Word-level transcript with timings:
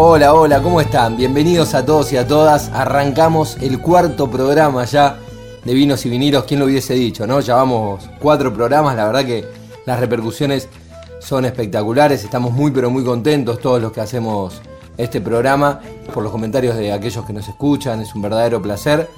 Hola, 0.00 0.32
hola, 0.32 0.62
¿cómo 0.62 0.80
están? 0.80 1.16
Bienvenidos 1.16 1.74
a 1.74 1.84
todos 1.84 2.12
y 2.12 2.16
a 2.16 2.24
todas. 2.24 2.70
Arrancamos 2.72 3.56
el 3.60 3.80
cuarto 3.80 4.30
programa 4.30 4.84
ya 4.84 5.18
de 5.64 5.74
Vinos 5.74 6.06
y 6.06 6.08
Vinilos. 6.08 6.44
¿Quién 6.44 6.60
lo 6.60 6.66
hubiese 6.66 6.94
dicho, 6.94 7.26
no? 7.26 7.40
Llevamos 7.40 8.08
cuatro 8.20 8.54
programas, 8.54 8.94
la 8.94 9.06
verdad 9.06 9.24
que 9.24 9.44
las 9.86 9.98
repercusiones 9.98 10.68
son 11.18 11.46
espectaculares. 11.46 12.22
Estamos 12.22 12.52
muy, 12.52 12.70
pero 12.70 12.90
muy 12.90 13.02
contentos 13.02 13.58
todos 13.58 13.82
los 13.82 13.90
que 13.90 14.00
hacemos 14.00 14.62
este 14.96 15.20
programa. 15.20 15.80
Por 16.14 16.22
los 16.22 16.30
comentarios 16.30 16.76
de 16.76 16.92
aquellos 16.92 17.26
que 17.26 17.32
nos 17.32 17.48
escuchan, 17.48 18.00
es 18.00 18.14
un 18.14 18.22
verdadero 18.22 18.62
placer. 18.62 19.10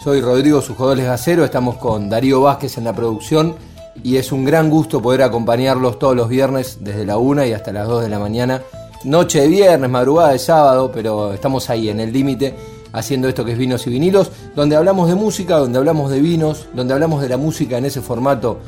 Soy 0.00 0.20
Rodrigo 0.20 0.62
Sujodoles 0.62 1.06
Gacero, 1.06 1.44
estamos 1.44 1.74
con 1.78 2.08
Darío 2.08 2.40
Vázquez 2.40 2.78
en 2.78 2.84
la 2.84 2.92
producción 2.92 3.56
y 4.04 4.18
es 4.18 4.30
un 4.30 4.44
gran 4.44 4.70
gusto 4.70 5.02
poder 5.02 5.22
acompañarlos 5.22 5.98
todos 5.98 6.14
los 6.14 6.28
viernes 6.28 6.78
desde 6.82 7.04
la 7.04 7.16
una 7.16 7.48
y 7.48 7.52
hasta 7.52 7.72
las 7.72 7.88
2 7.88 8.04
de 8.04 8.08
la 8.10 8.20
mañana 8.20 8.62
noche 9.04 9.42
de 9.42 9.48
viernes, 9.48 9.90
madrugada 9.90 10.32
de 10.32 10.38
sábado, 10.38 10.90
pero 10.92 11.32
estamos 11.32 11.68
ahí 11.70 11.88
en 11.88 12.00
el 12.00 12.12
límite 12.12 12.54
haciendo 12.92 13.28
esto 13.28 13.44
que 13.44 13.52
es 13.52 13.58
vinos 13.58 13.86
y 13.86 13.90
vinilos, 13.90 14.30
donde 14.54 14.76
hablamos 14.76 15.08
de 15.08 15.16
música, 15.16 15.56
donde 15.56 15.78
hablamos 15.78 16.10
de 16.10 16.20
vinos, 16.20 16.68
donde 16.74 16.94
hablamos 16.94 17.20
de 17.20 17.28
la 17.28 17.36
música 17.36 17.76
en 17.76 17.86
ese 17.86 18.00
formato 18.00 18.58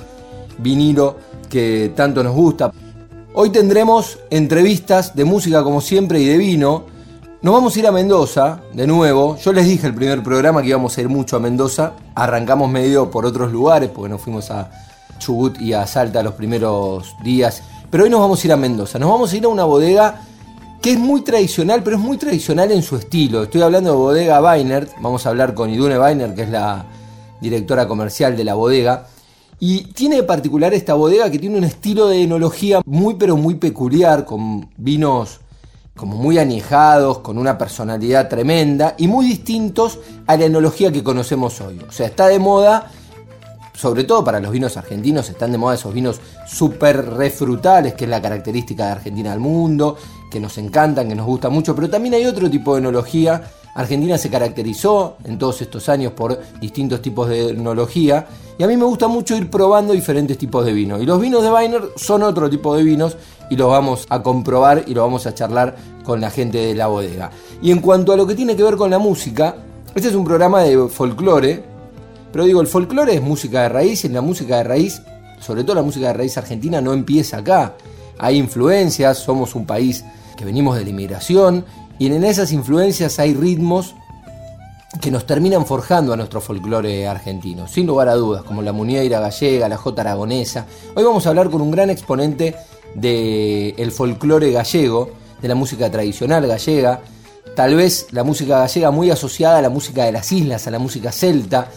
vinilo 0.58 1.16
que 1.48 1.92
tanto 1.94 2.22
nos 2.24 2.34
gusta. 2.34 2.72
Hoy 3.34 3.50
tendremos 3.50 4.18
entrevistas 4.30 5.14
de 5.14 5.24
música 5.24 5.62
como 5.62 5.80
siempre 5.80 6.20
y 6.20 6.26
de 6.26 6.38
vino. 6.38 6.84
Nos 7.42 7.54
vamos 7.54 7.76
a 7.76 7.78
ir 7.78 7.86
a 7.86 7.92
Mendoza 7.92 8.60
de 8.72 8.86
nuevo. 8.86 9.36
Yo 9.36 9.52
les 9.52 9.66
dije 9.66 9.86
el 9.86 9.94
primer 9.94 10.22
programa 10.22 10.60
que 10.60 10.68
íbamos 10.68 10.96
a 10.98 11.00
ir 11.02 11.08
mucho 11.08 11.36
a 11.36 11.40
Mendoza. 11.40 11.92
Arrancamos 12.14 12.68
medio 12.68 13.10
por 13.10 13.26
otros 13.26 13.52
lugares 13.52 13.90
porque 13.90 14.08
nos 14.08 14.22
fuimos 14.22 14.50
a 14.50 14.70
Chubut 15.18 15.60
y 15.60 15.72
a 15.72 15.86
Salta 15.86 16.22
los 16.22 16.34
primeros 16.34 17.14
días 17.22 17.62
pero 17.90 18.04
hoy 18.04 18.10
nos 18.10 18.20
vamos 18.20 18.42
a 18.42 18.46
ir 18.46 18.52
a 18.52 18.56
Mendoza. 18.56 18.98
Nos 18.98 19.10
vamos 19.10 19.32
a 19.32 19.36
ir 19.36 19.44
a 19.44 19.48
una 19.48 19.64
bodega 19.64 20.22
que 20.82 20.92
es 20.92 20.98
muy 20.98 21.22
tradicional, 21.22 21.82
pero 21.82 21.96
es 21.96 22.02
muy 22.02 22.16
tradicional 22.16 22.70
en 22.70 22.82
su 22.82 22.96
estilo. 22.96 23.42
Estoy 23.42 23.62
hablando 23.62 23.90
de 23.90 23.96
bodega 23.96 24.42
Weiner. 24.42 24.88
Vamos 25.00 25.26
a 25.26 25.30
hablar 25.30 25.54
con 25.54 25.70
Idune 25.70 25.98
Weiner, 25.98 26.34
que 26.34 26.42
es 26.42 26.50
la 26.50 26.86
directora 27.40 27.88
comercial 27.88 28.36
de 28.36 28.44
la 28.44 28.54
bodega. 28.54 29.06
Y 29.58 29.84
tiene 29.92 30.16
de 30.16 30.22
particular 30.22 30.74
esta 30.74 30.94
bodega 30.94 31.30
que 31.30 31.38
tiene 31.38 31.58
un 31.58 31.64
estilo 31.64 32.08
de 32.08 32.22
enología 32.22 32.82
muy 32.84 33.14
pero 33.14 33.36
muy 33.36 33.54
peculiar, 33.54 34.24
con 34.24 34.68
vinos 34.76 35.40
como 35.96 36.16
muy 36.16 36.38
añejados, 36.38 37.20
con 37.20 37.38
una 37.38 37.56
personalidad 37.56 38.28
tremenda 38.28 38.94
y 38.98 39.08
muy 39.08 39.26
distintos 39.26 39.98
a 40.26 40.36
la 40.36 40.44
enología 40.44 40.92
que 40.92 41.02
conocemos 41.02 41.58
hoy. 41.62 41.80
O 41.88 41.92
sea, 41.92 42.06
está 42.06 42.28
de 42.28 42.38
moda 42.38 42.90
sobre 43.76 44.04
todo 44.04 44.24
para 44.24 44.40
los 44.40 44.50
vinos 44.50 44.76
argentinos, 44.76 45.28
están 45.28 45.52
de 45.52 45.58
moda 45.58 45.74
esos 45.74 45.92
vinos 45.92 46.20
súper 46.46 47.04
refrutales, 47.10 47.94
que 47.94 48.04
es 48.04 48.10
la 48.10 48.22
característica 48.22 48.86
de 48.86 48.92
Argentina 48.92 49.32
al 49.32 49.40
mundo, 49.40 49.96
que 50.30 50.40
nos 50.40 50.56
encantan, 50.58 51.08
que 51.08 51.14
nos 51.14 51.26
gusta 51.26 51.50
mucho, 51.50 51.74
pero 51.74 51.90
también 51.90 52.14
hay 52.14 52.24
otro 52.24 52.50
tipo 52.50 52.74
de 52.74 52.80
enología. 52.80 53.42
Argentina 53.74 54.16
se 54.16 54.30
caracterizó 54.30 55.18
en 55.24 55.38
todos 55.38 55.60
estos 55.60 55.90
años 55.90 56.12
por 56.12 56.40
distintos 56.58 57.02
tipos 57.02 57.28
de 57.28 57.50
enología 57.50 58.26
y 58.56 58.62
a 58.62 58.66
mí 58.66 58.74
me 58.74 58.84
gusta 58.84 59.06
mucho 59.06 59.36
ir 59.36 59.50
probando 59.50 59.92
diferentes 59.92 60.38
tipos 60.38 60.64
de 60.64 60.72
vino. 60.72 60.98
Y 60.98 61.04
los 61.04 61.20
vinos 61.20 61.42
de 61.42 61.50
Weiner 61.50 61.82
son 61.96 62.22
otro 62.22 62.48
tipo 62.48 62.74
de 62.74 62.82
vinos 62.82 63.18
y 63.50 63.56
los 63.56 63.68
vamos 63.68 64.06
a 64.08 64.22
comprobar 64.22 64.84
y 64.86 64.94
los 64.94 65.04
vamos 65.04 65.26
a 65.26 65.34
charlar 65.34 65.76
con 66.04 66.22
la 66.22 66.30
gente 66.30 66.56
de 66.56 66.74
la 66.74 66.86
bodega. 66.86 67.30
Y 67.60 67.70
en 67.70 67.80
cuanto 67.80 68.14
a 68.14 68.16
lo 68.16 68.26
que 68.26 68.34
tiene 68.34 68.56
que 68.56 68.62
ver 68.62 68.76
con 68.76 68.90
la 68.90 68.98
música, 68.98 69.56
este 69.94 70.08
es 70.08 70.14
un 70.14 70.24
programa 70.24 70.62
de 70.62 70.88
folclore, 70.88 71.75
pero 72.36 72.44
digo, 72.44 72.60
el 72.60 72.66
folclore 72.66 73.14
es 73.14 73.22
música 73.22 73.62
de 73.62 73.70
raíz 73.70 74.04
y 74.04 74.10
la 74.10 74.20
música 74.20 74.58
de 74.58 74.64
raíz, 74.64 75.00
sobre 75.40 75.64
todo 75.64 75.76
la 75.76 75.82
música 75.82 76.08
de 76.08 76.12
raíz 76.12 76.36
argentina, 76.36 76.82
no 76.82 76.92
empieza 76.92 77.38
acá. 77.38 77.76
Hay 78.18 78.36
influencias, 78.36 79.16
somos 79.16 79.54
un 79.54 79.64
país 79.64 80.04
que 80.36 80.44
venimos 80.44 80.76
de 80.76 80.84
la 80.84 80.90
inmigración 80.90 81.64
y 81.98 82.04
en 82.08 82.22
esas 82.24 82.52
influencias 82.52 83.18
hay 83.20 83.32
ritmos 83.32 83.94
que 85.00 85.10
nos 85.10 85.24
terminan 85.24 85.64
forjando 85.64 86.12
a 86.12 86.16
nuestro 86.18 86.42
folclore 86.42 87.08
argentino, 87.08 87.68
sin 87.68 87.86
lugar 87.86 88.10
a 88.10 88.14
dudas, 88.16 88.42
como 88.42 88.60
la 88.60 88.72
muñeira 88.72 89.18
gallega, 89.18 89.66
la 89.66 89.78
jota 89.78 90.02
aragonesa. 90.02 90.66
Hoy 90.94 91.04
vamos 91.04 91.24
a 91.24 91.30
hablar 91.30 91.48
con 91.48 91.62
un 91.62 91.70
gran 91.70 91.88
exponente 91.88 92.54
del 92.94 93.90
folclore 93.92 94.52
gallego, 94.52 95.08
de 95.40 95.48
la 95.48 95.54
música 95.54 95.90
tradicional 95.90 96.46
gallega, 96.46 97.00
tal 97.54 97.76
vez 97.76 98.08
la 98.10 98.24
música 98.24 98.58
gallega 98.58 98.90
muy 98.90 99.10
asociada 99.10 99.56
a 99.56 99.62
la 99.62 99.70
música 99.70 100.04
de 100.04 100.12
las 100.12 100.30
islas, 100.32 100.66
a 100.66 100.70
la 100.70 100.78
música 100.78 101.12
celta, 101.12 101.70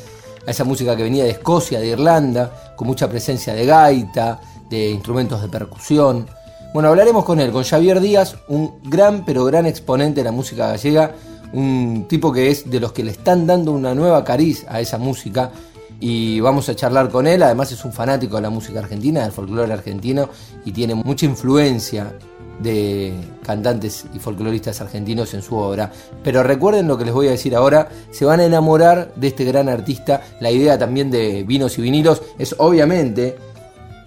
a 0.49 0.51
esa 0.51 0.63
música 0.63 0.95
que 0.95 1.03
venía 1.03 1.25
de 1.25 1.29
Escocia, 1.29 1.79
de 1.79 1.89
Irlanda, 1.89 2.73
con 2.75 2.87
mucha 2.87 3.07
presencia 3.07 3.53
de 3.53 3.67
gaita, 3.67 4.41
de 4.67 4.89
instrumentos 4.89 5.43
de 5.43 5.47
percusión. 5.47 6.25
Bueno, 6.73 6.89
hablaremos 6.89 7.23
con 7.23 7.39
él, 7.39 7.51
con 7.51 7.63
Javier 7.63 7.99
Díaz, 7.99 8.35
un 8.47 8.79
gran 8.83 9.23
pero 9.25 9.45
gran 9.45 9.67
exponente 9.67 10.21
de 10.21 10.23
la 10.23 10.31
música 10.31 10.69
gallega, 10.69 11.13
un 11.53 12.07
tipo 12.09 12.33
que 12.33 12.49
es 12.49 12.67
de 12.67 12.79
los 12.79 12.93
que 12.93 13.03
le 13.03 13.11
están 13.11 13.45
dando 13.45 13.71
una 13.73 13.93
nueva 13.93 14.23
cariz 14.23 14.65
a 14.67 14.81
esa 14.81 14.97
música 14.97 15.51
y 15.99 16.39
vamos 16.39 16.67
a 16.67 16.75
charlar 16.75 17.09
con 17.09 17.27
él, 17.27 17.43
además 17.43 17.71
es 17.71 17.85
un 17.85 17.93
fanático 17.93 18.38
de 18.38 18.41
la 18.41 18.49
música 18.49 18.79
argentina, 18.79 19.21
del 19.21 19.31
folclore 19.31 19.71
argentino 19.71 20.29
y 20.65 20.71
tiene 20.71 20.95
mucha 20.95 21.27
influencia 21.27 22.11
de 22.59 23.13
cantantes 23.43 24.05
y 24.13 24.19
folcloristas 24.19 24.81
argentinos 24.81 25.33
en 25.33 25.41
su 25.41 25.55
obra. 25.55 25.91
Pero 26.23 26.43
recuerden 26.43 26.87
lo 26.87 26.97
que 26.97 27.05
les 27.05 27.13
voy 27.13 27.27
a 27.27 27.31
decir 27.31 27.55
ahora, 27.55 27.89
se 28.11 28.25
van 28.25 28.39
a 28.39 28.45
enamorar 28.45 29.13
de 29.15 29.27
este 29.27 29.45
gran 29.45 29.69
artista. 29.69 30.21
La 30.39 30.51
idea 30.51 30.77
también 30.77 31.09
de 31.09 31.43
vinos 31.43 31.77
y 31.77 31.81
vinilos 31.81 32.21
es 32.37 32.55
obviamente 32.57 33.37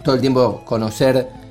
todo 0.05 0.15
el 0.17 0.21
tiempo 0.21 0.63
conocer 0.65 1.43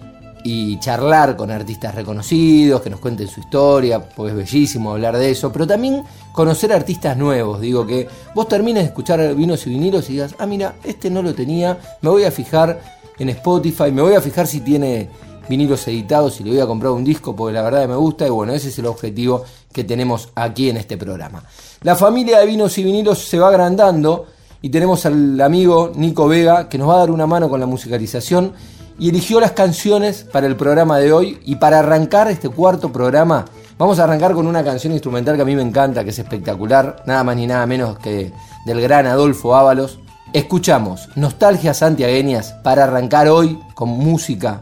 y 0.43 0.79
charlar 0.79 1.35
con 1.35 1.51
artistas 1.51 1.93
reconocidos, 1.93 2.81
que 2.81 2.89
nos 2.89 2.99
cuenten 2.99 3.27
su 3.27 3.41
historia, 3.41 3.99
pues 3.99 4.31
es 4.31 4.37
bellísimo 4.37 4.91
hablar 4.91 5.17
de 5.17 5.29
eso, 5.29 5.51
pero 5.51 5.67
también 5.67 6.03
conocer 6.31 6.73
artistas 6.73 7.15
nuevos. 7.17 7.61
Digo 7.61 7.85
que 7.85 8.07
vos 8.33 8.47
termines 8.47 8.83
de 8.83 8.87
escuchar 8.87 9.35
vinos 9.35 9.65
y 9.67 9.69
vinilos 9.69 10.09
y 10.09 10.13
digas, 10.13 10.35
ah, 10.39 10.45
mira, 10.45 10.75
este 10.83 11.09
no 11.09 11.21
lo 11.21 11.33
tenía, 11.33 11.77
me 12.01 12.09
voy 12.09 12.23
a 12.23 12.31
fijar 12.31 12.81
en 13.19 13.29
Spotify, 13.29 13.91
me 13.91 14.01
voy 14.01 14.15
a 14.15 14.21
fijar 14.21 14.47
si 14.47 14.61
tiene 14.61 15.09
vinilos 15.51 15.85
editados 15.89 16.39
y 16.39 16.45
le 16.45 16.51
voy 16.51 16.59
a 16.61 16.65
comprar 16.65 16.93
un 16.93 17.03
disco 17.03 17.35
porque 17.35 17.53
la 17.53 17.61
verdad 17.61 17.85
me 17.85 17.95
gusta 17.95 18.25
y 18.25 18.29
bueno, 18.29 18.53
ese 18.53 18.69
es 18.69 18.79
el 18.79 18.85
objetivo 18.85 19.43
que 19.73 19.83
tenemos 19.83 20.29
aquí 20.33 20.69
en 20.69 20.77
este 20.77 20.95
programa. 20.95 21.43
La 21.81 21.97
familia 21.97 22.39
de 22.39 22.45
vinos 22.45 22.77
y 22.77 22.83
vinilos 22.85 23.19
se 23.19 23.37
va 23.37 23.49
agrandando 23.49 24.27
y 24.61 24.69
tenemos 24.69 25.05
al 25.05 25.41
amigo 25.41 25.91
Nico 25.93 26.29
Vega 26.29 26.69
que 26.69 26.77
nos 26.77 26.87
va 26.87 26.95
a 26.95 26.99
dar 26.99 27.11
una 27.11 27.27
mano 27.27 27.49
con 27.49 27.59
la 27.59 27.65
musicalización 27.65 28.53
y 28.97 29.09
eligió 29.09 29.41
las 29.41 29.51
canciones 29.51 30.23
para 30.23 30.47
el 30.47 30.55
programa 30.55 30.99
de 30.99 31.11
hoy 31.11 31.39
y 31.43 31.57
para 31.57 31.79
arrancar 31.79 32.29
este 32.29 32.47
cuarto 32.47 32.93
programa 32.93 33.43
vamos 33.77 33.99
a 33.99 34.05
arrancar 34.05 34.33
con 34.33 34.47
una 34.47 34.63
canción 34.63 34.93
instrumental 34.93 35.35
que 35.35 35.41
a 35.41 35.45
mí 35.45 35.55
me 35.55 35.63
encanta, 35.63 36.05
que 36.05 36.11
es 36.11 36.19
espectacular, 36.19 37.03
nada 37.05 37.25
más 37.25 37.35
ni 37.35 37.45
nada 37.45 37.65
menos 37.65 37.99
que 37.99 38.31
del 38.65 38.79
gran 38.79 39.05
Adolfo 39.05 39.53
Ábalos. 39.53 39.99
Escuchamos 40.31 41.09
Nostalgias 41.17 41.79
Santiagueñas 41.79 42.53
para 42.63 42.85
arrancar 42.85 43.27
hoy 43.27 43.59
con 43.75 43.89
música 43.89 44.61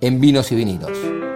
en 0.00 0.20
Vinos 0.20 0.50
y 0.52 0.56
Vinilos. 0.56 1.29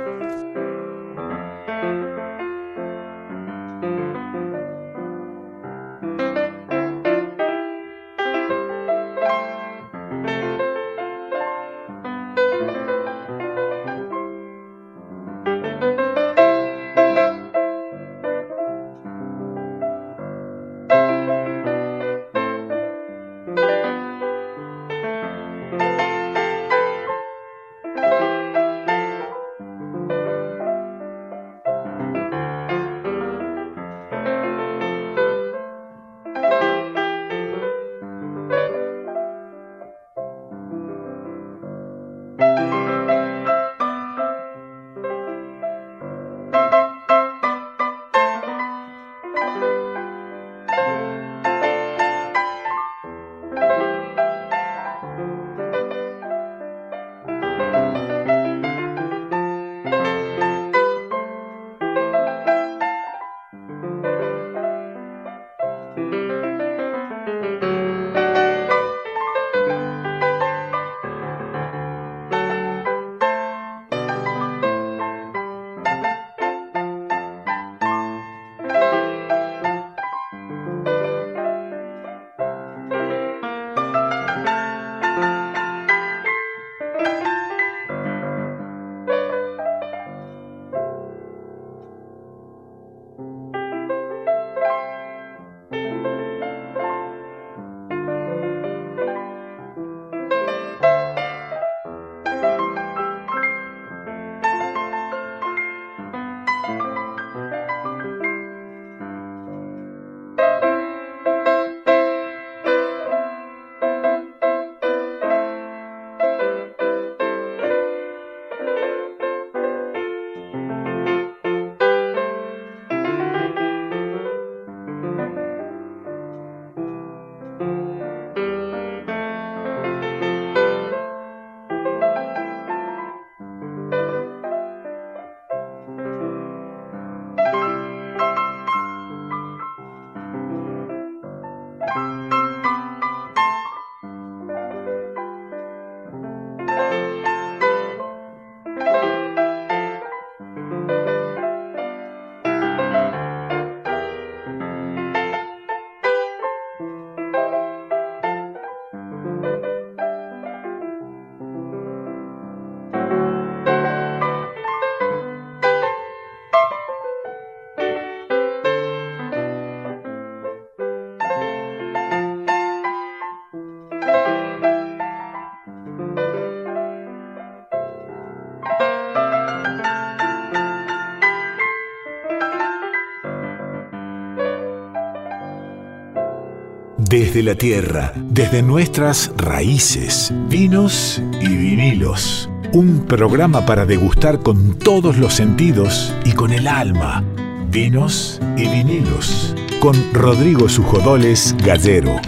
Desde 187.35 187.51
la 187.51 187.59
tierra, 187.59 188.13
desde 188.17 188.63
nuestras 188.63 189.33
raíces, 189.37 190.33
vinos 190.49 191.21
y 191.41 191.49
vinilos. 191.49 192.49
Un 192.73 193.07
programa 193.07 193.67
para 193.67 193.85
degustar 193.87 194.39
con 194.39 194.79
todos 194.79 195.19
los 195.19 195.35
sentidos 195.35 196.15
y 196.25 196.31
con 196.31 196.53
el 196.53 196.69
alma. 196.69 197.25
Vinos 197.73 198.41
y 198.57 198.69
vinilos. 198.69 199.53
Con 199.81 199.97
Rodrigo 200.13 200.69
Sujodoles 200.69 201.57
Gallero. 201.59 202.21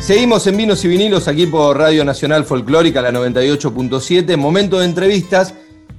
Seguimos 0.00 0.48
en 0.48 0.56
Vinos 0.56 0.84
y 0.84 0.88
Vinilos 0.88 1.28
aquí 1.28 1.46
por 1.46 1.78
Radio 1.78 2.04
Nacional 2.04 2.44
Folclórica, 2.44 3.02
la 3.02 3.12
98.7. 3.12 4.36
Momento 4.36 4.80
de 4.80 4.86
entrevistas. 4.86 5.54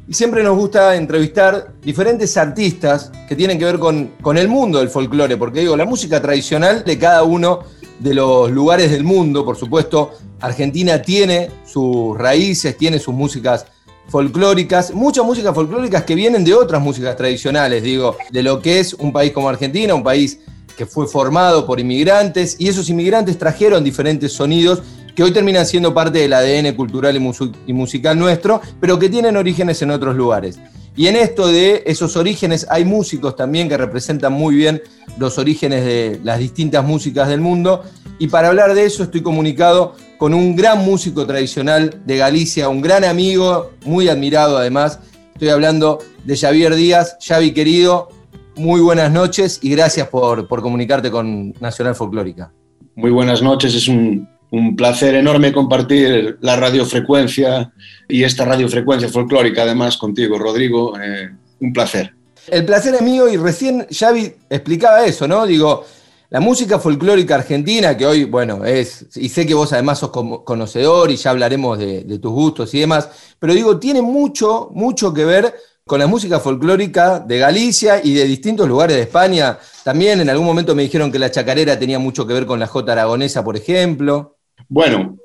Y 0.10 0.14
siempre 0.14 0.42
nos 0.42 0.56
gusta 0.56 0.96
entrevistar 0.96 1.74
diferentes 1.82 2.38
artistas 2.38 3.12
que 3.28 3.36
tienen 3.36 3.60
que 3.60 3.66
ver 3.66 3.78
con, 3.78 4.14
con 4.22 4.38
el 4.38 4.48
mundo 4.48 4.80
del 4.80 4.88
folclore, 4.88 5.36
porque 5.36 5.60
digo, 5.60 5.76
la 5.76 5.84
música 5.84 6.22
tradicional 6.22 6.86
de 6.86 6.98
cada 6.98 7.24
uno 7.24 7.60
de 8.00 8.14
los 8.14 8.50
lugares 8.50 8.90
del 8.90 9.04
mundo, 9.04 9.44
por 9.44 9.58
supuesto, 9.58 10.12
Argentina 10.40 11.02
tiene 11.02 11.50
sus 11.66 12.18
raíces, 12.18 12.78
tiene 12.78 13.00
sus 13.00 13.14
músicas 13.14 13.66
folclóricas, 14.08 14.94
muchas 14.94 15.26
músicas 15.26 15.54
folclóricas 15.54 16.04
que 16.04 16.16
vienen 16.16 16.46
de 16.46 16.54
otras 16.54 16.82
músicas 16.82 17.18
tradicionales, 17.18 17.84
digo, 17.84 18.16
de 18.32 18.44
lo 18.44 18.62
que 18.62 18.80
es 18.80 18.94
un 18.94 19.12
país 19.12 19.34
como 19.34 19.50
Argentina, 19.50 19.94
un 19.94 20.04
país 20.04 20.40
que 20.78 20.86
fue 20.86 21.08
formado 21.08 21.66
por 21.66 21.82
inmigrantes 21.82 22.56
y 22.60 22.70
esos 22.70 22.90
inmigrantes 22.90 23.38
trajeron 23.38 23.84
diferentes 23.84 24.32
sonidos 24.32 24.84
que 25.18 25.24
hoy 25.24 25.32
terminan 25.32 25.66
siendo 25.66 25.96
parte 25.96 26.20
del 26.20 26.32
ADN 26.32 26.76
cultural 26.76 27.16
y, 27.16 27.74
musical 27.74 28.20
nuestro, 28.20 28.62
pero 28.80 29.00
que 29.00 29.10
tienen 29.10 29.36
orígenes 29.36 29.82
en 29.82 29.90
otros 29.90 30.16
lugares. 30.16 30.60
Y 30.96 31.08
en 31.08 31.16
esto 31.16 31.48
de 31.48 31.82
esos 31.88 32.16
orígenes 32.16 32.68
hay 32.70 32.86
músicos 32.86 33.36
también 33.36 33.68
que 33.68 33.78
representan 33.78 34.34
muy 34.34 34.54
bien 34.56 34.80
los 35.18 35.40
orígenes 35.40 35.84
de 35.84 36.20
las 36.24 36.38
distintas 36.38 36.86
músicas 36.86 37.30
del 37.30 37.42
mundo. 37.42 37.82
Y 38.20 38.28
para 38.28 38.50
hablar 38.50 38.76
de 38.76 38.86
eso 38.86 39.02
estoy 39.02 39.22
comunicado 39.24 39.96
con 40.20 40.36
un 40.36 40.56
gran 40.56 40.86
músico 40.86 41.26
tradicional 41.26 42.00
de 42.06 42.18
Galicia, 42.18 42.70
un 42.70 42.84
gran 42.84 43.04
amigo, 43.04 43.72
muy 43.86 44.10
admirado 44.10 44.56
además. 44.56 45.00
Estoy 45.34 45.50
hablando 45.50 45.98
de 46.26 46.38
Javier 46.38 46.76
Díaz. 46.76 47.18
Javi 47.26 47.54
querido, 47.54 48.10
muy 48.56 48.82
buenas 48.82 49.12
noches 49.12 49.58
y 49.64 49.72
gracias 49.72 50.10
por, 50.10 50.48
por 50.48 50.62
comunicarte 50.62 51.10
con 51.10 51.54
Nacional 51.60 51.96
Folclórica. 51.96 52.52
Muy 52.94 53.10
buenas 53.10 53.42
noches, 53.42 53.74
es 53.76 53.88
un, 53.88 54.28
un 54.52 54.76
placer 54.76 55.16
enorme 55.16 55.52
compartir 55.52 56.38
la 56.42 56.56
radiofrecuencia 56.56 57.72
y 58.08 58.24
esta 58.24 58.46
radiofrecuencia 58.46 59.10
folclórica 59.10 59.64
además 59.64 59.98
contigo, 59.98 60.38
Rodrigo. 60.38 60.98
Eh, 61.00 61.30
un 61.60 61.74
placer. 61.74 62.14
El 62.48 62.66
placer 62.66 62.96
es 62.96 63.02
mío 63.02 63.28
y 63.28 63.36
recién 63.36 63.88
Xavi 63.92 64.34
explicaba 64.50 65.06
eso, 65.06 65.28
¿no? 65.28 65.46
Digo, 65.46 65.86
la 66.30 66.40
música 66.40 66.80
folclórica 66.80 67.36
argentina, 67.36 67.96
que 67.98 68.06
hoy, 68.06 68.24
bueno, 68.26 68.64
es, 68.64 69.06
y 69.16 69.30
sé 69.30 69.46
que 69.46 69.54
vos 69.54 69.74
además 69.74 70.00
sos 70.00 70.12
conocedor 70.12 71.12
y 71.12 71.16
ya 71.16 71.32
hablaremos 71.32 71.78
de, 71.78 72.20
tus 72.20 72.32
gustos 72.32 72.74
y 72.74 72.80
demás, 72.80 73.10
pero 73.40 73.54
digo, 73.54 73.80
tiene 73.80 74.02
mucho, 74.02 74.70
mucho 74.74 75.14
que 75.14 75.26
ver 75.26 75.56
con 75.86 76.00
la 76.00 76.08
música 76.08 76.40
folclórica 76.40 77.20
de 77.20 77.40
Galicia 77.40 78.02
y 78.04 78.14
de 78.14 78.26
distintos 78.26 78.68
lugares 78.68 78.98
de 78.98 79.04
España. 79.04 79.58
También 79.84 80.20
en 80.20 80.30
algún 80.30 80.46
momento 80.46 80.76
me 80.76 80.84
dijeron 80.84 81.12
que 81.12 81.20
la 81.20 81.32
chacarera 81.32 81.80
tenía 81.80 81.98
mucho 81.98 82.28
que 82.28 82.34
ver 82.34 82.46
con 82.46 82.60
la 82.60 82.68
jota 82.68 82.92
aragonesa, 82.92 83.44
por 83.44 83.56
ejemplo. 83.56 84.37
Bueno, 84.70 85.18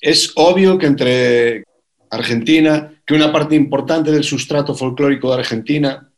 es 0.00 0.32
obvio 0.36 0.78
que 0.78 0.86
entre 0.86 1.64
Argentina, 2.10 2.92
que 3.06 3.14
una 3.14 3.32
parte 3.32 3.54
importante 3.54 4.10
del 4.10 4.24
sustrato 4.24 4.74
folclórico 4.74 5.28
de 5.30 5.40
Argentina 5.40 6.10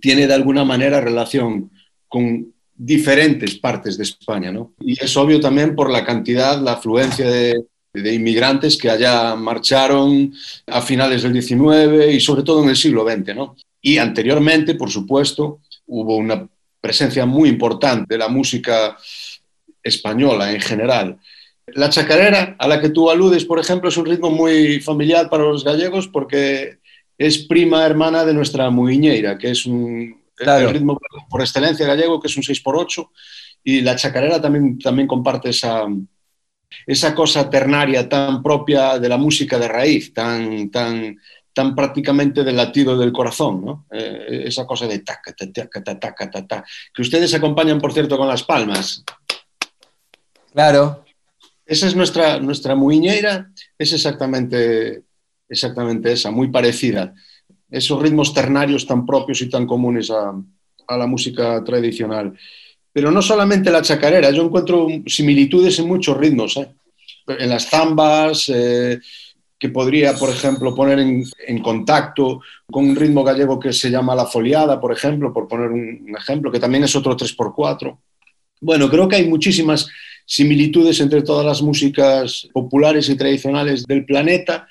tiene 0.00 0.26
de 0.26 0.34
alguna 0.34 0.64
manera 0.64 1.00
relación 1.00 1.70
con 2.08 2.52
diferentes 2.74 3.56
partes 3.56 3.98
de 3.98 4.04
España, 4.04 4.50
¿no? 4.50 4.74
Y 4.80 4.92
es 5.02 5.16
obvio 5.16 5.40
también 5.40 5.74
por 5.74 5.90
la 5.90 6.04
cantidad, 6.04 6.60
la 6.60 6.72
afluencia 6.72 7.30
de, 7.30 7.64
de 7.92 8.14
inmigrantes 8.14 8.78
que 8.78 8.90
allá 8.90 9.34
marcharon 9.36 10.32
a 10.66 10.80
finales 10.80 11.22
del 11.22 11.40
XIX 11.40 12.12
y 12.12 12.20
sobre 12.20 12.42
todo 12.42 12.62
en 12.62 12.70
el 12.70 12.76
siglo 12.76 13.04
XX, 13.04 13.34
¿no? 13.34 13.56
Y 13.80 13.98
anteriormente, 13.98 14.74
por 14.74 14.90
supuesto, 14.90 15.60
hubo 15.86 16.16
una 16.16 16.48
presencia 16.80 17.26
muy 17.26 17.48
importante 17.48 18.14
de 18.14 18.18
la 18.18 18.28
música 18.28 18.96
española 19.82 20.52
en 20.52 20.60
general. 20.60 21.18
La 21.74 21.88
chacarera, 21.90 22.56
a 22.58 22.68
la 22.68 22.80
que 22.80 22.90
tú 22.90 23.10
aludes, 23.10 23.44
por 23.44 23.58
ejemplo, 23.58 23.88
es 23.88 23.96
un 23.96 24.06
ritmo 24.06 24.30
muy 24.30 24.80
familiar 24.80 25.28
para 25.30 25.44
los 25.44 25.64
gallegos 25.64 26.08
porque 26.08 26.78
es 27.18 27.38
prima 27.38 27.86
hermana 27.86 28.24
de 28.24 28.34
nuestra 28.34 28.70
muiñeira, 28.70 29.38
que 29.38 29.50
es 29.50 29.66
un 29.66 30.20
ritmo 30.36 30.98
por 31.28 31.40
excelencia 31.40 31.86
gallego, 31.86 32.20
que 32.20 32.28
es 32.28 32.36
un 32.36 32.42
6x8, 32.42 33.08
y 33.64 33.80
la 33.80 33.96
chacarera 33.96 34.40
también, 34.40 34.78
también 34.78 35.06
comparte 35.06 35.50
esa, 35.50 35.86
esa 36.86 37.14
cosa 37.14 37.48
ternaria 37.48 38.08
tan 38.08 38.42
propia 38.42 38.98
de 38.98 39.08
la 39.08 39.16
música 39.16 39.58
de 39.58 39.68
raíz, 39.68 40.12
tan, 40.12 40.70
tan, 40.70 41.16
tan 41.52 41.74
prácticamente 41.74 42.42
del 42.42 42.56
latido 42.56 42.96
del 42.96 43.12
corazón, 43.12 43.64
¿no? 43.64 43.86
Eh, 43.90 44.44
esa 44.46 44.66
cosa 44.66 44.86
de 44.86 45.00
taca, 45.00 45.32
taca, 45.32 45.82
taca, 45.82 46.30
taca, 46.30 46.64
que 46.92 47.02
ustedes 47.02 47.32
acompañan, 47.34 47.80
por 47.80 47.92
cierto, 47.92 48.16
con 48.18 48.28
las 48.28 48.42
palmas. 48.42 49.04
Claro. 50.52 51.04
Esa 51.64 51.86
es 51.86 51.96
nuestra, 51.96 52.38
nuestra 52.40 52.74
muiñeira, 52.74 53.50
es 53.78 53.92
exactamente, 53.92 55.02
exactamente 55.48 56.12
esa, 56.12 56.30
muy 56.30 56.50
parecida. 56.50 57.14
Esos 57.70 58.02
ritmos 58.02 58.34
ternarios 58.34 58.86
tan 58.86 59.06
propios 59.06 59.40
y 59.42 59.48
tan 59.48 59.66
comunes 59.66 60.10
a, 60.10 60.32
a 60.86 60.96
la 60.96 61.06
música 61.06 61.62
tradicional. 61.64 62.36
Pero 62.92 63.10
no 63.10 63.22
solamente 63.22 63.70
la 63.70 63.82
chacarera, 63.82 64.30
yo 64.30 64.42
encuentro 64.42 64.86
similitudes 65.06 65.78
en 65.78 65.88
muchos 65.88 66.16
ritmos. 66.16 66.56
¿eh? 66.58 66.68
En 67.26 67.48
las 67.48 67.68
zambas, 67.68 68.50
eh, 68.52 68.98
que 69.62 69.68
podría, 69.68 70.14
por 70.14 70.28
ejemplo, 70.28 70.74
poner 70.74 70.98
en, 70.98 71.22
en, 71.46 71.62
contacto 71.62 72.40
con 72.68 72.84
un 72.84 72.96
ritmo 72.96 73.22
gallego 73.22 73.60
que 73.60 73.72
se 73.72 73.90
llama 73.90 74.12
la 74.12 74.26
foliada, 74.26 74.80
por 74.80 74.92
ejemplo, 74.92 75.32
por 75.32 75.46
poner 75.46 75.70
un, 75.70 76.12
ejemplo, 76.18 76.50
que 76.50 76.58
también 76.58 76.82
es 76.82 76.96
otro 76.96 77.16
3x4. 77.16 77.96
Bueno, 78.60 78.90
creo 78.90 79.06
que 79.08 79.16
hay 79.16 79.28
muchísimas 79.28 79.88
similitudes 80.32 80.98
entre 81.00 81.20
todas 81.20 81.44
las 81.44 81.60
músicas 81.60 82.48
populares 82.54 83.06
y 83.10 83.16
tradicionales 83.16 83.84
del 83.84 84.06
planeta, 84.06 84.66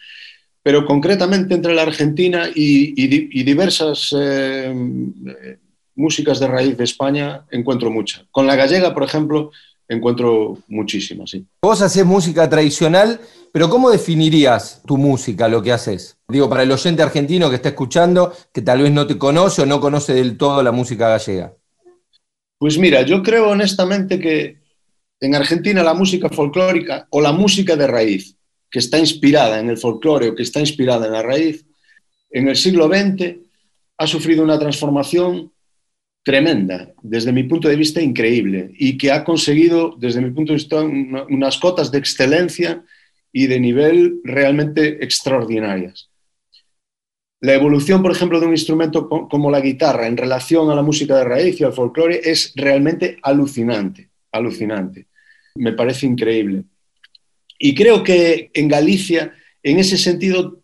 pero 0.63 0.85
concretamente 0.85 1.53
entre 1.53 1.75
la 1.75 1.83
Argentina 1.83 2.49
y, 2.53 2.99
y, 2.99 3.29
y 3.31 3.43
diversas 3.43 4.11
eh, 4.19 4.73
músicas 5.93 6.39
de 6.39 6.47
raíz 6.47 6.75
de 6.75 6.83
España 6.83 7.45
encuentro 7.51 7.91
mucha. 7.91 8.25
Con 8.31 8.47
la 8.47 8.55
gallega, 8.55 8.91
por 8.91 9.03
ejemplo, 9.03 9.51
encuentro 9.87 10.57
muchísimas. 10.67 11.29
Sí. 11.29 11.45
Vos 11.61 11.79
haces 11.83 12.05
música 12.05 12.49
tradicional, 12.49 13.19
pero 13.51 13.69
¿cómo 13.69 13.91
definirías 13.91 14.81
tu 14.87 14.97
música, 14.97 15.47
lo 15.47 15.61
que 15.61 15.73
haces? 15.73 16.17
Digo, 16.27 16.49
para 16.49 16.63
el 16.63 16.71
oyente 16.71 17.03
argentino 17.03 17.51
que 17.51 17.57
está 17.57 17.69
escuchando, 17.69 18.33
que 18.51 18.63
tal 18.63 18.81
vez 18.81 18.91
no 18.91 19.05
te 19.05 19.19
conoce 19.19 19.61
o 19.61 19.67
no 19.67 19.79
conoce 19.79 20.15
del 20.15 20.37
todo 20.37 20.63
la 20.63 20.71
música 20.71 21.07
gallega. 21.09 21.53
Pues 22.57 22.79
mira, 22.79 23.03
yo 23.03 23.21
creo 23.21 23.49
honestamente 23.49 24.19
que 24.19 24.60
en 25.21 25.35
Argentina 25.35 25.83
la 25.83 25.93
música 25.93 26.29
folclórica 26.29 27.07
o 27.11 27.21
la 27.21 27.31
música 27.31 27.75
de 27.75 27.85
raíz, 27.85 28.35
que 28.69 28.79
está 28.79 28.97
inspirada 28.97 29.59
en 29.59 29.69
el 29.69 29.77
folclore 29.77 30.29
o 30.29 30.35
que 30.35 30.43
está 30.43 30.59
inspirada 30.59 31.05
en 31.05 31.13
la 31.13 31.21
raíz, 31.21 31.63
en 32.31 32.47
el 32.47 32.55
siglo 32.55 32.87
XX 32.87 33.37
ha 33.97 34.07
sufrido 34.07 34.43
una 34.43 34.57
transformación 34.57 35.51
tremenda, 36.23 36.91
desde 37.03 37.31
mi 37.31 37.43
punto 37.43 37.67
de 37.67 37.75
vista 37.75 38.01
increíble, 38.01 38.71
y 38.77 38.97
que 38.97 39.11
ha 39.11 39.23
conseguido, 39.23 39.95
desde 39.99 40.21
mi 40.21 40.31
punto 40.31 40.53
de 40.53 40.57
vista, 40.57 40.81
unas 40.81 41.57
cotas 41.57 41.91
de 41.91 41.99
excelencia 41.99 42.83
y 43.31 43.47
de 43.47 43.59
nivel 43.59 44.21
realmente 44.23 45.03
extraordinarias. 45.03 46.09
La 47.41 47.53
evolución, 47.53 48.01
por 48.01 48.11
ejemplo, 48.11 48.39
de 48.39 48.45
un 48.45 48.51
instrumento 48.51 49.07
como 49.07 49.49
la 49.49 49.61
guitarra 49.61 50.07
en 50.07 50.17
relación 50.17 50.69
a 50.69 50.75
la 50.75 50.83
música 50.83 51.17
de 51.17 51.23
raíz 51.23 51.59
y 51.59 51.63
al 51.63 51.73
folclore 51.73 52.21
es 52.23 52.53
realmente 52.55 53.17
alucinante, 53.23 54.11
alucinante. 54.31 55.07
Me 55.55 55.73
parece 55.73 56.05
increíble. 56.05 56.63
Y 57.57 57.75
creo 57.75 58.03
que 58.03 58.49
en 58.53 58.67
Galicia, 58.67 59.33
en 59.61 59.79
ese 59.79 59.97
sentido, 59.97 60.61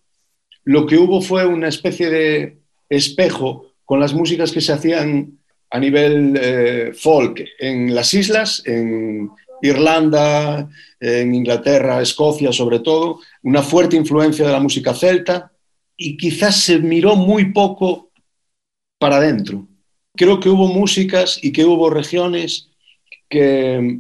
lo 0.63 0.85
que 0.85 0.97
hubo 0.97 1.21
fue 1.21 1.45
una 1.45 1.67
especie 1.67 2.09
de 2.09 2.57
espejo 2.89 3.73
con 3.85 3.99
las 3.99 4.13
músicas 4.13 4.51
que 4.51 4.61
se 4.61 4.73
hacían 4.73 5.39
a 5.69 5.79
nivel 5.79 6.37
eh, 6.41 6.91
folk 6.93 7.43
en 7.59 7.93
las 7.93 8.13
islas, 8.13 8.63
en 8.65 9.29
Irlanda, 9.61 10.69
en 10.99 11.35
Inglaterra, 11.35 12.01
Escocia 12.01 12.51
sobre 12.51 12.79
todo, 12.79 13.19
una 13.43 13.61
fuerte 13.61 13.95
influencia 13.95 14.45
de 14.45 14.51
la 14.51 14.59
música 14.59 14.93
celta 14.93 15.51
y 15.95 16.17
quizás 16.17 16.61
se 16.61 16.79
miró 16.79 17.15
muy 17.15 17.51
poco 17.51 18.11
para 18.99 19.17
adentro. 19.17 19.67
Creo 20.15 20.39
que 20.39 20.49
hubo 20.49 20.67
músicas 20.67 21.39
y 21.41 21.51
que 21.51 21.65
hubo 21.65 21.89
regiones 21.89 22.69
que 23.29 23.99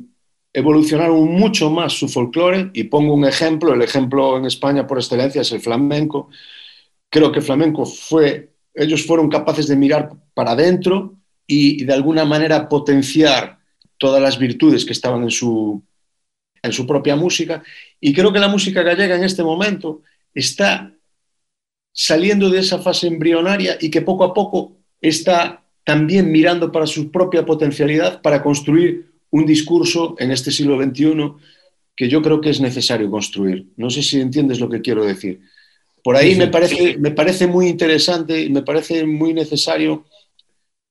evolucionaron 0.53 1.25
mucho 1.25 1.69
más 1.69 1.93
su 1.93 2.07
folclore 2.07 2.71
y 2.73 2.85
pongo 2.85 3.13
un 3.13 3.25
ejemplo, 3.25 3.73
el 3.73 3.81
ejemplo 3.81 4.37
en 4.37 4.45
España 4.45 4.87
por 4.87 4.97
excelencia 4.97 5.41
es 5.41 5.51
el 5.51 5.61
flamenco. 5.61 6.29
Creo 7.09 7.31
que 7.31 7.41
flamenco 7.41 7.85
fue, 7.85 8.53
ellos 8.73 9.05
fueron 9.05 9.29
capaces 9.29 9.67
de 9.67 9.75
mirar 9.75 10.11
para 10.33 10.51
adentro 10.51 11.15
y, 11.45 11.83
de 11.85 11.93
alguna 11.93 12.25
manera 12.25 12.67
potenciar 12.67 13.59
todas 13.97 14.21
las 14.21 14.37
virtudes 14.37 14.85
que 14.85 14.93
estaban 14.93 15.23
en 15.23 15.31
su, 15.31 15.83
en 16.61 16.71
su 16.71 16.85
propia 16.85 17.15
música. 17.15 17.63
Y 17.99 18.13
creo 18.13 18.33
que 18.33 18.39
la 18.39 18.47
música 18.49 18.83
gallega 18.83 19.15
en 19.15 19.23
este 19.23 19.43
momento 19.43 20.01
está 20.33 20.93
saliendo 21.91 22.49
de 22.49 22.59
esa 22.59 22.79
fase 22.79 23.07
embrionaria 23.07 23.77
y 23.79 23.89
que 23.89 24.01
poco 24.01 24.23
a 24.23 24.33
poco 24.33 24.77
está 25.01 25.63
también 25.83 26.31
mirando 26.31 26.71
para 26.71 26.85
su 26.85 27.11
propia 27.11 27.45
potencialidad 27.45 28.21
para 28.21 28.43
construir 28.43 29.16
un 29.37 29.45
discurso 29.45 30.15
en 30.19 30.31
este 30.31 30.51
siglo 30.51 30.81
XXI 30.81 31.33
que 31.95 32.07
yo 32.07 32.21
creo 32.21 32.39
que 32.39 32.51
es 32.51 32.61
necesario 32.61 33.09
construir. 33.09 33.67
No 33.75 33.89
sé 33.89 34.03
si 34.03 34.21
entiendes 34.21 34.59
lo 34.59 34.69
que 34.69 34.81
quiero 34.81 35.03
decir. 35.03 35.41
Por 36.03 36.15
ahí 36.15 36.35
me 36.35 36.47
parece, 36.47 36.97
me 36.97 37.11
parece 37.11 37.47
muy 37.47 37.67
interesante 37.67 38.41
y 38.41 38.49
me 38.49 38.61
parece 38.61 39.05
muy 39.05 39.33
necesario, 39.33 40.05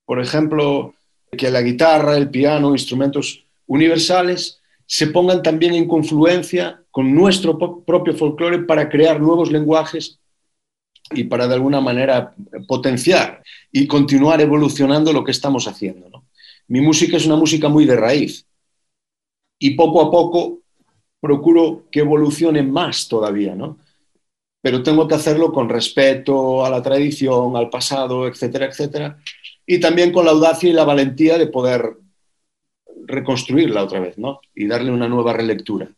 por 0.05 0.21
ejemplo, 0.21 0.95
que 1.37 1.51
la 1.51 1.63
guitarra, 1.63 2.17
el 2.17 2.29
piano, 2.29 2.73
instrumentos 2.73 3.45
universales, 3.67 4.61
se 4.85 5.07
pongan 5.09 5.43
también 5.43 5.75
en 5.75 5.89
confluencia 5.89 6.83
con 6.91 7.15
nuestro 7.15 7.59
propio 7.85 8.15
folclore 8.15 8.61
para 8.61 8.89
crear 8.89 9.21
nuevos 9.21 9.51
lenguajes 9.51 10.19
y 11.13 11.25
para 11.25 11.47
de 11.47 11.55
alguna 11.55 11.81
manera 11.81 12.35
potenciar 12.67 13.43
y 13.71 13.87
continuar 13.87 14.41
evolucionando 14.41 15.13
lo 15.13 15.23
que 15.23 15.31
estamos 15.31 15.69
haciendo. 15.69 16.26
Mi 16.69 16.81
música 16.81 17.17
es 17.17 17.27
una 17.27 17.37
música 17.37 17.69
muy 17.69 17.85
de 17.85 17.97
raíz 17.97 18.47
y 19.59 19.71
poco 19.71 20.03
a 20.03 20.11
poco 20.11 20.61
procuro 21.21 21.85
que 21.91 22.01
evolucione 22.01 22.63
más 22.63 23.09
todavía, 23.09 23.55
¿no? 23.55 23.79
Pero 24.61 24.83
tengo 24.83 25.07
que 25.07 25.15
hacerlo 25.15 25.53
con 25.53 25.69
respeto 25.69 26.65
a 26.65 26.71
la 26.71 26.83
tradición, 26.83 27.57
al 27.57 27.71
pasado, 27.71 28.27
etcétera, 28.27 28.67
etcétera, 28.67 29.19
y 29.65 29.81
también 29.81 30.13
con 30.13 30.25
la 30.25 30.33
audacia 30.33 30.69
y 30.69 30.73
la 30.73 30.85
valentía 30.85 31.39
de 31.39 31.47
poder 31.47 31.97
reconstruirla 33.07 33.85
otra 33.85 34.01
vez, 34.01 34.19
¿no? 34.19 34.41
Y 34.55 34.67
darle 34.67 34.91
una 34.91 35.09
nueva 35.09 35.33
relectura. 35.33 35.89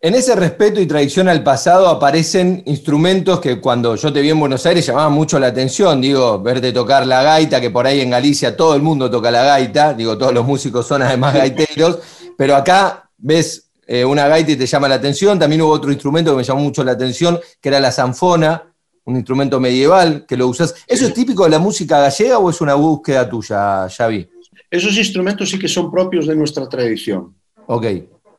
En 0.00 0.14
ese 0.14 0.36
respeto 0.36 0.80
y 0.80 0.86
tradición 0.86 1.28
al 1.28 1.42
pasado 1.42 1.88
aparecen 1.88 2.62
instrumentos 2.66 3.40
que 3.40 3.60
cuando 3.60 3.96
yo 3.96 4.12
te 4.12 4.20
vi 4.20 4.30
en 4.30 4.38
Buenos 4.38 4.64
Aires 4.64 4.86
llamaban 4.86 5.12
mucho 5.12 5.40
la 5.40 5.48
atención, 5.48 6.00
digo, 6.00 6.40
verte 6.40 6.70
tocar 6.72 7.04
la 7.04 7.24
gaita, 7.24 7.60
que 7.60 7.70
por 7.70 7.84
ahí 7.84 8.00
en 8.00 8.10
Galicia 8.10 8.56
todo 8.56 8.76
el 8.76 8.82
mundo 8.82 9.10
toca 9.10 9.32
la 9.32 9.42
gaita, 9.42 9.94
digo, 9.94 10.16
todos 10.16 10.32
los 10.32 10.46
músicos 10.46 10.86
son 10.86 11.02
además 11.02 11.34
gaiteros, 11.34 11.98
pero 12.36 12.54
acá 12.54 13.10
ves 13.16 13.70
eh, 13.88 14.04
una 14.04 14.28
gaita 14.28 14.52
y 14.52 14.56
te 14.56 14.66
llama 14.66 14.86
la 14.86 14.94
atención, 14.94 15.36
también 15.36 15.62
hubo 15.62 15.72
otro 15.72 15.90
instrumento 15.90 16.30
que 16.30 16.36
me 16.36 16.44
llamó 16.44 16.60
mucho 16.60 16.84
la 16.84 16.92
atención, 16.92 17.40
que 17.60 17.68
era 17.68 17.80
la 17.80 17.90
zanfona, 17.90 18.72
un 19.04 19.16
instrumento 19.16 19.58
medieval 19.58 20.26
que 20.28 20.36
lo 20.36 20.46
usas. 20.46 20.76
¿Eso 20.86 21.06
es 21.06 21.14
típico 21.14 21.42
de 21.42 21.50
la 21.50 21.58
música 21.58 21.98
gallega 21.98 22.38
o 22.38 22.50
es 22.50 22.60
una 22.60 22.74
búsqueda 22.74 23.28
tuya, 23.28 23.88
Xavi? 23.88 24.28
Esos 24.70 24.96
instrumentos 24.96 25.50
sí 25.50 25.58
que 25.58 25.66
son 25.66 25.90
propios 25.90 26.28
de 26.28 26.36
nuestra 26.36 26.68
tradición. 26.68 27.34
Ok. 27.66 27.86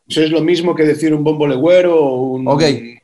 Eso 0.10 0.24
es 0.24 0.32
lo 0.32 0.42
mismo 0.42 0.74
que 0.74 0.84
decir 0.84 1.14
un 1.14 1.24
bombo 1.24 1.48
legüero 1.48 1.96
o 1.96 2.22
un... 2.34 2.48
Ok. 2.48 2.64
E, 2.64 2.98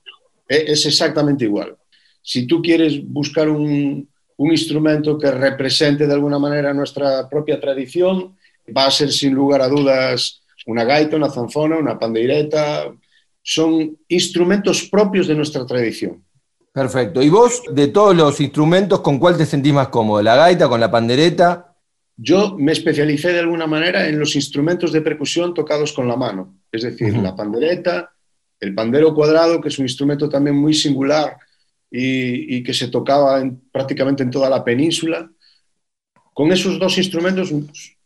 es 0.48 0.86
exactamente 0.86 1.46
igual. 1.46 1.76
Si 2.22 2.48
tú 2.48 2.62
quieres 2.62 3.08
buscar 3.08 3.48
un, 3.48 4.10
un 4.38 4.52
instrumento 4.52 5.18
que 5.18 5.30
represente 5.30 6.08
de 6.08 6.14
alguna 6.14 6.40
manera 6.40 6.74
nuestra 6.74 7.30
propia 7.30 7.60
tradición, 7.60 8.36
va 8.76 8.88
a 8.88 8.92
ser 8.92 9.12
sin 9.12 9.34
lugar 9.34 9.62
a 9.62 9.68
dudas 9.68 10.42
una 10.66 10.84
gaita, 10.84 11.16
una 11.16 11.30
zanfona, 11.30 11.78
una 11.78 12.00
pandeireta. 12.00 12.92
Son 13.44 13.96
instrumentos 14.08 14.90
propios 14.90 15.28
de 15.28 15.36
nuestra 15.36 15.66
tradición. 15.66 16.24
Perfecto. 16.72 17.22
¿Y 17.22 17.30
vos, 17.30 17.62
de 17.72 17.88
todos 17.88 18.16
los 18.16 18.42
instrumentos, 18.42 19.02
con 19.02 19.20
cuál 19.20 19.38
te 19.38 19.46
sentís 19.46 19.72
más 19.72 19.90
cómodo? 19.90 20.22
¿La 20.24 20.36
gaita, 20.36 20.68
con 20.68 20.80
la 20.80 20.90
pandereta? 20.90 21.75
Yo 22.18 22.56
me 22.58 22.72
especialicé 22.72 23.34
de 23.34 23.40
alguna 23.40 23.68
manera 23.68 24.08
en 24.08 24.18
los 24.18 24.36
instrumentos 24.36 24.92
de 24.94 25.02
percusión 25.02 25.54
tocados 25.54 25.92
con 25.92 26.08
la 26.08 26.16
mano, 26.16 26.60
es 26.72 26.84
decir, 26.84 27.14
la 27.18 27.36
pandereta, 27.36 28.12
el 28.60 28.74
pandero 28.74 29.14
cuadrado, 29.14 29.60
que 29.60 29.68
es 29.68 29.78
un 29.80 29.86
instrumento 29.86 30.30
también 30.30 30.56
muy 30.56 30.74
singular 30.74 31.38
y, 31.92 32.64
que 32.64 32.74
se 32.74 32.88
tocaba 32.88 33.44
prácticamente 33.72 34.24
en 34.24 34.32
toda 34.32 34.50
la 34.50 34.64
península. 34.64 35.30
Con 36.34 36.52
esos 36.52 36.80
dos 36.80 36.98
instrumentos, 36.98 37.54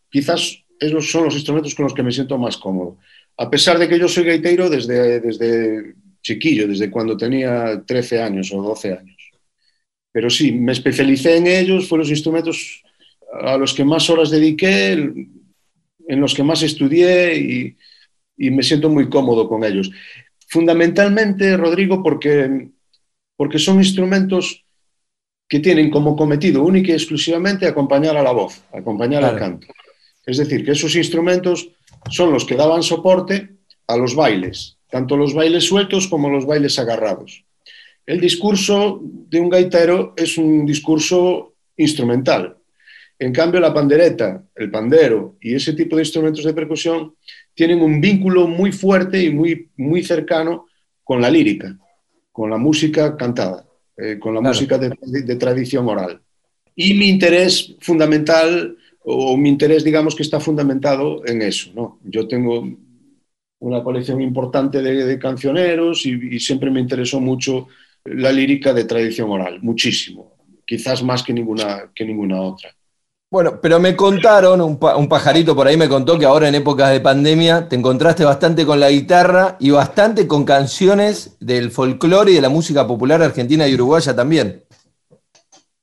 quizás 0.10 0.64
esos 0.80 1.12
son 1.12 1.26
los 1.26 1.36
instrumentos 1.36 1.76
con 1.76 1.84
los 1.84 1.94
que 1.94 2.04
me 2.04 2.12
siento 2.12 2.38
más 2.38 2.58
cómodo. 2.58 2.98
A 3.38 3.50
pesar 3.50 3.78
de 3.78 3.88
que 3.88 4.00
yo 4.00 4.08
soy 4.08 4.24
gaiteiro 4.24 4.70
desde, 4.70 5.20
desde 5.20 5.96
chiquillo, 6.22 6.68
desde 6.68 6.90
cuando 6.90 7.16
tenía 7.16 7.84
13 7.86 8.22
años 8.22 8.52
o 8.54 8.62
12 8.62 8.94
años. 8.94 9.32
Pero 10.12 10.30
sí, 10.30 10.52
me 10.52 10.72
especialicé 10.72 11.38
en 11.38 11.48
ellos, 11.48 11.88
fueron 11.88 12.04
los 12.04 12.12
instrumentos 12.12 12.84
a 13.32 13.58
los 13.58 13.74
que 13.74 13.84
más 13.84 14.10
horas 14.10 14.30
dediqué, 14.30 14.92
en 14.92 16.20
los 16.22 16.34
que 16.34 16.44
más 16.44 16.62
estudié 16.64 17.36
y, 17.38 17.76
me 18.52 18.64
siento 18.64 18.90
muy 18.90 19.10
cómodo 19.10 19.50
con 19.50 19.66
ellos. 19.66 19.92
Fundamentalmente, 20.48 21.58
Rodrigo, 21.58 22.02
porque, 22.02 22.70
porque 23.36 23.60
son 23.60 23.80
instrumentos 23.80 24.66
que 25.48 25.60
tienen 25.60 25.90
como 25.90 26.16
cometido 26.16 26.64
único 26.64 26.92
y 26.92 26.94
exclusivamente 26.94 27.68
acompañar 27.68 28.16
a 28.16 28.24
la 28.24 28.32
voz, 28.32 28.62
acompañar 28.72 29.26
al 29.26 29.38
canto. 29.38 29.68
Es 30.26 30.38
decir, 30.38 30.64
que 30.64 30.72
esos 30.72 30.96
instrumentos 30.96 31.70
son 32.10 32.32
los 32.32 32.46
que 32.46 32.56
daban 32.56 32.82
soporte 32.82 33.58
a 33.88 33.98
los 33.98 34.16
bailes, 34.16 34.78
tanto 34.90 35.18
los 35.18 35.34
bailes 35.34 35.66
sueltos 35.66 36.08
como 36.08 36.30
los 36.30 36.46
bailes 36.46 36.80
agarrados. 36.80 37.44
El 38.06 38.22
discurso 38.22 39.02
de 39.04 39.40
un 39.40 39.50
gaitero 39.50 40.14
es 40.16 40.38
un 40.38 40.66
discurso 40.66 41.56
instrumental, 41.76 42.59
en 43.20 43.34
cambio, 43.34 43.60
la 43.60 43.74
pandereta, 43.74 44.46
el 44.56 44.72
pandero 44.72 45.36
y 45.42 45.54
ese 45.54 45.74
tipo 45.74 45.98
de 45.98 46.04
instrumentos 46.04 46.46
de 46.46 46.54
percusión 46.54 47.16
tienen 47.54 47.82
un 47.82 48.00
vínculo 48.00 48.48
muy 48.48 48.72
fuerte 48.72 49.22
y 49.22 49.30
muy, 49.30 49.70
muy 49.76 50.02
cercano 50.04 50.68
con 51.04 51.20
la 51.20 51.30
lírica, 51.30 51.78
con 52.32 52.50
la 52.50 52.58
música 52.58 53.18
cantada, 53.18 53.68
eh, 53.98 54.18
con 54.18 54.34
la 54.34 54.40
música 54.40 54.78
de, 54.78 55.36
tradición 55.36 55.90
oral. 55.90 56.22
Y 56.74 56.94
mi 56.94 57.10
interés 57.10 57.76
fundamental, 57.82 58.78
o 59.02 59.36
mi 59.36 59.50
interés, 59.50 59.84
digamos, 59.84 60.16
que 60.16 60.24
está 60.24 60.40
fundamentado 60.40 61.22
en 61.26 61.42
eso. 61.42 61.72
¿no? 61.76 62.00
Yo 62.06 62.26
tengo 62.26 62.66
una 63.60 63.84
colección 63.84 64.22
importante 64.22 64.82
de, 64.82 65.20
cancioneros 65.20 66.06
y, 66.06 66.36
y 66.36 66.40
siempre 66.40 66.72
me 66.72 66.80
interesó 66.80 67.20
mucho 67.20 67.68
la 68.06 68.32
lírica 68.32 68.74
de 68.74 68.86
tradición 68.86 69.30
oral, 69.30 69.60
muchísimo, 69.62 70.38
quizás 70.66 71.04
más 71.04 71.22
que 71.22 71.34
ninguna, 71.34 71.92
que 71.94 72.06
ninguna 72.06 72.42
otra. 72.42 72.74
Bueno, 73.32 73.60
pero 73.62 73.80
me 73.80 73.96
contaron, 73.96 74.60
un, 74.60 74.80
pajarito 75.08 75.56
por 75.56 75.68
ahí 75.68 75.78
me 75.78 75.88
contó 75.88 76.18
que 76.18 76.26
ahora 76.26 76.48
en 76.48 76.56
épocas 76.56 76.90
de 76.90 77.00
pandemia 77.00 77.70
te 77.70 77.76
encontraste 77.76 78.26
bastante 78.26 78.66
con 78.66 78.80
la 78.80 78.90
guitarra 78.90 79.56
y 79.60 79.70
bastante 79.70 80.26
con 80.26 80.44
canciones 80.44 81.38
del 81.40 81.70
folclore 81.70 82.32
y 82.32 82.36
de 82.36 82.42
la 82.42 82.50
música 82.50 82.88
popular 82.88 83.22
argentina 83.22 83.68
y 83.68 83.76
uruguaya 83.76 84.16
también. 84.16 84.64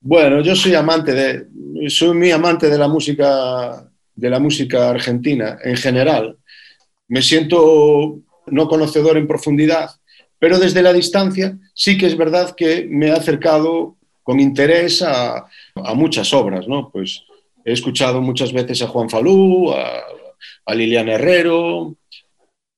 Bueno, 0.01 0.41
yo 0.41 0.57
soy 0.57 0.75
amante 0.75 1.13
de, 1.13 1.89
soy 1.89 2.17
muy 2.17 2.33
amante 2.33 2.69
de 2.69 2.79
la 2.79 2.89
música, 2.89 3.93
de 4.17 4.31
la 4.31 4.41
música 4.41 4.91
argentina 4.91 5.57
en 5.63 5.77
general. 5.77 6.37
Me 7.07 7.23
siento 7.23 8.19
no 8.47 8.67
conocedor 8.67 9.19
en 9.19 9.29
profundidad, 9.29 9.91
pero 10.41 10.59
desde 10.59 10.83
la 10.83 10.93
distancia 10.93 11.57
sí 11.75 11.97
que 11.97 12.07
es 12.07 12.17
verdad 12.17 12.57
que 12.57 12.89
me 12.91 13.07
he 13.07 13.13
acercado 13.13 13.95
con 14.25 14.41
interés 14.41 15.01
a, 15.03 15.47
a 15.77 15.95
muchas 15.95 16.35
obras, 16.35 16.67
¿no? 16.67 16.91
Pues 16.91 17.23
He 17.67 17.73
escuchado 17.73 18.23
muchas 18.23 18.53
veces 18.53 18.81
a 18.83 18.87
Juan 18.87 19.11
Falú, 19.11 19.73
a, 19.73 20.73
Liliana 20.73 21.15
Herrero, 21.15 21.97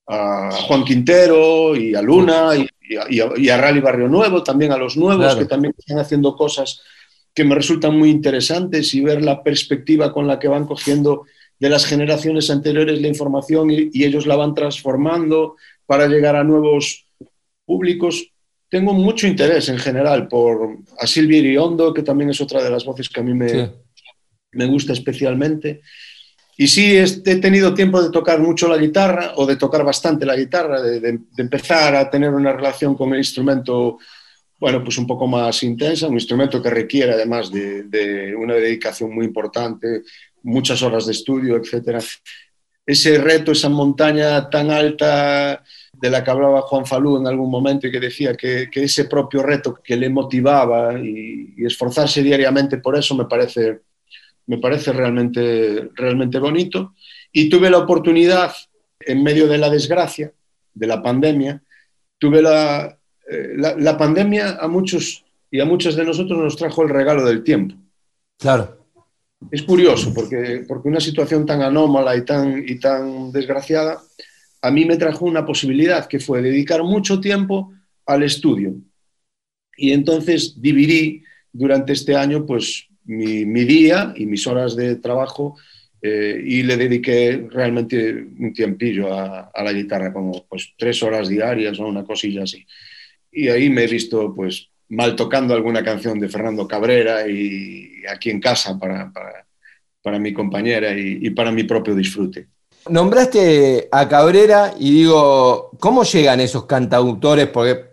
a 0.07 0.50
Juan 0.50 0.83
Quintero 0.83 1.76
y 1.76 1.95
a 1.95 2.00
Luna 2.00 2.52
y, 2.57 3.50
a, 3.50 3.57
Rally 3.59 3.80
Barrio 3.80 4.09
Nuevo, 4.09 4.42
también 4.42 4.73
a 4.73 4.78
los 4.78 4.97
nuevos 4.97 5.37
que 5.37 5.45
también 5.45 5.75
están 5.76 5.99
haciendo 5.99 6.35
cosas 6.35 6.80
que 7.35 7.45
me 7.45 7.54
resultan 7.54 7.99
muy 7.99 8.09
interesantes 8.09 8.95
y 8.95 9.02
ver 9.02 9.23
la 9.23 9.42
perspectiva 9.42 10.11
con 10.11 10.26
la 10.26 10.38
que 10.38 10.49
van 10.49 10.64
cogiendo 10.64 11.25
de 11.59 11.68
las 11.68 11.85
generaciones 11.85 12.49
anteriores 12.49 13.02
la 13.02 13.09
información 13.09 13.71
y, 13.71 13.90
ellos 14.02 14.26
la 14.26 14.37
van 14.37 14.54
transformando 14.54 15.57
para 15.85 16.07
llegar 16.07 16.35
a 16.35 16.45
nuevos 16.45 17.04
públicos. 17.66 18.33
Tengo 18.71 18.95
mucho 18.95 19.26
interés 19.26 19.68
en 19.68 19.76
general 19.76 20.28
por 20.28 20.78
a 20.99 21.07
Silvia 21.07 21.40
Iriondo, 21.40 21.92
que 21.92 22.02
también 22.02 22.30
es 22.30 22.40
otra 22.40 22.62
de 22.62 22.71
las 22.71 22.87
voces 22.87 23.11
que 23.11 23.21
a 23.21 23.23
mí 23.23 23.35
me, 23.35 23.71
me 24.52 24.67
gusta 24.67 24.93
especialmente. 24.93 25.83
Y 26.61 26.67
sí, 26.67 26.97
he 26.97 27.37
tenido 27.37 27.73
tiempo 27.73 28.02
de 28.02 28.11
tocar 28.11 28.40
mucho 28.40 28.67
la 28.67 28.78
guitarra, 28.78 29.35
o 29.37 29.47
de 29.47 29.55
tocar 29.55 29.85
bastante 29.85 30.26
la 30.26 30.35
guitarra, 30.35 30.83
de, 30.83 31.21
empezar 31.37 31.95
a 31.95 32.11
tener 32.11 32.31
una 32.31 32.52
relación 32.52 32.97
con 32.97 33.12
el 33.12 33.19
instrumento, 33.19 33.99
bueno, 34.59 34.83
pues 34.83 34.99
un 34.99 35.07
poco 35.07 35.28
más 35.28 35.62
intensa, 35.62 36.09
un 36.09 36.14
instrumento 36.14 36.61
que 36.61 36.71
requiere 36.71 37.12
además 37.12 37.52
de, 37.52 38.35
una 38.37 38.55
dedicación 38.55 39.14
muy 39.14 39.25
importante, 39.25 40.02
muchas 40.43 40.83
horas 40.83 41.07
de 41.07 41.12
estudio, 41.12 41.57
etc. 41.57 42.02
Ese 42.85 43.19
reto, 43.19 43.52
esa 43.52 43.69
montaña 43.69 44.50
tan 44.50 44.73
alta 44.73 45.63
de 45.93 46.11
la 46.11 46.25
que 46.25 46.30
hablaba 46.30 46.63
Juan 46.63 46.87
Falú 46.87 47.19
en 47.19 47.28
algún 47.28 47.52
momento 47.52 47.87
y 47.87 47.93
que 47.93 48.00
decía 48.00 48.34
que, 48.34 48.69
ese 48.73 49.04
propio 49.04 49.45
reto 49.45 49.75
que 49.75 49.97
le 49.97 50.08
motivaba 50.08 50.99
y 50.99 51.54
esforzarse 51.65 52.21
diariamente 52.21 52.78
por 52.78 52.99
eso 52.99 53.15
me 53.15 53.26
parece 53.26 53.82
me 54.49 54.58
parece 54.58 54.93
realmente, 54.93 55.91
realmente 55.95 56.39
bonito. 56.39 56.95
Y 57.32 57.49
tuve 57.49 57.71
la 57.71 57.78
oportunidad, 57.78 58.52
en 58.99 59.23
medio 59.23 59.47
de 59.47 59.58
la 59.58 59.71
desgracia, 59.71 60.32
de 60.75 60.87
la 60.87 61.02
pandemia, 61.02 61.63
tuve 62.19 62.43
la, 62.43 62.99
eh, 63.30 63.54
la, 63.56 63.97
pandemia 63.97 64.56
a 64.61 64.67
muchos 64.67 65.25
y 65.50 65.61
a 65.61 65.65
muchos 65.65 65.95
de 65.95 66.04
nosotros 66.04 66.39
nos 66.39 66.56
trajo 66.56 66.82
el 66.82 66.89
regalo 66.89 67.25
del 67.25 67.45
tiempo. 67.45 67.75
Claro. 68.39 68.76
Es 69.50 69.63
curioso 69.63 70.13
porque, 70.13 70.65
porque 70.67 70.89
una 70.89 71.00
situación 71.00 71.47
tan 71.47 71.63
anómala 71.63 72.17
y 72.17 72.25
tan, 72.25 72.65
y 72.67 72.80
tan 72.80 73.30
desgraciada 73.30 74.00
a 74.63 74.71
mí 74.71 74.84
me 74.84 74.97
trajo 74.97 75.25
una 75.25 75.47
posibilidad 75.47 76.06
que 76.06 76.19
fue 76.19 76.43
dedicar 76.43 76.82
mucho 76.82 77.21
tiempo 77.21 77.73
al 78.06 78.23
estudio. 78.23 78.75
Y 79.76 79.93
entonces 79.93 80.61
dividí 80.61 81.23
durante 81.52 81.93
este 81.93 82.17
año 82.17 82.45
pues 82.45 82.89
mi, 83.08 83.64
día 83.64 84.12
y 84.16 84.26
mis 84.26 84.47
horas 84.47 84.76
de 84.76 84.97
trabajo 84.97 85.56
eh, 86.00 86.40
y 86.44 86.62
le 86.62 86.76
dediqué 86.76 87.49
realmente 87.50 88.26
un 88.38 88.52
tiempillo 88.52 89.12
a, 89.12 89.50
la 89.54 89.73
guitarra, 89.73 90.12
como 90.12 90.44
pues 90.49 90.73
tres 90.76 91.02
horas 91.02 91.28
diarias 91.28 91.78
o 91.80 91.86
una 91.86 92.04
cosilla 92.04 92.44
así. 92.44 92.64
Y 93.32 93.49
ahí 93.49 93.68
me 93.71 93.84
he 93.84 93.88
visto 93.88 94.34
pues 94.34 94.68
mal 94.88 95.16
tocando 95.16 95.54
alguna 95.54 95.82
canción 95.82 96.18
de 96.18 96.28
Fernando 96.28 96.66
Cabrera 96.68 97.28
y 97.28 98.02
aquí 98.08 98.30
en 98.30 98.40
casa 98.40 98.78
para, 98.78 99.12
para, 100.02 100.18
mi 100.18 100.32
compañera 100.32 100.97
y 100.97 101.28
para 101.30 101.52
mi 101.52 101.64
propio 101.64 101.94
disfrute. 101.94 102.49
Nombraste 102.88 103.88
a 103.92 104.08
Cabrera 104.08 104.73
y 104.78 104.92
digo, 104.92 105.73
¿cómo 105.78 106.04
llegan 106.04 106.40
esos 106.40 106.64
cantautores? 106.64 107.49
Porque 107.49 107.84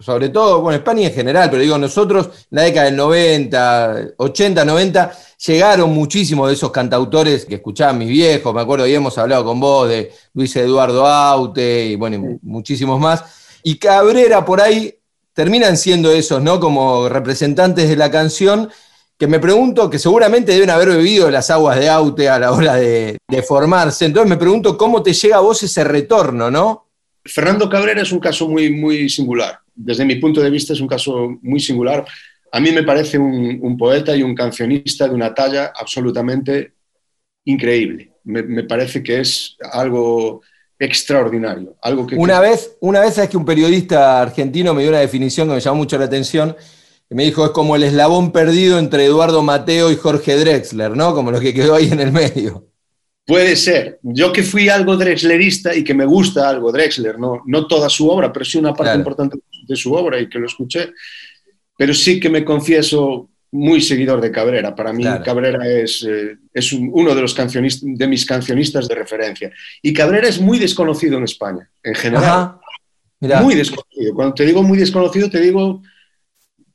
sobre 0.00 0.30
todo, 0.30 0.62
bueno, 0.62 0.78
España 0.78 1.06
en 1.06 1.14
general, 1.14 1.50
pero 1.50 1.62
digo, 1.62 1.78
nosotros 1.78 2.26
en 2.26 2.56
la 2.56 2.62
década 2.62 2.86
del 2.86 2.96
90, 2.96 4.14
80, 4.16 4.64
90, 4.64 5.12
llegaron 5.46 5.92
muchísimos 5.92 6.48
de 6.48 6.54
esos 6.54 6.70
cantautores 6.70 7.44
que 7.44 7.56
escuchaban 7.56 7.98
mis 7.98 8.08
viejos, 8.08 8.54
me 8.54 8.60
acuerdo, 8.60 8.86
y 8.86 8.94
hemos 8.94 9.16
hablado 9.18 9.44
con 9.44 9.60
vos 9.60 9.88
de 9.88 10.12
Luis 10.34 10.54
Eduardo 10.56 11.06
Aute 11.06 11.86
y 11.86 11.96
bueno, 11.96 12.38
muchísimos 12.42 12.98
más. 12.98 13.22
Y 13.62 13.78
Cabrera 13.78 14.44
por 14.44 14.60
ahí 14.60 14.94
terminan 15.34 15.76
siendo 15.76 16.10
esos, 16.10 16.42
¿no? 16.42 16.58
Como 16.58 17.08
representantes 17.08 17.88
de 17.88 17.96
la 17.96 18.10
canción 18.10 18.70
que 19.20 19.26
me 19.26 19.38
pregunto 19.38 19.90
que 19.90 19.98
seguramente 19.98 20.52
deben 20.52 20.70
haber 20.70 20.88
bebido 20.88 21.30
las 21.30 21.50
aguas 21.50 21.78
de 21.78 21.90
Aute 21.90 22.30
a 22.30 22.38
la 22.38 22.52
hora 22.52 22.76
de, 22.76 23.18
formarse. 23.46 24.06
Entonces 24.06 24.30
me 24.30 24.38
pregunto 24.38 24.78
cómo 24.78 25.02
te 25.02 25.12
llega 25.12 25.36
a 25.36 25.40
vos 25.40 25.62
ese 25.62 25.84
retorno, 25.84 26.50
¿no? 26.50 26.89
Fernando 27.24 27.68
Cabrera 27.68 28.02
es 28.02 28.12
un 28.12 28.20
caso 28.20 28.48
muy, 28.48 28.70
muy 28.70 29.08
singular. 29.08 29.58
Desde 29.74 30.04
mi 30.04 30.16
punto 30.16 30.40
de 30.40 30.50
vista 30.50 30.72
es 30.72 30.80
un 30.80 30.88
caso 30.88 31.38
muy 31.42 31.60
singular. 31.60 32.04
A 32.52 32.60
mí 32.60 32.70
me 32.72 32.82
parece 32.82 33.18
un, 33.18 33.76
poeta 33.78 34.16
y 34.16 34.22
un 34.22 34.34
cancionista 34.34 35.06
de 35.06 35.14
una 35.14 35.34
talla 35.34 35.72
absolutamente 35.74 36.72
increíble. 37.44 38.12
Me, 38.24 38.64
parece 38.64 39.02
que 39.02 39.20
es 39.20 39.56
algo 39.72 40.42
extraordinario. 40.78 41.76
Algo 41.82 42.06
que, 42.06 42.16
una, 42.16 42.40
Vez, 42.40 42.76
una 42.80 43.00
vez 43.00 43.18
es 43.18 43.28
que 43.28 43.36
un 43.36 43.44
periodista 43.44 44.20
argentino 44.20 44.74
me 44.74 44.82
dio 44.82 44.90
una 44.90 45.00
definición 45.00 45.48
que 45.48 45.54
me 45.54 45.60
llamó 45.60 45.78
mucho 45.78 45.98
la 45.98 46.06
atención 46.06 46.56
me 47.10 47.24
dijo, 47.24 47.44
es 47.44 47.50
como 47.50 47.74
el 47.74 47.82
eslabón 47.82 48.30
perdido 48.30 48.78
entre 48.78 49.04
Eduardo 49.04 49.42
Mateo 49.42 49.90
y 49.90 49.96
Jorge 49.96 50.36
Drexler, 50.36 50.96
¿no? 50.96 51.12
Como 51.12 51.32
lo 51.32 51.40
que 51.40 51.52
quedó 51.52 51.74
ahí 51.74 51.90
en 51.90 52.00
el 52.00 52.12
medio. 52.12 52.69
Puede 53.30 53.54
ser. 53.54 54.00
Yo 54.02 54.32
que 54.32 54.42
fui 54.42 54.68
algo 54.68 54.96
drexlerista 54.96 55.72
y 55.72 55.84
que 55.84 55.94
me 55.94 56.04
gusta 56.04 56.48
algo 56.48 56.72
Drexler, 56.72 57.16
no, 57.16 57.42
no 57.46 57.68
toda 57.68 57.88
su 57.88 58.10
obra, 58.10 58.32
pero 58.32 58.44
sí 58.44 58.58
una 58.58 58.74
parte 58.74 58.98
importante 58.98 59.38
de 59.68 59.76
su 59.76 59.92
obra 59.92 60.18
y 60.18 60.28
que 60.28 60.40
lo 60.40 60.46
escuché, 60.46 60.90
pero 61.78 61.94
sí 61.94 62.18
que 62.18 62.28
me 62.28 62.44
confieso 62.44 63.30
muy 63.52 63.80
seguidor 63.82 64.20
de 64.20 64.32
Cabrera. 64.32 64.74
Para 64.74 64.92
mí 64.92 65.04
Cabrera 65.24 65.64
es, 65.64 66.04
eh, 66.08 66.38
es 66.52 66.72
uno 66.72 67.14
de, 67.14 67.20
los 67.20 67.32
cancionistas, 67.32 67.88
de 67.88 68.08
mis 68.08 68.26
cancionistas 68.26 68.88
de 68.88 68.96
referencia. 68.96 69.52
Y 69.80 69.92
Cabrera 69.92 70.26
es 70.26 70.40
muy 70.40 70.58
desconocido 70.58 71.16
en 71.18 71.22
España, 71.22 71.70
en 71.84 71.94
general. 71.94 72.56
Muy 73.20 73.54
desconocido. 73.54 74.12
Cuando 74.12 74.34
te 74.34 74.44
digo 74.44 74.64
muy 74.64 74.76
desconocido, 74.76 75.30
te 75.30 75.40
digo 75.40 75.82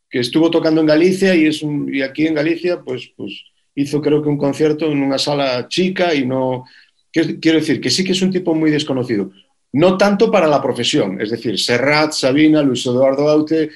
que 0.10 0.22
estuvo 0.22 0.50
tocando 0.50 0.80
en 0.80 0.88
Galicia 0.88 1.36
y, 1.36 1.48
es 1.48 1.62
y 1.62 2.02
aquí 2.02 2.28
en 2.28 2.36
Galicia 2.36 2.80
pues, 2.80 3.12
pues 3.18 3.44
hizo 3.76 4.02
creo 4.02 4.22
que 4.22 4.30
un 4.30 4.38
concierto 4.38 4.86
en 4.92 5.02
una 5.02 5.18
sala 5.18 5.68
chica 5.68 6.14
y 6.14 6.26
no... 6.26 6.66
Quiero 7.12 7.60
decir 7.60 7.80
que 7.80 7.90
sí 7.90 8.04
que 8.04 8.12
es 8.12 8.22
un 8.22 8.32
tipo 8.32 8.54
muy 8.54 8.72
desconocido. 8.72 9.32
No 9.72 9.98
tanto 9.98 10.30
para 10.30 10.48
la 10.48 10.62
profesión, 10.62 11.22
es 11.22 11.30
decir, 11.30 11.58
Serrat, 11.60 12.12
Sabina, 12.12 12.62
Luis 12.62 12.86
Eduardo 12.86 13.30
Aute 13.30 13.70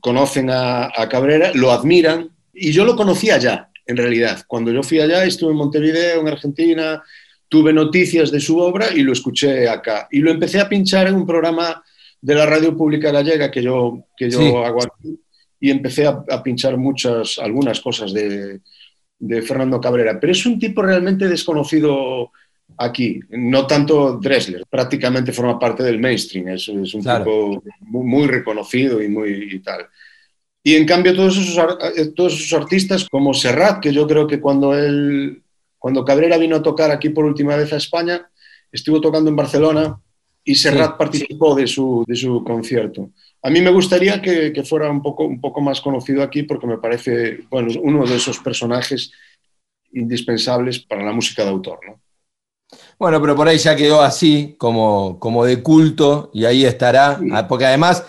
conocen 0.00 0.48
a, 0.50 0.90
Cabrera, 1.10 1.50
lo 1.54 1.72
admiran 1.72 2.30
y 2.54 2.72
yo 2.72 2.84
lo 2.84 2.96
conocía 2.96 3.38
ya, 3.38 3.70
en 3.86 3.96
realidad. 3.96 4.44
Cuando 4.46 4.72
yo 4.72 4.82
fui 4.82 5.00
allá, 5.00 5.24
estuve 5.24 5.50
en 5.50 5.58
Montevideo, 5.58 6.20
en 6.20 6.28
Argentina, 6.28 7.02
tuve 7.48 7.72
noticias 7.72 8.30
de 8.30 8.40
su 8.40 8.58
obra 8.58 8.88
y 8.94 9.02
lo 9.02 9.12
escuché 9.12 9.68
acá. 9.68 10.08
Y 10.10 10.20
lo 10.20 10.30
empecé 10.30 10.60
a 10.60 10.68
pinchar 10.68 11.06
en 11.06 11.16
un 11.16 11.26
programa 11.26 11.82
de 12.20 12.34
la 12.34 12.46
radio 12.46 12.76
pública 12.76 13.10
gallega 13.10 13.50
que 13.50 13.62
yo, 13.62 14.04
que 14.16 14.30
yo 14.30 14.64
hago 14.64 14.82
aquí 14.82 15.18
y 15.60 15.70
empecé 15.70 16.06
a, 16.06 16.42
pinchar 16.42 16.76
muchas, 16.76 17.38
algunas 17.38 17.80
cosas 17.80 18.12
de, 18.12 18.60
Fernando 19.42 19.80
Cabrera. 19.80 20.18
Pero 20.20 20.32
es 20.32 20.44
un 20.46 20.58
tipo 20.58 20.82
realmente 20.82 21.28
desconocido 21.28 22.30
aquí, 22.78 23.20
no 23.30 23.66
tanto 23.66 24.18
Dressler, 24.18 24.64
prácticamente 24.68 25.32
forma 25.32 25.58
parte 25.58 25.82
del 25.82 25.98
mainstream, 25.98 26.48
es, 26.48 26.68
es 26.68 26.94
un 26.94 27.02
tipo 27.02 27.62
muy, 27.80 28.26
reconocido 28.26 29.02
y 29.02 29.08
muy 29.08 29.60
tal. 29.60 29.86
Y 30.62 30.74
en 30.74 30.84
cambio 30.84 31.14
todos 31.14 31.38
esos, 31.38 31.64
eh, 31.96 32.12
todos 32.14 32.34
esos 32.34 32.60
artistas 32.60 33.06
como 33.08 33.32
Serrat, 33.32 33.80
que 33.80 33.92
yo 33.92 34.06
creo 34.06 34.26
que 34.26 34.40
cuando 34.40 34.76
él, 34.76 35.42
cuando 35.78 36.04
Cabrera 36.04 36.38
vino 36.38 36.56
a 36.56 36.62
tocar 36.62 36.90
aquí 36.90 37.10
por 37.10 37.24
última 37.24 37.56
vez 37.56 37.72
a 37.72 37.76
España, 37.76 38.28
estuvo 38.72 39.00
tocando 39.00 39.30
en 39.30 39.36
Barcelona 39.36 40.00
y 40.46 40.54
Serrat 40.54 40.96
participó 40.96 41.56
de 41.56 41.66
su, 41.66 42.04
de 42.06 42.14
su 42.14 42.42
concierto. 42.44 43.10
A 43.42 43.50
mí 43.50 43.60
me 43.60 43.72
gustaría 43.72 44.22
que, 44.22 44.62
fuera 44.64 44.88
un 44.88 45.02
poco, 45.02 45.24
un 45.24 45.40
poco 45.40 45.60
más 45.60 45.80
conocido 45.80 46.22
aquí 46.22 46.44
porque 46.44 46.68
me 46.68 46.78
parece 46.78 47.40
bueno, 47.50 47.72
uno 47.82 48.06
de 48.06 48.16
esos 48.16 48.38
personajes 48.38 49.10
indispensables 49.92 50.78
para 50.78 51.04
la 51.04 51.12
música 51.12 51.42
de 51.42 51.50
autor. 51.50 51.80
¿no? 51.84 52.00
Bueno, 52.96 53.20
pero 53.20 53.34
por 53.34 53.48
ahí 53.48 53.58
ya 53.58 53.74
quedó 53.74 54.02
así, 54.02 54.54
como, 54.56 55.18
como 55.18 55.44
de 55.44 55.60
culto, 55.62 56.30
y 56.32 56.44
ahí 56.44 56.64
estará, 56.64 57.18
ah, 57.32 57.48
porque 57.48 57.66
además 57.66 58.04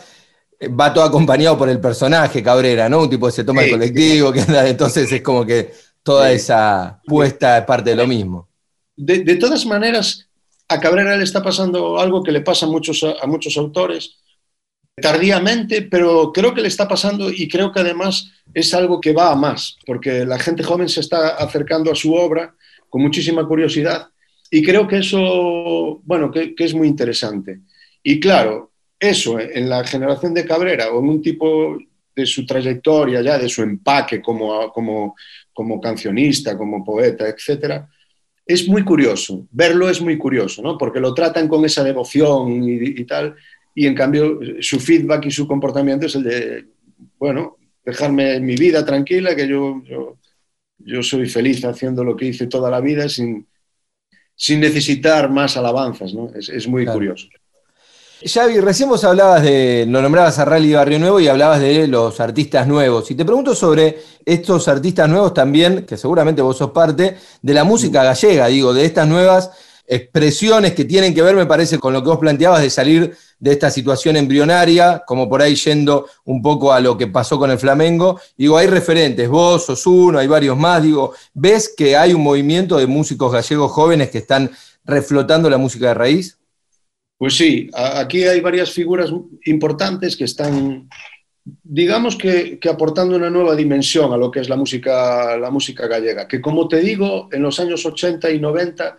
eh, 0.59 0.67
va 0.67 0.93
todo 0.93 1.05
acompañado 1.05 1.57
por 1.57 1.69
el 1.69 1.79
personaje 1.79 2.43
Cabrera, 2.43 2.87
¿no? 2.87 3.01
Un 3.01 3.09
tipo 3.09 3.25
que 3.25 3.31
se 3.31 3.43
toma 3.43 3.63
el 3.63 3.71
colectivo, 3.71 4.31
que 4.31 4.41
anda, 4.41 4.67
entonces 4.67 5.11
es 5.11 5.21
como 5.23 5.43
que 5.43 5.71
toda 6.03 6.31
esa 6.31 7.01
puesta 7.03 7.57
es 7.57 7.65
parte 7.65 7.89
de 7.89 7.95
lo 7.95 8.05
mismo. 8.05 8.47
De, 8.95 9.23
de, 9.23 9.35
todas 9.35 9.65
maneras, 9.65 10.26
a 10.69 10.79
Cabrera 10.79 11.15
le 11.15 11.23
está 11.23 11.41
pasando 11.41 11.99
algo 11.99 12.23
que 12.23 12.31
le 12.31 12.41
pasa 12.41 12.65
a 12.65 12.69
muchos, 12.69 13.03
a 13.03 13.25
muchos 13.27 13.57
autores, 13.57 14.17
tardíamente, 14.95 15.83
pero 15.83 16.31
creo 16.33 16.53
que 16.53 16.61
le 16.61 16.67
está 16.67 16.87
pasando 16.87 17.29
y 17.31 17.47
creo 17.47 17.71
que 17.71 17.79
además 17.79 18.31
es 18.53 18.73
algo 18.73 18.99
que 18.99 19.13
va 19.13 19.31
a 19.31 19.35
más, 19.35 19.77
porque 19.85 20.25
la 20.25 20.39
gente 20.39 20.63
joven 20.63 20.89
se 20.89 21.01
está 21.01 21.35
acercando 21.35 21.91
a 21.91 21.95
su 21.95 22.13
obra 22.13 22.55
con 22.89 23.01
muchísima 23.01 23.47
curiosidad 23.47 24.09
y 24.49 24.63
creo 24.63 24.87
que 24.87 24.99
eso, 24.99 26.01
bueno, 26.03 26.31
que, 26.31 26.55
es 26.57 26.73
muy 26.73 26.87
interesante. 26.87 27.59
Y 28.01 28.19
claro, 28.19 28.71
eso 28.99 29.39
en 29.39 29.69
la 29.69 29.83
generación 29.83 30.33
de 30.33 30.45
Cabrera 30.45 30.91
o 30.91 30.99
en 30.99 31.09
un 31.09 31.21
tipo 31.21 31.77
de 32.15 32.25
su 32.25 32.45
trayectoria, 32.45 33.21
ya 33.21 33.37
de 33.37 33.49
su 33.49 33.61
empaque 33.61 34.21
como, 34.21 34.71
como, 34.71 35.15
como 35.53 35.79
cancionista, 35.79 36.57
como 36.57 36.83
poeta, 36.83 37.27
etcétera, 37.27 37.87
es 38.47 38.67
muy 38.67 38.83
curioso. 38.83 39.47
Verlo 39.51 39.89
es 39.89 40.01
muy 40.01 40.17
curioso, 40.17 40.61
¿no? 40.61 40.77
Porque 40.77 40.99
lo 40.99 41.13
tratan 41.13 41.47
con 41.47 41.65
esa 41.65 41.83
devoción 41.83 42.63
y 42.63 43.03
tal, 43.03 43.35
y 43.75 43.85
en 43.85 43.93
cambio 43.93 44.39
su 44.59 44.79
feedback 44.79 45.25
y 45.25 45.31
su 45.31 45.47
comportamiento 45.47 46.07
es 46.07 46.15
el 46.15 46.23
de, 46.23 46.65
bueno, 47.19 47.57
dejarme 47.85 48.39
mi 48.39 48.55
vida 48.55 48.83
tranquila, 48.83 49.35
que 49.35 49.47
yo, 49.47 49.83
yo, 50.79 51.03
soy 51.03 51.29
feliz 51.29 51.63
haciendo 51.63 52.03
lo 52.03 52.15
que 52.15 52.25
hice 52.25 52.47
toda 52.47 52.71
la 52.71 52.81
vida 52.81 53.07
sin, 53.07 53.47
sin 54.35 54.59
necesitar 54.59 55.29
más 55.29 55.57
alabanzas, 55.57 56.13
¿no? 56.13 56.31
Es, 56.33 56.67
muy 56.67 56.85
curioso. 56.85 57.27
Xavi, 58.25 58.59
recién 58.61 58.89
vos 58.89 59.03
hablabas 59.03 59.43
de, 59.43 59.85
lo 59.87 60.01
nombrabas 60.01 60.39
a 60.39 60.45
Rally 60.45 60.73
Barrio 60.73 60.97
Nuevo 60.97 61.19
y 61.19 61.27
hablabas 61.27 61.61
de 61.61 61.87
los 61.87 62.19
artistas 62.19 62.67
nuevos. 62.67 63.11
Y 63.11 63.15
te 63.15 63.23
pregunto 63.23 63.53
sobre 63.53 63.99
estos 64.25 64.67
artistas 64.67 65.07
nuevos 65.07 65.35
también, 65.35 65.85
que 65.85 65.97
seguramente 65.97 66.41
vos 66.41 66.57
sos 66.57 66.71
parte, 66.71 67.15
de 67.41 67.53
la 67.53 67.63
música 67.63 68.03
gallega, 68.03 68.47
digo, 68.47 68.73
de 68.73 68.85
estas 68.85 69.07
nuevas 69.07 69.51
expresiones 69.85 70.73
que 70.73 70.83
tienen 70.83 71.13
que 71.13 71.21
ver, 71.21 71.35
me 71.35 71.45
parece, 71.45 71.77
con 71.77 71.93
lo 71.93 72.01
que 72.01 72.09
vos 72.09 72.17
planteabas 72.17 72.63
de 72.63 72.71
salir 72.71 73.15
de 73.39 73.51
esta 73.51 73.69
situación 73.69 74.17
embrionaria, 74.17 75.03
como 75.05 75.29
por 75.29 75.43
ahí 75.43 75.53
yendo 75.53 76.07
un 76.25 76.41
poco 76.41 76.73
a 76.73 76.79
lo 76.79 76.97
que 76.97 77.05
pasó 77.05 77.37
con 77.37 77.51
el 77.51 77.59
Flamengo. 77.59 78.19
Digo, 78.35 78.57
hay 78.57 78.65
referentes, 78.65 79.29
vos 79.29 79.65
sos 79.65 79.85
uno, 79.85 80.17
hay 80.17 80.27
varios 80.27 80.57
más, 80.57 80.81
digo, 80.81 81.13
¿ves 81.35 81.71
que 81.77 81.95
hay 81.95 82.15
un 82.15 82.23
movimiento 82.23 82.77
de 82.77 82.87
músicos 82.87 83.31
gallegos 83.31 83.71
jóvenes 83.71 84.09
que 84.09 84.17
están 84.17 84.49
reflotando 84.85 85.51
la 85.51 85.57
música 85.57 85.89
de 85.89 85.93
raíz? 85.93 86.37
Pues 87.17 87.35
sí, 87.35 87.69
aquí 87.73 88.23
hay 88.25 88.41
varias 88.41 88.71
figuras 88.71 89.11
importantes 89.45 90.15
que 90.15 90.25
están 90.25 90.87
digamos 91.63 92.15
que, 92.15 92.59
aportando 92.69 93.15
una 93.15 93.29
nueva 93.29 93.55
dimensión 93.55 94.11
a 94.13 94.17
lo 94.17 94.31
que 94.31 94.39
es 94.39 94.49
la 94.49 94.55
música, 94.55 95.37
la 95.37 95.49
música 95.49 95.87
gallega, 95.87 96.27
que 96.27 96.41
como 96.41 96.67
te 96.67 96.77
digo, 96.77 97.29
en 97.31 97.41
los 97.41 97.59
años 97.59 97.85
80 97.85 98.29
y 98.31 98.39
90 98.39 98.97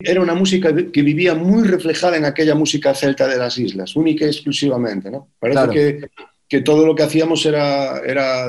era 0.00 0.20
una 0.20 0.34
música 0.34 0.72
que 0.92 1.02
vivía 1.02 1.34
muy 1.34 1.66
reflejada 1.66 2.16
en 2.16 2.24
aquella 2.24 2.54
música 2.54 2.94
celta 2.94 3.26
de 3.26 3.36
las 3.36 3.58
islas, 3.58 3.96
única 3.96 4.24
y 4.24 4.28
exclusivamente. 4.28 5.10
¿no? 5.10 5.28
Parece 5.40 5.68
que, 5.70 6.10
que, 6.48 6.60
todo 6.60 6.86
lo 6.86 6.94
que 6.94 7.02
hacíamos 7.02 7.44
era, 7.44 7.98
era, 8.00 8.46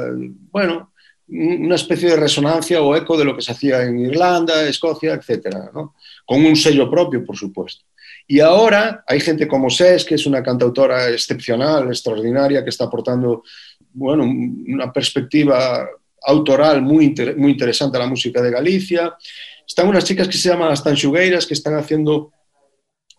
bueno, 0.52 0.92
una 1.28 1.76
especie 1.76 2.10
de 2.10 2.18
resonancia 2.18 2.82
o 2.82 2.96
eco 2.96 3.18
de 3.18 3.26
lo 3.26 3.36
que 3.36 3.42
se 3.42 3.52
hacía 3.52 3.84
en 3.84 4.00
Irlanda, 4.00 4.68
Escocia, 4.68 5.14
etcétera, 5.14 5.72
¿no? 5.74 5.96
con 6.26 6.46
un 6.46 6.56
sello 6.56 6.90
propio, 6.90 7.26
por 7.26 7.36
supuesto. 7.36 7.86
Y 8.32 8.42
ahora 8.42 9.04
hay 9.08 9.20
gente 9.22 9.48
como 9.48 9.72
Ses, 9.72 10.06
que 10.06 10.14
es 10.14 10.28
una 10.28 10.44
cantautora 10.44 11.10
excepcional, 11.10 11.88
extraordinaria, 11.88 12.64
que 12.64 12.70
está 12.70 12.84
aportando 12.84 13.44
bueno, 13.92 14.24
una 14.24 14.94
perspectiva 14.94 15.90
autoral 16.22 16.84
muy, 16.84 17.16
muy 17.36 17.52
interesante 17.54 17.98
a 17.98 18.02
la 18.02 18.08
música 18.08 18.40
de 18.40 18.52
Galicia. 18.52 19.16
Están 19.68 19.88
unas 19.88 20.04
chicas 20.04 20.28
que 20.28 20.38
se 20.38 20.48
llaman 20.48 20.70
las 20.70 20.84
Tanchugueiras, 20.84 21.48
que 21.48 21.56
están 21.56 21.74
haciendo 21.74 22.32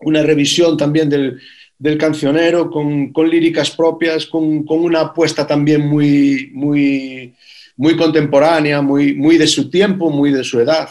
una 0.03 0.23
revisión 0.23 0.77
también 0.77 1.11
del, 1.11 1.41
del 1.77 1.99
cancionero 1.99 2.71
con, 2.71 3.13
con, 3.13 3.29
líricas 3.29 3.73
propias, 3.73 4.27
con, 4.27 4.63
con, 4.63 4.79
una 4.79 5.01
apuesta 5.01 5.45
también 5.45 5.89
muy, 5.89 6.53
muy, 6.55 7.35
muy 7.77 7.97
contemporánea, 7.97 8.81
muy, 8.81 9.17
muy 9.17 9.39
de 9.39 9.49
su 9.49 9.69
tiempo, 9.69 10.09
muy 10.09 10.31
de 10.31 10.45
su 10.45 10.61
edad. 10.61 10.89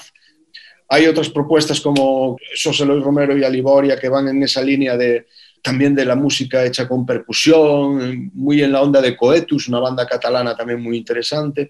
Hay 0.90 1.06
otras 1.06 1.30
propuestas 1.30 1.80
como 1.80 2.38
José 2.64 2.86
Luis 2.86 3.04
Romero 3.04 3.38
y 3.38 3.44
Aliboria 3.44 4.00
que 4.00 4.10
van 4.10 4.28
en 4.28 4.42
esa 4.42 4.62
línea 4.62 4.98
de 4.98 5.28
también 5.62 5.94
de 5.94 6.06
la 6.06 6.16
música 6.16 6.66
hecha 6.66 6.88
con 6.88 7.06
percusión, 7.06 8.32
muy 8.34 8.64
en 8.64 8.72
la 8.72 8.82
onda 8.82 9.02
de 9.02 9.16
Coetus, 9.16 9.68
una 9.68 9.80
banda 9.80 10.08
catalana 10.08 10.56
también 10.56 10.82
muy 10.82 10.98
interesante. 10.98 11.70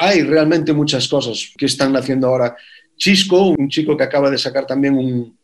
Hay 0.00 0.22
realmente 0.22 0.72
muchas 0.72 1.06
cosas 1.08 1.52
que 1.56 1.66
están 1.66 1.94
haciendo 1.96 2.28
ahora. 2.28 2.56
Chisco, 2.96 3.48
un 3.48 3.68
chico 3.68 3.96
que 3.96 4.04
acaba 4.04 4.30
de 4.30 4.38
sacar 4.38 4.66
también 4.66 4.96
un, 4.96 5.36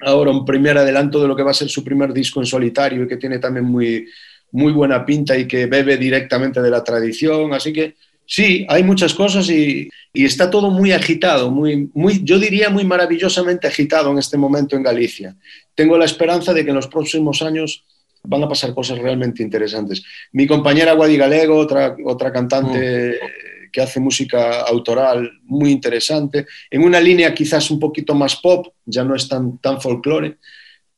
ahora 0.00 0.30
un 0.30 0.44
primer 0.44 0.78
adelanto 0.78 1.20
de 1.20 1.28
lo 1.28 1.36
que 1.36 1.42
va 1.42 1.50
a 1.50 1.54
ser 1.54 1.68
su 1.68 1.82
primer 1.82 2.12
disco 2.12 2.40
en 2.40 2.46
solitario 2.46 3.04
y 3.04 3.08
que 3.08 3.16
tiene 3.16 3.38
también 3.38 3.66
muy, 3.66 4.06
muy 4.52 4.72
buena 4.72 5.04
pinta 5.04 5.36
y 5.36 5.46
que 5.46 5.66
bebe 5.66 5.96
directamente 5.96 6.62
de 6.62 6.70
la 6.70 6.84
tradición. 6.84 7.52
Así 7.52 7.72
que 7.72 7.96
Sí, 8.26 8.66
hay 8.68 8.82
muchas 8.82 9.14
cosas 9.14 9.48
y, 9.50 9.88
está 10.12 10.48
todo 10.48 10.70
muy 10.70 10.92
agitado, 10.92 11.50
muy, 11.50 11.90
muy, 11.92 12.22
yo 12.22 12.38
diría 12.38 12.70
muy 12.70 12.84
maravillosamente 12.84 13.66
agitado 13.66 14.12
en 14.12 14.18
este 14.18 14.38
momento 14.38 14.76
en 14.76 14.82
Galicia. 14.82 15.36
Tengo 15.74 15.98
la 15.98 16.04
esperanza 16.04 16.52
de 16.52 16.64
que 16.64 16.70
en 16.70 16.76
los 16.76 16.86
próximos 16.86 17.42
años 17.42 17.84
van 18.22 18.42
a 18.42 18.48
pasar 18.48 18.72
cosas 18.74 18.98
realmente 18.98 19.42
interesantes. 19.42 20.02
Mi 20.32 20.46
compañera 20.46 20.94
Guadi 20.94 21.16
Galego, 21.16 21.56
otra, 21.56 21.96
otra 22.04 22.32
cantante 22.32 23.18
mm. 23.20 23.70
que 23.70 23.80
hace 23.82 24.00
música 24.00 24.60
autoral 24.62 25.30
muy 25.42 25.70
interesante, 25.70 26.46
en 26.70 26.82
una 26.82 27.00
línea 27.00 27.34
quizás 27.34 27.70
un 27.70 27.80
poquito 27.80 28.14
más 28.14 28.36
pop, 28.36 28.68
ya 28.86 29.04
no 29.04 29.14
es 29.14 29.28
tan, 29.28 29.58
tan 29.58 29.80
folclore, 29.80 30.38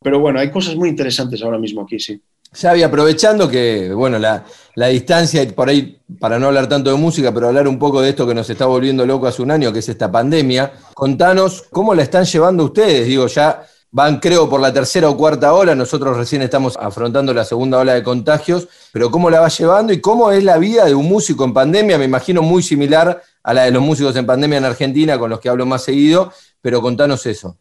pero 0.01 0.21
bueno, 0.21 0.39
hay 0.39 0.51
cosas 0.51 0.77
muy 0.77 0.89
interesantes 0.89 1.43
ahora 1.43 1.59
mismo 1.59 1.83
aquí, 1.83 1.99
sí. 1.99 2.21
Xavi, 2.59 2.83
aprovechando 2.83 3.49
que, 3.49 3.93
bueno, 3.93 4.19
la, 4.19 4.45
la, 4.77 4.87
distancia, 4.87 5.47
por 5.55 5.69
ahí, 5.69 6.01
para 6.19 6.39
no 6.39 6.47
hablar 6.47 6.69
tanto 6.69 6.91
de 6.91 6.97
música, 6.97 7.33
pero 7.33 7.49
hablar 7.49 7.69
un 7.69 7.79
poco 7.79 8.01
de 8.01 8.11
esto 8.11 8.27
que 8.27 8.35
nos 8.35 8.49
está 8.49 8.65
volviendo 8.65 9.05
loco 9.05 9.27
hace 9.27 9.43
un 9.43 9.51
año, 9.51 9.73
que 9.73 9.81
es 9.81 9.89
esta 9.91 10.11
pandemia, 10.11 10.73
contanos 10.95 11.65
cómo 11.71 11.95
la 11.95 12.03
están 12.03 12.25
llevando 12.25 12.65
ustedes. 12.65 13.07
Digo, 13.07 13.27
ya 13.27 13.67
van, 13.91 14.21
creo, 14.21 14.49
por 14.49 14.61
la 14.61 14.73
tercera 14.73 15.11
o 15.11 15.17
cuarta 15.19 15.53
ola, 15.53 15.75
nosotros 15.75 16.17
recién 16.17 16.41
estamos 16.41 16.79
afrontando 16.81 17.35
la 17.35 17.45
segunda 17.45 17.79
ola 17.79 17.93
de 17.93 18.03
contagios, 18.03 18.69
pero 18.91 19.11
cómo 19.11 19.29
la 19.29 19.41
va 19.41 19.49
llevando 19.49 19.93
y 19.93 20.01
cómo 20.01 20.31
es 20.33 20.43
la 20.43 20.57
vida 20.57 20.87
de 20.87 20.95
un 20.95 21.07
músico 21.07 21.45
en 21.45 21.53
pandemia, 21.53 21.99
me 21.99 22.07
imagino 22.07 22.41
muy 22.41 22.63
similar 22.63 23.23
a 23.43 23.55
la 23.55 23.65
de 23.65 23.71
los 23.71 23.83
músicos 23.83 24.17
en 24.17 24.25
pandemia 24.25 24.59
en 24.59 24.65
Argentina, 24.65 25.19
con 25.19 25.29
los 25.29 25.41
que 25.41 25.51
hablo 25.51 25.67
más 25.67 25.83
seguido, 25.83 26.33
pero 26.63 26.81
contanos 26.81 27.27
eso. 27.27 27.59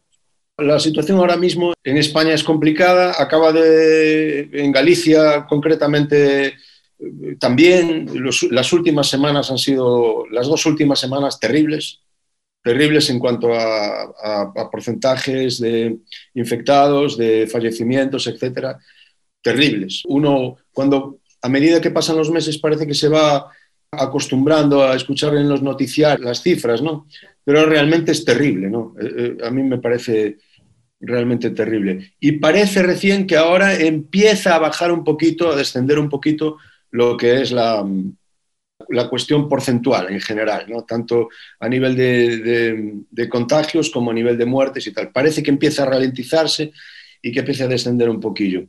La 0.58 0.80
situación 0.80 1.18
ahora 1.18 1.36
mismo 1.36 1.74
en 1.84 1.98
España 1.98 2.32
es 2.32 2.42
complicada. 2.42 3.14
Acaba 3.18 3.52
de, 3.52 4.48
en 4.52 4.72
Galicia 4.72 5.44
concretamente, 5.46 6.54
también 7.38 8.08
las 8.50 8.72
últimas 8.72 9.06
semanas 9.08 9.50
han 9.50 9.58
sido, 9.58 10.24
las 10.30 10.46
dos 10.46 10.64
últimas 10.64 10.98
semanas 10.98 11.38
terribles, 11.38 12.00
terribles 12.62 13.10
en 13.10 13.18
cuanto 13.18 13.52
a, 13.52 14.70
porcentajes 14.72 15.60
de 15.60 15.98
infectados, 16.32 17.18
de 17.18 17.46
fallecimientos, 17.46 18.26
etcétera, 18.26 18.78
terribles. 19.42 20.02
Uno, 20.06 20.56
cuando 20.72 21.18
a 21.42 21.50
medida 21.50 21.82
que 21.82 21.90
pasan 21.90 22.16
los 22.16 22.30
meses 22.30 22.56
parece 22.56 22.86
que 22.86 22.94
se 22.94 23.08
va 23.08 23.52
acostumbrando 23.90 24.82
a 24.82 24.96
escuchar 24.96 25.36
en 25.36 25.48
los 25.50 25.62
noticiarios 25.62 26.26
las 26.26 26.42
cifras, 26.42 26.80
¿no? 26.80 27.06
Pero 27.46 27.64
realmente 27.64 28.10
es 28.10 28.24
terrible, 28.24 28.68
¿no? 28.68 28.96
Eh, 29.00 29.12
eh, 29.16 29.36
a 29.46 29.50
mí 29.50 29.62
me 29.62 29.78
parece 29.78 30.38
realmente 30.98 31.50
terrible. 31.50 32.14
Y 32.18 32.32
parece 32.32 32.82
recién 32.82 33.24
que 33.24 33.36
ahora 33.36 33.78
empieza 33.78 34.56
a 34.56 34.58
bajar 34.58 34.90
un 34.90 35.04
poquito, 35.04 35.52
a 35.52 35.56
descender 35.56 36.00
un 36.00 36.08
poquito 36.08 36.56
lo 36.90 37.16
que 37.16 37.40
es 37.40 37.52
la, 37.52 37.86
la 38.88 39.08
cuestión 39.08 39.48
porcentual 39.48 40.10
en 40.10 40.20
general, 40.20 40.66
¿no? 40.68 40.82
tanto 40.82 41.28
a 41.60 41.68
nivel 41.68 41.96
de, 41.96 43.28
contagios 43.28 43.90
como 43.90 44.10
a 44.10 44.14
nivel 44.14 44.36
de 44.36 44.46
muertes 44.46 44.86
y 44.88 44.92
tal. 44.92 45.12
Parece 45.12 45.40
que 45.42 45.50
empieza 45.50 45.82
a 45.84 45.86
ralentizarse 45.86 46.72
y 47.22 47.30
que 47.30 47.40
empieza 47.40 47.64
a 47.64 47.68
descender 47.68 48.08
un 48.08 48.20
poquillo. 48.20 48.66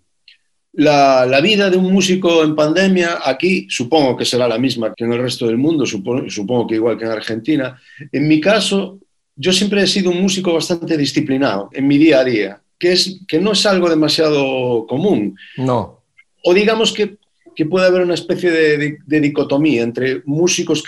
La, 0.78 1.26
la, 1.26 1.42
vida 1.42 1.72
de 1.72 1.78
un 1.78 1.92
músico 1.92 2.44
en 2.44 2.56
pandemia 2.56 3.20
aquí 3.24 3.66
supongo 3.68 4.16
que 4.16 4.26
será 4.26 4.48
la 4.48 4.60
misma 4.60 4.94
que 4.96 5.06
en 5.06 5.14
el 5.14 5.20
resto 5.20 5.48
del 5.48 5.58
mundo, 5.58 5.88
supongo, 5.88 6.30
supongo 6.30 6.68
que 6.68 6.76
igual 6.76 6.98
que 6.98 7.06
en 7.06 7.12
Argentina. 7.12 7.82
En 8.12 8.28
mi 8.28 8.40
caso, 8.40 9.00
yo 9.36 9.52
siempre 9.54 9.82
he 9.82 9.88
sido 9.88 10.10
un 10.12 10.22
músico 10.22 10.54
bastante 10.54 10.98
disciplinado 10.98 11.70
en 11.74 11.88
mi 11.88 11.98
día 11.98 12.20
a 12.20 12.24
día, 12.24 12.62
que, 12.78 12.92
es, 12.92 13.22
que 13.28 13.40
no 13.40 13.54
es 13.54 13.66
algo 13.66 13.90
demasiado 13.90 14.86
común. 14.88 15.36
No. 15.58 16.02
O 16.44 16.54
digamos 16.54 16.92
que, 16.92 17.18
que 17.56 17.66
puede 17.66 17.88
haber 17.88 18.02
una 18.02 18.14
especie 18.14 18.52
de, 18.52 18.98
de, 19.04 19.20
dicotomía 19.20 19.84
entre 19.84 20.22
músicos 20.26 20.86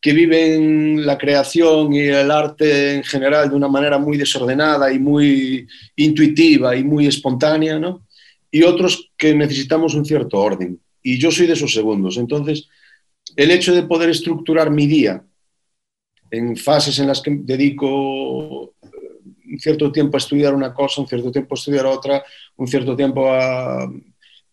que 0.00 0.12
viven 0.12 1.04
la 1.06 1.16
creación 1.16 1.92
y 1.92 2.02
el 2.02 2.30
arte 2.30 2.96
en 2.96 3.04
general 3.04 3.48
de 3.48 3.56
una 3.56 3.68
manera 3.68 3.98
muy 3.98 4.16
desordenada 4.16 4.92
y 4.92 4.98
muy 4.98 5.66
intuitiva 5.96 6.76
y 6.76 6.84
muy 6.84 7.06
espontánea, 7.06 7.78
¿no? 7.78 8.03
Y 8.54 8.62
otros 8.62 9.10
que 9.16 9.34
necesitamos 9.34 9.94
un 9.94 10.04
cierto 10.04 10.38
orden. 10.38 10.78
Y 11.02 11.18
yo 11.18 11.32
soy 11.32 11.48
de 11.48 11.54
esos 11.54 11.74
segundos. 11.74 12.16
Entonces, 12.18 12.68
el 13.34 13.50
hecho 13.50 13.74
de 13.74 13.82
poder 13.82 14.10
estructurar 14.10 14.70
mi 14.70 14.86
día 14.86 15.24
en 16.30 16.56
fases 16.56 17.00
en 17.00 17.08
las 17.08 17.20
que 17.20 17.36
dedico 17.40 18.74
eh, 18.80 18.88
un 19.50 19.58
cierto 19.58 19.90
tiempo 19.90 20.16
a 20.16 20.18
estudiar 20.18 20.54
una 20.54 20.72
cosa, 20.72 21.00
un 21.00 21.08
cierto 21.08 21.32
tiempo 21.32 21.56
a 21.56 21.58
estudiar 21.58 21.84
otra, 21.86 22.22
un 22.54 22.68
cierto 22.68 22.94
tiempo 22.94 23.28
a, 23.28 23.92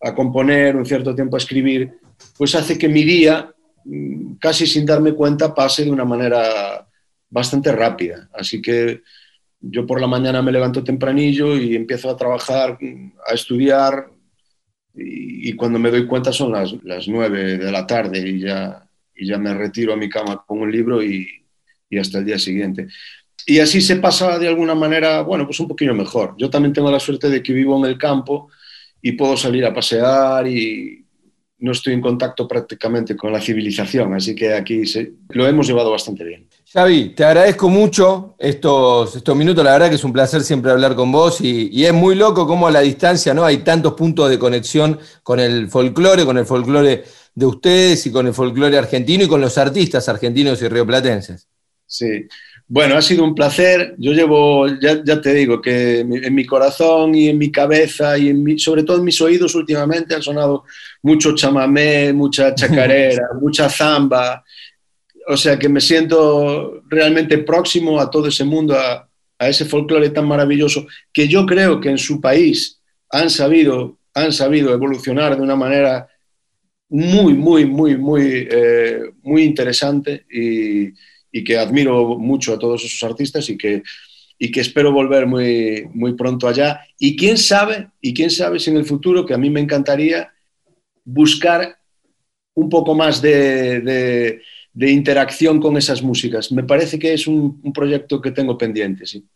a 0.00 0.14
componer, 0.16 0.74
un 0.74 0.84
cierto 0.84 1.14
tiempo 1.14 1.36
a 1.36 1.38
escribir, 1.38 1.92
pues 2.36 2.56
hace 2.56 2.76
que 2.76 2.88
mi 2.88 3.04
día, 3.04 3.54
mm, 3.84 4.32
casi 4.40 4.66
sin 4.66 4.84
darme 4.84 5.12
cuenta, 5.12 5.54
pase 5.54 5.84
de 5.84 5.92
una 5.92 6.04
manera 6.04 6.88
bastante 7.30 7.70
rápida. 7.70 8.28
Así 8.34 8.60
que 8.60 9.02
yo 9.62 9.86
por 9.86 10.00
la 10.00 10.06
mañana 10.06 10.42
me 10.42 10.52
levanto 10.52 10.84
tempranillo 10.84 11.56
y 11.56 11.76
empiezo 11.76 12.10
a 12.10 12.16
trabajar, 12.16 12.78
a 13.26 13.34
estudiar, 13.34 14.10
y, 14.94 15.54
cuando 15.54 15.78
me 15.78 15.90
doy 15.90 16.06
cuenta 16.06 16.32
son 16.32 16.52
las, 16.52 16.74
las 16.82 17.08
nueve 17.08 17.56
de 17.56 17.72
la 17.72 17.86
tarde 17.86 18.28
y 18.28 18.40
ya, 18.40 18.86
y 19.14 19.26
ya 19.26 19.38
me 19.38 19.54
retiro 19.54 19.94
a 19.94 19.96
mi 19.96 20.08
cama 20.08 20.44
con 20.46 20.60
un 20.60 20.70
libro 20.70 21.02
y, 21.02 21.26
y 21.88 21.98
hasta 21.98 22.18
el 22.18 22.26
día 22.26 22.38
siguiente. 22.38 22.88
Y 23.46 23.58
así 23.58 23.80
se 23.80 23.96
pasa 23.96 24.38
de 24.38 24.48
alguna 24.48 24.74
manera, 24.74 25.22
bueno, 25.22 25.46
pues 25.46 25.58
un 25.60 25.68
poquito 25.68 25.94
mejor. 25.94 26.34
Yo 26.36 26.50
también 26.50 26.72
tengo 26.72 26.90
la 26.90 27.00
suerte 27.00 27.28
de 27.30 27.42
que 27.42 27.52
vivo 27.52 27.78
en 27.78 27.90
el 27.90 27.98
campo 27.98 28.50
y 29.00 29.12
puedo 29.12 29.36
salir 29.36 29.64
a 29.64 29.74
pasear 29.74 30.46
y 30.46 31.01
no 31.62 31.70
estoy 31.72 31.94
en 31.94 32.00
contacto 32.00 32.46
prácticamente 32.48 33.16
con 33.16 33.32
la 33.32 33.40
civilización, 33.40 34.12
así 34.14 34.34
que 34.34 34.52
aquí 34.52 34.84
se, 34.84 35.12
lo 35.28 35.46
hemos 35.46 35.66
llevado 35.66 35.92
bastante 35.92 36.24
bien. 36.24 36.48
Xavi, 36.72 37.10
te 37.10 37.24
agradezco 37.24 37.68
mucho 37.68 38.34
estos, 38.36 39.14
estos 39.14 39.36
minutos, 39.36 39.64
la 39.64 39.72
verdad 39.72 39.88
que 39.88 39.94
es 39.94 40.04
un 40.04 40.12
placer 40.12 40.42
siempre 40.42 40.72
hablar 40.72 40.96
con 40.96 41.12
vos 41.12 41.40
y, 41.40 41.68
y, 41.72 41.84
es 41.84 41.92
muy 41.92 42.16
loco 42.16 42.48
cómo 42.48 42.66
a 42.66 42.72
la 42.72 42.80
distancia 42.80 43.32
no 43.32 43.44
hay 43.44 43.58
tantos 43.58 43.94
puntos 43.94 44.28
de 44.28 44.40
conexión 44.40 44.98
con 45.22 45.38
el 45.38 45.68
folclore, 45.68 46.24
con 46.24 46.36
el 46.36 46.46
folclore 46.46 47.04
de 47.34 47.46
ustedes 47.46 48.06
y 48.06 48.10
con 48.10 48.26
el 48.26 48.34
folclore 48.34 48.76
argentino 48.76 49.24
y 49.24 49.28
con 49.28 49.40
los 49.40 49.56
artistas 49.56 50.08
argentinos 50.08 50.60
y 50.62 50.68
rioplatenses. 50.68 51.48
Sí. 51.86 52.26
Bueno, 52.74 52.96
ha 52.96 53.02
sido 53.02 53.22
un 53.22 53.34
placer. 53.34 53.94
Yo 53.98 54.12
llevo, 54.12 54.66
ya, 54.80 55.20
te 55.20 55.34
digo, 55.34 55.60
que 55.60 56.00
en 56.00 56.34
mi 56.34 56.46
corazón 56.46 57.14
y 57.14 57.28
en 57.28 57.36
mi 57.36 57.52
cabeza 57.52 58.16
y 58.16 58.30
en 58.30 58.58
sobre 58.58 58.82
todo 58.82 58.96
en 58.96 59.04
mis 59.04 59.20
oídos 59.20 59.54
últimamente 59.54 60.14
han 60.14 60.22
sonado 60.22 60.64
mucho 61.02 61.34
chamamé, 61.34 62.14
mucha 62.14 62.54
chacarera, 62.54 63.28
mucha 63.38 63.68
zamba. 63.68 64.42
O 65.28 65.36
sea 65.36 65.58
que 65.58 65.68
me 65.68 65.82
siento 65.82 66.82
realmente 66.88 67.36
próximo 67.36 68.00
a 68.00 68.10
todo 68.10 68.28
ese 68.28 68.44
mundo, 68.44 68.74
a, 68.74 69.06
a 69.38 69.48
ese 69.50 69.66
folclore 69.66 70.08
tan 70.08 70.26
maravilloso 70.26 70.86
que 71.12 71.28
yo 71.28 71.44
creo 71.44 71.78
que 71.78 71.90
en 71.90 71.98
su 71.98 72.22
país 72.22 72.80
han 73.10 73.28
sabido, 73.28 73.98
han 74.14 74.32
sabido 74.32 74.72
evolucionar 74.72 75.36
de 75.36 75.42
una 75.42 75.56
manera 75.56 76.08
muy, 76.88 77.34
muy, 77.34 77.66
muy, 77.66 77.98
muy, 77.98 78.48
eh, 78.50 79.12
muy 79.24 79.42
interesante 79.42 80.24
y, 80.30 80.94
y, 81.32 81.42
que 81.42 81.58
admiro 81.58 82.18
mucho 82.18 82.52
a 82.54 82.58
todos 82.58 82.84
esos 82.84 83.02
artistas 83.02 83.48
y 83.48 83.56
que, 83.56 83.82
y 84.38 84.50
que 84.52 84.60
espero 84.60 84.92
volver 84.92 85.26
muy, 85.26 85.88
muy 85.92 86.14
pronto 86.14 86.46
allá. 86.46 86.80
Y 86.98 87.16
quién 87.16 87.38
sabe, 87.38 87.88
y 88.00 88.12
quién 88.12 88.30
sabe 88.30 88.58
si 88.58 88.70
en 88.70 88.76
el 88.76 88.84
futuro, 88.84 89.24
que 89.24 89.34
a 89.34 89.38
mí 89.38 89.50
me 89.50 89.60
encantaría 89.60 90.32
buscar 91.04 91.78
un 92.54 92.68
poco 92.68 92.94
más 92.94 93.22
de, 93.22 93.80
de, 93.80 94.42
de 94.72 94.90
interacción 94.90 95.60
con 95.60 95.76
esas 95.76 96.02
músicas. 96.02 96.52
Me 96.52 96.64
parece 96.64 96.98
que 96.98 97.14
es 97.14 97.26
un, 97.26 97.60
un 97.62 97.72
proyecto 97.72 98.20
que 98.20 98.30
tengo 98.30 98.58
pendiente, 98.58 99.06
sí. 99.06 99.26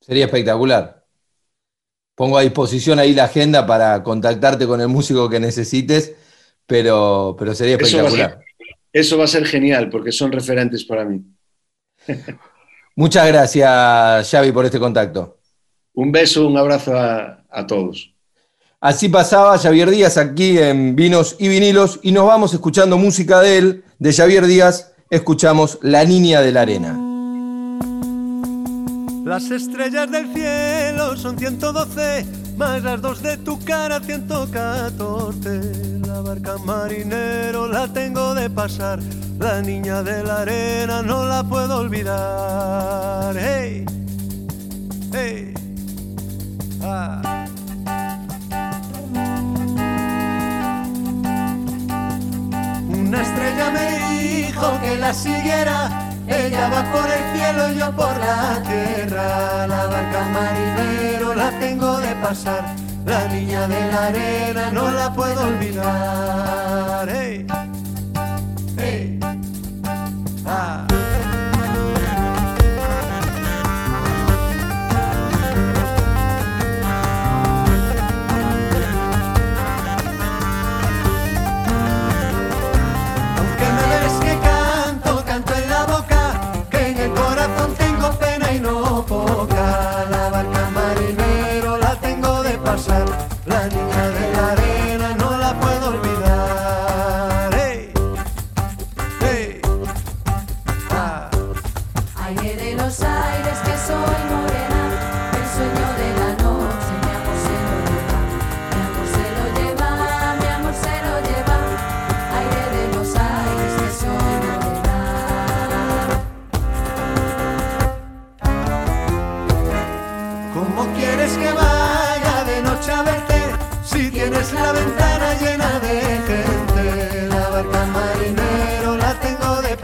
Sería 0.00 0.24
espectacular. 0.24 1.04
Pongo 2.14 2.38
a 2.38 2.42
disposición 2.42 2.98
ahí 2.98 3.12
la 3.12 3.24
agenda 3.24 3.66
para 3.66 4.02
contactarte 4.02 4.66
con 4.66 4.80
el 4.80 4.88
músico 4.88 5.28
que 5.28 5.38
necesites 5.38 6.14
pero, 6.66 7.36
pero 7.38 7.54
sería 7.54 7.76
espectacular. 7.76 8.08
Eso 8.08 8.16
va, 8.16 8.28
ser, 8.28 8.38
eso 8.92 9.18
va 9.18 9.24
a 9.24 9.28
ser 9.28 9.44
genial 9.44 9.90
porque 9.90 10.12
son 10.12 10.32
referentes 10.32 10.84
para 10.84 11.04
mí. 11.04 11.20
Muchas 12.96 13.26
gracias, 13.26 14.30
Xavi, 14.30 14.52
por 14.52 14.64
este 14.64 14.78
contacto. 14.78 15.38
Un 15.94 16.12
beso, 16.12 16.46
un 16.46 16.56
abrazo 16.56 16.96
a, 16.96 17.44
a, 17.50 17.66
todos. 17.66 18.12
Así 18.80 19.08
pasaba 19.08 19.58
Javier 19.58 19.90
Díaz 19.90 20.16
aquí 20.16 20.58
en 20.58 20.96
Vinos 20.96 21.36
y 21.38 21.48
Vinilos 21.48 22.00
y 22.02 22.12
nos 22.12 22.26
vamos 22.26 22.52
escuchando 22.52 22.98
música 22.98 23.40
de 23.40 23.58
él, 23.58 23.84
de 23.98 24.12
Javier 24.12 24.46
Díaz, 24.46 24.92
escuchamos 25.10 25.78
La 25.82 26.04
Niña 26.04 26.40
de 26.40 26.52
la 26.52 26.62
Arena. 26.62 26.98
Las 29.24 29.50
estrellas 29.50 30.10
del 30.10 30.32
cielo 30.34 31.16
son 31.16 31.38
112, 31.38 32.26
más 32.56 32.82
las 32.82 33.00
dos 33.00 33.22
de 33.22 33.36
tu 33.36 33.58
cara 33.64 34.00
114 34.00 35.92
la 36.12 36.20
barca 36.20 36.58
marinero 36.58 37.66
la 37.68 37.88
tengo 37.88 38.34
de 38.34 38.50
pasar, 38.50 39.00
la 39.42 39.60
niña 39.60 40.02
de 40.02 40.22
la 40.22 40.42
arena 40.42 41.02
no 41.02 41.24
la 41.24 41.42
puedo 41.42 41.78
olvidar. 41.78 43.34
Hey, 43.36 43.84
hey, 45.12 45.54
ah. 46.82 47.20
Una 52.88 53.22
estrella 53.22 53.70
me 53.70 53.86
dijo 54.14 54.80
que 54.80 54.96
la 54.98 55.12
siguiera. 55.12 56.08
Ella 56.28 56.68
va 56.68 56.82
por 56.92 57.10
el 57.10 57.36
cielo 57.36 57.72
y 57.72 57.78
yo 57.78 57.90
por 57.96 58.16
la 58.18 58.62
tierra. 58.62 59.66
La 59.66 59.86
barca 59.86 60.22
marinero 60.36 61.34
la 61.34 61.50
tengo 61.58 61.98
de 61.98 62.14
pasar 62.16 62.76
la 63.04 63.26
niña 63.28 63.66
de 63.66 63.92
la 63.92 64.06
arena 64.06 64.70
no 64.70 64.90
la 64.90 65.12
puedo 65.12 65.40
olvidar. 65.42 67.08
Hey, 67.08 67.31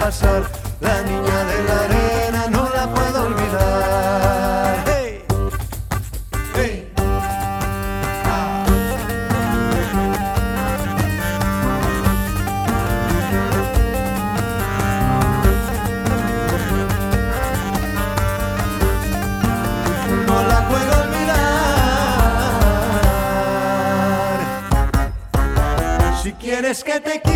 la 0.08 1.02
niña 1.02 1.44
de 1.44 1.64
la 1.64 1.80
arena 1.84 2.46
no 2.48 2.66
la 2.70 2.88
puedo 2.94 3.24
olvidar. 3.26 3.58
Ah. 8.24 8.64
no 20.26 20.42
la 20.42 20.68
puedo 20.68 20.92
olvidar. 21.02 21.42
Si 26.22 26.32
quieres 26.32 26.82
que 26.82 26.98
te 26.98 27.27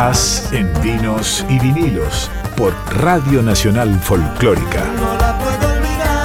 Estás 0.00 0.48
en 0.54 0.72
Vinos 0.82 1.44
y 1.50 1.58
Vinilos 1.58 2.30
por 2.56 2.72
Radio 3.02 3.42
Nacional 3.42 3.94
Folclórica. 4.00 4.82
no 4.96 5.14
la 5.14 5.38
puedo 5.38 5.74
olvidar. 5.76 6.18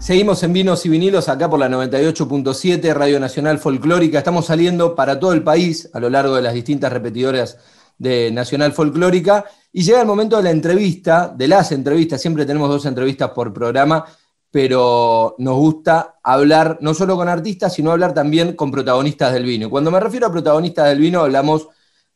Seguimos 0.00 0.42
en 0.42 0.52
Vinos 0.52 0.84
y 0.84 0.88
Vinilos 0.88 1.28
acá 1.28 1.48
por 1.48 1.60
la 1.60 1.68
98.7 1.68 2.92
Radio 2.92 3.20
Nacional 3.20 3.60
Folclórica. 3.60 4.18
Estamos 4.18 4.46
saliendo 4.46 4.96
para 4.96 5.20
todo 5.20 5.32
el 5.32 5.44
país 5.44 5.88
a 5.94 6.00
lo 6.00 6.10
largo 6.10 6.34
de 6.34 6.42
las 6.42 6.54
distintas 6.54 6.92
repetidoras 6.92 7.56
de 7.98 8.32
Nacional 8.32 8.72
Folclórica. 8.72 9.44
Y 9.72 9.84
llega 9.84 10.00
el 10.00 10.08
momento 10.08 10.38
de 10.38 10.42
la 10.42 10.50
entrevista, 10.50 11.32
de 11.32 11.46
las 11.46 11.70
entrevistas. 11.70 12.20
Siempre 12.20 12.44
tenemos 12.44 12.68
dos 12.68 12.84
entrevistas 12.84 13.30
por 13.30 13.52
programa, 13.52 14.04
pero 14.50 15.34
nos 15.38 15.56
gusta 15.56 16.16
hablar 16.22 16.78
no 16.80 16.94
solo 16.94 17.16
con 17.16 17.28
artistas, 17.28 17.74
sino 17.74 17.92
hablar 17.92 18.14
también 18.14 18.54
con 18.54 18.70
protagonistas 18.70 19.32
del 19.32 19.44
vino. 19.44 19.66
Y 19.66 19.70
cuando 19.70 19.90
me 19.90 20.00
refiero 20.00 20.26
a 20.26 20.32
protagonistas 20.32 20.88
del 20.88 20.98
vino, 20.98 21.20
hablamos 21.20 21.68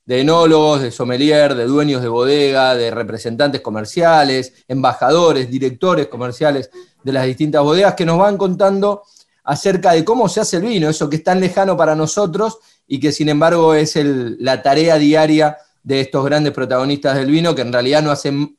de 0.05 0.21
enólogos, 0.21 0.83
de 0.83 0.91
sommelier, 0.91 1.55
de 1.55 1.65
dueños 1.65 2.03
de 2.03 2.09
bodega, 2.09 2.75
de 2.75 2.91
representantes 2.91 3.61
comerciales, 3.61 4.65
embajadores, 4.67 5.51
directores 5.51 6.09
comerciales 6.09 6.71
de 7.03 7.13
las 7.13 7.27
distintas 7.27 7.63
bodegas 7.63 7.95
que 7.95 8.07
nos 8.07 8.19
van 8.19 8.37
contando 8.37 9.03
acerca 9.45 9.93
de 9.93 10.05
cómo 10.05 10.29
se 10.29 10.41
hace 10.41 10.57
el 10.57 10.63
vino, 10.63 10.89
eso 10.89 11.09
que 11.09 11.17
es 11.17 11.25
tan 11.25 11.41
lejano 11.41 11.77
para 11.77 11.95
nosotros 11.95 12.59
y 12.87 12.99
que 13.01 13.13
sin 13.13 13.29
embargo 13.29 13.75
es 13.75 13.97
la 13.97 14.63
tarea 14.63 14.97
diaria 14.97 15.59
de 15.83 16.01
estos 16.01 16.25
grandes 16.25 16.53
protagonistas 16.53 17.17
del 17.17 17.31
vino 17.31 17.55
que 17.55 17.63
en 17.63 17.73
realidad 17.73 18.03
no 18.03 18.11
hacen 18.11 18.57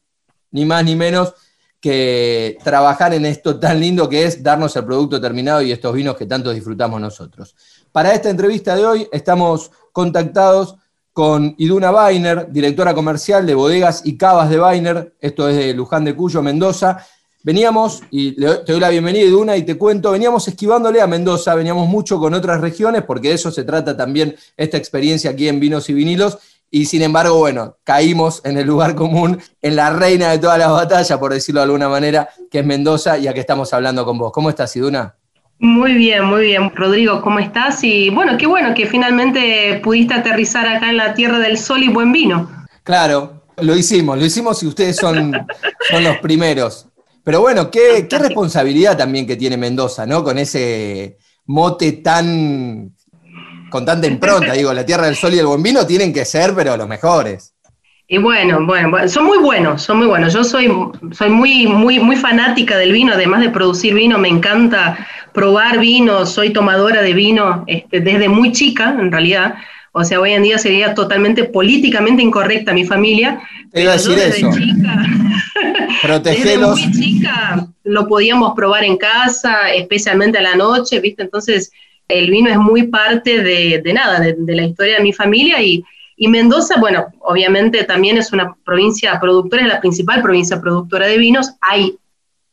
ni 0.52 0.66
más 0.66 0.84
ni 0.84 0.96
menos 0.96 1.34
que 1.84 2.58
trabajar 2.64 3.14
en 3.14 3.26
esto 3.26 3.60
tan 3.60 3.78
lindo 3.78 4.08
que 4.08 4.24
es 4.24 4.42
darnos 4.42 4.74
el 4.78 4.86
producto 4.86 5.20
terminado 5.20 5.62
y 5.62 5.74
estos 5.74 5.94
vinos 5.94 6.16
que 6.16 6.26
tanto 6.26 6.54
disfrutamos 6.54 7.02
nosotros. 7.02 7.58
Para 7.92 8.14
esta 8.14 8.30
entrevista 8.30 8.74
de 8.74 8.86
hoy 8.86 9.08
estamos 9.12 9.70
contactados 9.92 10.78
con 11.12 11.54
Iduna 11.58 11.92
Weiner, 11.92 12.50
directora 12.50 12.94
comercial 12.94 13.46
de 13.46 13.54
bodegas 13.54 14.02
y 14.06 14.16
cavas 14.16 14.50
de 14.50 14.62
Weiner, 14.62 15.14
esto 15.20 15.50
es 15.50 15.58
de 15.58 15.74
Luján 15.74 16.06
de 16.06 16.16
Cuyo, 16.16 16.42
Mendoza. 16.42 17.06
Veníamos, 17.44 18.02
y 18.10 18.32
te 18.32 18.72
doy 18.72 18.80
la 18.80 18.88
bienvenida 18.88 19.26
Iduna 19.26 19.58
y 19.58 19.64
te 19.64 19.78
cuento, 19.78 20.12
veníamos 20.12 20.48
esquivándole 20.48 21.02
a 21.02 21.08
Mendoza, 21.08 21.54
veníamos 21.54 21.90
mucho 21.90 22.18
con 22.18 22.34
otras 22.34 22.62
regiones, 22.62 23.04
porque 23.04 23.28
de 23.28 23.34
eso 23.34 23.52
se 23.52 23.66
trata 23.66 23.98
también 23.98 24.34
esta 24.56 24.78
experiencia 24.78 25.32
aquí 25.32 25.50
en 25.50 25.60
Vinos 25.60 25.90
y 25.90 25.94
Vinilos, 25.94 26.38
y 26.76 26.88
sin 26.88 27.04
embargo, 27.04 27.38
bueno, 27.38 27.78
caímos 27.84 28.42
en 28.44 28.58
el 28.58 28.66
lugar 28.66 28.96
común, 28.96 29.40
en 29.62 29.76
la 29.76 29.92
reina 29.92 30.32
de 30.32 30.40
todas 30.40 30.58
las 30.58 30.72
batallas, 30.72 31.20
por 31.20 31.32
decirlo 31.32 31.62
de 31.62 31.66
alguna 31.66 31.88
manera, 31.88 32.28
que 32.50 32.60
es 32.62 32.66
Mendoza, 32.66 33.20
y 33.20 33.28
aquí 33.28 33.40
estamos 33.40 33.72
hablando 33.76 34.04
con 34.04 34.18
vos. 34.18 34.32
¿Cómo 34.32 34.50
estás, 34.50 34.76
Iduna? 34.76 35.16
Muy 35.60 35.94
bien, 35.94 36.26
muy 36.26 36.46
bien. 36.46 36.72
Rodrigo, 36.76 37.22
¿cómo 37.22 37.38
estás? 37.38 37.84
Y 37.84 38.10
bueno, 38.10 38.40
qué 38.40 38.48
bueno 38.48 38.74
que 38.74 38.88
finalmente 38.88 39.82
pudiste 39.84 40.16
aterrizar 40.16 40.68
acá 40.68 40.90
en 40.90 40.98
la 40.98 41.14
Tierra 41.14 41.38
del 41.38 41.60
Sol 41.60 41.84
y 41.84 41.90
buen 41.90 42.12
vino. 42.12 42.50
Claro, 42.82 43.44
lo 43.58 43.76
hicimos, 43.76 44.18
lo 44.18 44.26
hicimos 44.26 44.64
y 44.64 44.66
ustedes 44.66 44.96
son, 44.96 45.32
son 45.92 46.04
los 46.04 46.18
primeros. 46.18 46.88
Pero 47.24 47.42
bueno, 47.42 47.70
qué, 47.70 48.08
qué 48.10 48.18
responsabilidad 48.18 48.98
también 48.98 49.28
que 49.28 49.36
tiene 49.36 49.58
Mendoza, 49.58 50.08
¿no? 50.08 50.24
Con 50.24 50.40
ese 50.40 51.20
mote 51.46 51.92
tan, 51.92 52.96
con 53.74 53.88
tanta 53.88 54.06
impronta, 54.06 54.54
digo, 54.54 54.72
la 54.72 54.86
Tierra 54.86 55.08
del 55.08 55.16
Sol 55.16 55.34
y 55.34 55.40
el 55.40 55.48
buen 55.48 55.64
vino 55.64 55.84
tienen 55.88 56.14
que 56.14 56.26
ser, 56.26 56.54
pero 56.54 56.78
los 56.78 56.88
mejores. 56.88 57.56
Y 58.08 58.20
bueno, 58.20 58.64
bueno, 58.68 59.10
son 59.10 59.26
muy 59.26 59.40
buenos, 59.40 59.82
son 59.82 59.98
muy 59.98 60.06
buenos. 60.06 60.32
Yo 60.32 60.44
soy, 60.44 60.72
soy 61.12 61.30
muy, 61.32 61.66
muy, 61.66 61.98
muy 61.98 62.16
fanática 62.16 62.78
del 62.78 62.92
vino, 62.92 63.14
además 63.14 63.42
de 63.42 63.50
producir 63.50 63.96
vino, 63.96 64.20
me 64.20 64.28
encanta 64.28 65.08
probar 65.34 65.80
vino, 65.80 66.28
soy 66.28 66.52
tomadora 66.52 67.02
de 67.02 67.14
vino 67.16 67.64
este, 67.66 68.00
desde 68.00 68.30
muy 68.30 68.52
chica, 68.52 68.96
en 69.00 69.12
realidad. 69.12 69.56
O 69.92 70.04
sea, 70.04 70.20
hoy 70.20 70.34
en 70.34 70.44
día 70.44 70.60
sería 70.60 70.94
totalmente 70.94 71.44
políticamente 71.46 72.22
incorrecta 72.22 72.74
mi 72.74 72.86
familia. 72.86 73.42
Te 73.72 73.82
iba 73.82 73.94
a 73.94 73.96
decir 73.96 74.20
eso. 74.20 74.52
Chica, 74.52 75.04
Protegelos. 76.04 76.76
Desde 76.76 76.90
muy 76.90 77.02
chica 77.02 77.68
lo 77.84 78.08
podíamos 78.08 78.54
probar 78.56 78.84
en 78.84 78.98
casa, 78.98 79.72
especialmente 79.74 80.38
a 80.38 80.42
la 80.44 80.56
noche, 80.56 81.00
¿viste? 81.00 81.24
Entonces, 81.24 81.72
el 82.08 82.30
vino 82.30 82.50
es 82.50 82.58
muy 82.58 82.88
parte 82.88 83.42
de, 83.42 83.94
nada, 83.94 84.20
de, 84.20 84.56
la 84.56 84.64
historia 84.64 84.98
de 84.98 85.04
mi 85.04 85.14
familia 85.14 85.62
y 85.62 85.84
y 86.16 86.28
Mendoza, 86.28 86.80
bueno, 86.80 87.08
obviamente 87.20 87.84
también 87.84 88.18
es 88.18 88.32
una 88.32 88.56
provincia 88.64 89.20
productora, 89.20 89.64
es 89.64 89.68
la 89.68 89.82
principal 89.82 90.22
provincia 90.22 90.62
productora 90.62 91.08
de 91.08 91.18
vinos. 91.18 91.54
Hay 91.62 91.98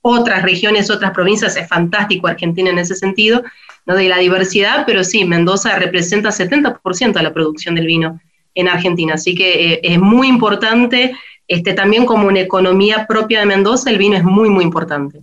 otras 0.03 0.43
regiones, 0.43 0.91
otras 0.91 1.13
provincias, 1.13 1.57
es 1.57 1.69
fantástico 1.69 2.27
Argentina 2.27 2.71
en 2.71 2.79
ese 2.79 2.95
sentido, 2.95 3.43
¿no? 3.87 3.95
de 3.97 4.09
la 4.09 4.19
diversidad, 4.19 4.85
pero 4.87 5.05
sí, 5.05 5.25
Mendoza 5.25 5.79
representa 5.79 6.31
70% 6.31 7.13
de 7.13 7.23
la 7.23 7.35
producción 7.35 7.75
del 7.75 7.87
vino 7.87 8.21
en 8.55 8.69
Argentina. 8.69 9.15
Así 9.15 9.35
que 9.35 9.75
eh, 9.75 9.81
es 9.83 9.99
muy 9.99 10.29
importante, 10.29 11.15
este, 11.47 11.75
también 11.75 12.07
como 12.07 12.29
una 12.29 12.41
economía 12.41 13.07
propia 13.07 13.41
de 13.41 13.47
Mendoza, 13.47 13.91
el 13.91 13.99
vino 13.99 14.17
es 14.17 14.25
muy, 14.25 14.49
muy 14.49 14.65
importante. 14.65 15.23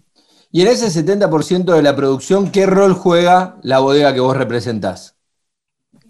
Y 0.52 0.62
en 0.62 0.68
ese 0.70 0.88
70% 0.88 1.76
de 1.76 1.82
la 1.82 1.96
producción, 1.96 2.52
¿qué 2.52 2.66
rol 2.66 2.94
juega 2.94 3.58
la 3.64 3.80
bodega 3.80 4.14
que 4.14 4.20
vos 4.20 4.38
representás? 4.38 5.18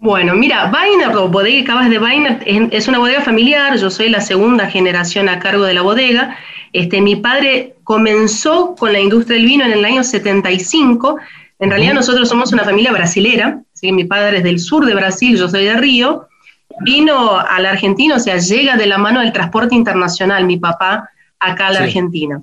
Bueno, 0.00 0.34
mira, 0.34 0.70
Weiner, 0.72 1.16
o 1.16 1.28
Bodega 1.28 1.64
Cabas 1.64 1.90
de 1.90 1.98
Weiner, 1.98 2.40
es 2.46 2.86
una 2.86 2.98
bodega 2.98 3.20
familiar, 3.20 3.76
yo 3.76 3.90
soy 3.90 4.08
la 4.08 4.20
segunda 4.20 4.70
generación 4.70 5.28
a 5.28 5.40
cargo 5.40 5.64
de 5.64 5.74
la 5.74 5.82
bodega. 5.82 6.36
Este, 6.72 7.00
mi 7.00 7.16
padre 7.16 7.76
comenzó 7.82 8.76
con 8.76 8.92
la 8.92 9.00
industria 9.00 9.38
del 9.38 9.46
vino 9.46 9.64
en 9.64 9.72
el 9.72 9.84
año 9.84 10.04
75. 10.04 11.18
En 11.58 11.70
realidad 11.70 11.94
nosotros 11.94 12.28
somos 12.28 12.52
una 12.52 12.62
familia 12.62 12.92
brasilera, 12.92 13.60
¿sí? 13.72 13.90
mi 13.90 14.04
padre 14.04 14.38
es 14.38 14.44
del 14.44 14.60
sur 14.60 14.86
de 14.86 14.94
Brasil, 14.94 15.36
yo 15.36 15.48
soy 15.48 15.64
de 15.64 15.76
Río. 15.76 16.28
Vino 16.84 17.36
a 17.36 17.58
la 17.58 17.70
Argentina, 17.70 18.14
o 18.16 18.20
sea, 18.20 18.36
llega 18.36 18.76
de 18.76 18.86
la 18.86 18.98
mano 18.98 19.18
del 19.18 19.32
transporte 19.32 19.74
internacional 19.74 20.44
mi 20.44 20.58
papá 20.58 21.10
acá 21.40 21.68
a 21.68 21.72
la 21.72 21.80
Argentina. 21.80 22.40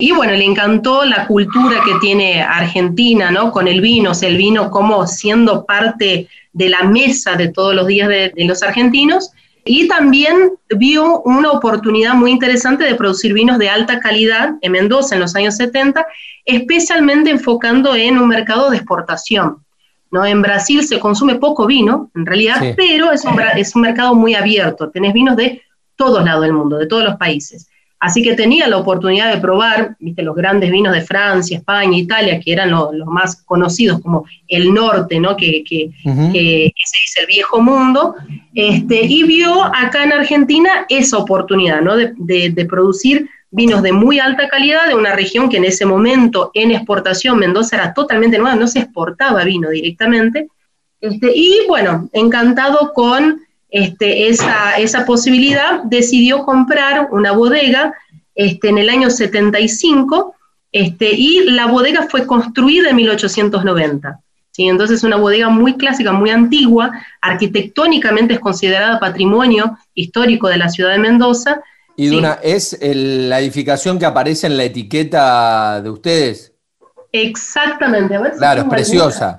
Y 0.00 0.12
bueno, 0.12 0.32
le 0.34 0.44
encantó 0.44 1.04
la 1.04 1.26
cultura 1.26 1.82
que 1.84 1.94
tiene 2.00 2.40
Argentina, 2.40 3.32
¿no? 3.32 3.50
Con 3.50 3.66
el 3.66 3.80
vino, 3.80 4.12
o 4.12 4.14
sea, 4.14 4.28
el 4.28 4.36
vino 4.36 4.70
como 4.70 5.04
siendo 5.08 5.66
parte 5.66 6.28
de 6.52 6.68
la 6.68 6.84
mesa 6.84 7.34
de 7.34 7.48
todos 7.48 7.74
los 7.74 7.88
días 7.88 8.08
de, 8.08 8.32
los 8.36 8.62
argentinos 8.62 9.32
y 9.64 9.88
también 9.88 10.52
vio 10.76 11.20
una 11.22 11.50
oportunidad 11.50 12.14
muy 12.14 12.30
interesante 12.30 12.84
de 12.84 12.94
producir 12.94 13.32
vinos 13.32 13.58
de 13.58 13.70
alta 13.70 13.98
calidad 13.98 14.54
en 14.60 14.70
Mendoza 14.70 15.16
en 15.16 15.20
los 15.20 15.34
años 15.34 15.56
70, 15.56 16.06
especialmente 16.44 17.30
enfocando 17.30 17.96
en 17.96 18.18
un 18.18 18.28
mercado 18.28 18.70
de 18.70 18.76
exportación. 18.76 19.64
¿no? 20.12 20.24
En 20.24 20.42
Brasil 20.42 20.84
se 20.84 21.00
consume 21.00 21.34
poco 21.34 21.66
vino, 21.66 22.08
en 22.14 22.24
realidad, 22.24 22.62
pero 22.76 23.10
es 23.10 23.24
un, 23.24 23.36
es 23.56 23.74
un 23.74 23.82
mercado 23.82 24.14
muy 24.14 24.36
abierto. 24.36 24.90
Tenés 24.90 25.12
vinos 25.12 25.36
de 25.36 25.60
todos 25.96 26.24
lados 26.24 26.42
del 26.42 26.52
mundo, 26.52 26.78
de 26.78 26.86
todos 26.86 27.02
los 27.02 27.16
países. 27.16 27.68
Así 28.00 28.22
que 28.22 28.34
tenía 28.34 28.68
la 28.68 28.76
oportunidad 28.76 29.32
de 29.34 29.40
probar, 29.40 29.96
viste, 29.98 30.22
los 30.22 30.36
grandes 30.36 30.70
vinos 30.70 30.92
de 30.92 31.00
Francia, 31.00 31.58
España, 31.58 31.98
Italia, 31.98 32.38
que 32.38 32.52
eran 32.52 32.70
los 32.70 33.06
más 33.06 33.42
conocidos 33.42 34.00
como 34.00 34.24
el 34.46 34.72
norte, 34.72 35.18
¿no? 35.18 35.36
Que, 35.36 35.64
que, 35.64 35.90
se 36.04 36.12
dice 36.32 37.20
el 37.20 37.26
viejo 37.26 37.60
mundo, 37.60 38.14
este, 38.54 39.04
y 39.04 39.24
vio 39.24 39.64
acá 39.64 40.04
en 40.04 40.12
Argentina 40.12 40.86
esa 40.88 41.18
oportunidad, 41.18 41.80
¿no? 41.80 41.96
De, 41.96 42.14
de, 42.16 42.64
producir 42.66 43.28
vinos 43.50 43.82
de 43.82 43.92
muy 43.92 44.20
alta 44.20 44.48
calidad 44.48 44.86
de 44.86 44.94
una 44.94 45.16
región 45.16 45.48
que 45.48 45.56
en 45.56 45.64
ese 45.64 45.84
momento 45.84 46.52
en 46.54 46.70
exportación, 46.70 47.38
Mendoza 47.38 47.76
era 47.76 47.94
totalmente 47.94 48.38
nueva, 48.38 48.54
no 48.54 48.68
se 48.68 48.80
exportaba 48.80 49.42
vino 49.42 49.70
directamente. 49.70 50.48
Este, 51.00 51.32
y 51.34 51.60
bueno, 51.66 52.08
encantado 52.12 52.92
con 52.92 53.40
este, 53.70 54.28
esa, 54.28 54.78
esa 54.78 55.04
posibilidad, 55.04 55.82
decidió 55.84 56.44
comprar 56.44 57.08
una 57.10 57.32
bodega 57.32 57.94
este, 58.34 58.68
en 58.68 58.78
el 58.78 58.88
año 58.88 59.10
75 59.10 60.34
este, 60.72 61.10
y 61.14 61.50
la 61.50 61.66
bodega 61.66 62.06
fue 62.08 62.26
construida 62.26 62.90
en 62.90 62.96
1890. 62.96 64.20
¿sí? 64.50 64.68
Entonces, 64.68 65.02
una 65.02 65.16
bodega 65.16 65.48
muy 65.48 65.74
clásica, 65.76 66.12
muy 66.12 66.30
antigua, 66.30 66.92
arquitectónicamente 67.20 68.34
es 68.34 68.40
considerada 68.40 69.00
patrimonio 69.00 69.78
histórico 69.94 70.48
de 70.48 70.58
la 70.58 70.68
ciudad 70.68 70.92
de 70.92 70.98
Mendoza. 70.98 71.60
Y 71.96 72.06
Duna, 72.06 72.38
¿es 72.42 72.78
la 72.80 73.40
edificación 73.40 73.98
que 73.98 74.06
aparece 74.06 74.46
en 74.46 74.56
la 74.56 74.64
etiqueta 74.64 75.82
de 75.82 75.90
ustedes? 75.90 76.52
Exactamente. 77.10 78.16
claro, 78.36 78.62
es 78.62 78.68
preciosa. 78.68 79.38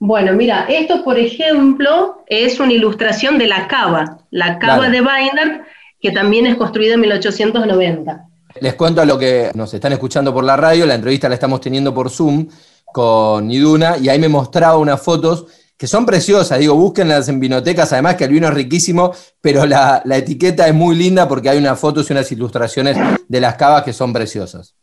Bueno, 0.00 0.32
mira, 0.32 0.66
esto 0.68 1.02
por 1.02 1.18
ejemplo 1.18 2.22
es 2.26 2.60
una 2.60 2.72
ilustración 2.72 3.36
de 3.36 3.48
la 3.48 3.66
cava, 3.66 4.18
la 4.30 4.58
cava 4.58 4.88
de 4.88 5.00
Weiner, 5.00 5.62
que 6.00 6.12
también 6.12 6.46
es 6.46 6.56
construida 6.56 6.94
en 6.94 7.00
1890. 7.00 8.24
Les 8.60 8.74
cuento 8.74 9.00
a 9.00 9.04
lo 9.04 9.18
que 9.18 9.50
nos 9.54 9.74
están 9.74 9.92
escuchando 9.92 10.32
por 10.32 10.44
la 10.44 10.56
radio, 10.56 10.86
la 10.86 10.94
entrevista 10.94 11.28
la 11.28 11.34
estamos 11.34 11.60
teniendo 11.60 11.92
por 11.92 12.10
Zoom 12.10 12.48
con 12.92 13.50
Iduna 13.50 13.96
y 13.98 14.08
ahí 14.08 14.18
me 14.18 14.28
mostraba 14.28 14.78
unas 14.78 15.02
fotos 15.02 15.46
que 15.76 15.86
son 15.86 16.06
preciosas, 16.06 16.58
digo, 16.58 16.74
búsquenlas 16.74 17.28
en 17.28 17.38
vinotecas, 17.38 17.92
además 17.92 18.16
que 18.16 18.24
el 18.24 18.30
vino 18.30 18.48
es 18.48 18.54
riquísimo, 18.54 19.12
pero 19.40 19.64
la, 19.64 20.02
la 20.04 20.16
etiqueta 20.16 20.66
es 20.66 20.74
muy 20.74 20.96
linda 20.96 21.28
porque 21.28 21.50
hay 21.50 21.58
unas 21.58 21.78
fotos 21.78 22.08
y 22.08 22.12
unas 22.12 22.30
ilustraciones 22.32 22.96
de 23.28 23.40
las 23.40 23.54
cavas 23.54 23.84
que 23.84 23.92
son 23.92 24.12
preciosas. 24.12 24.74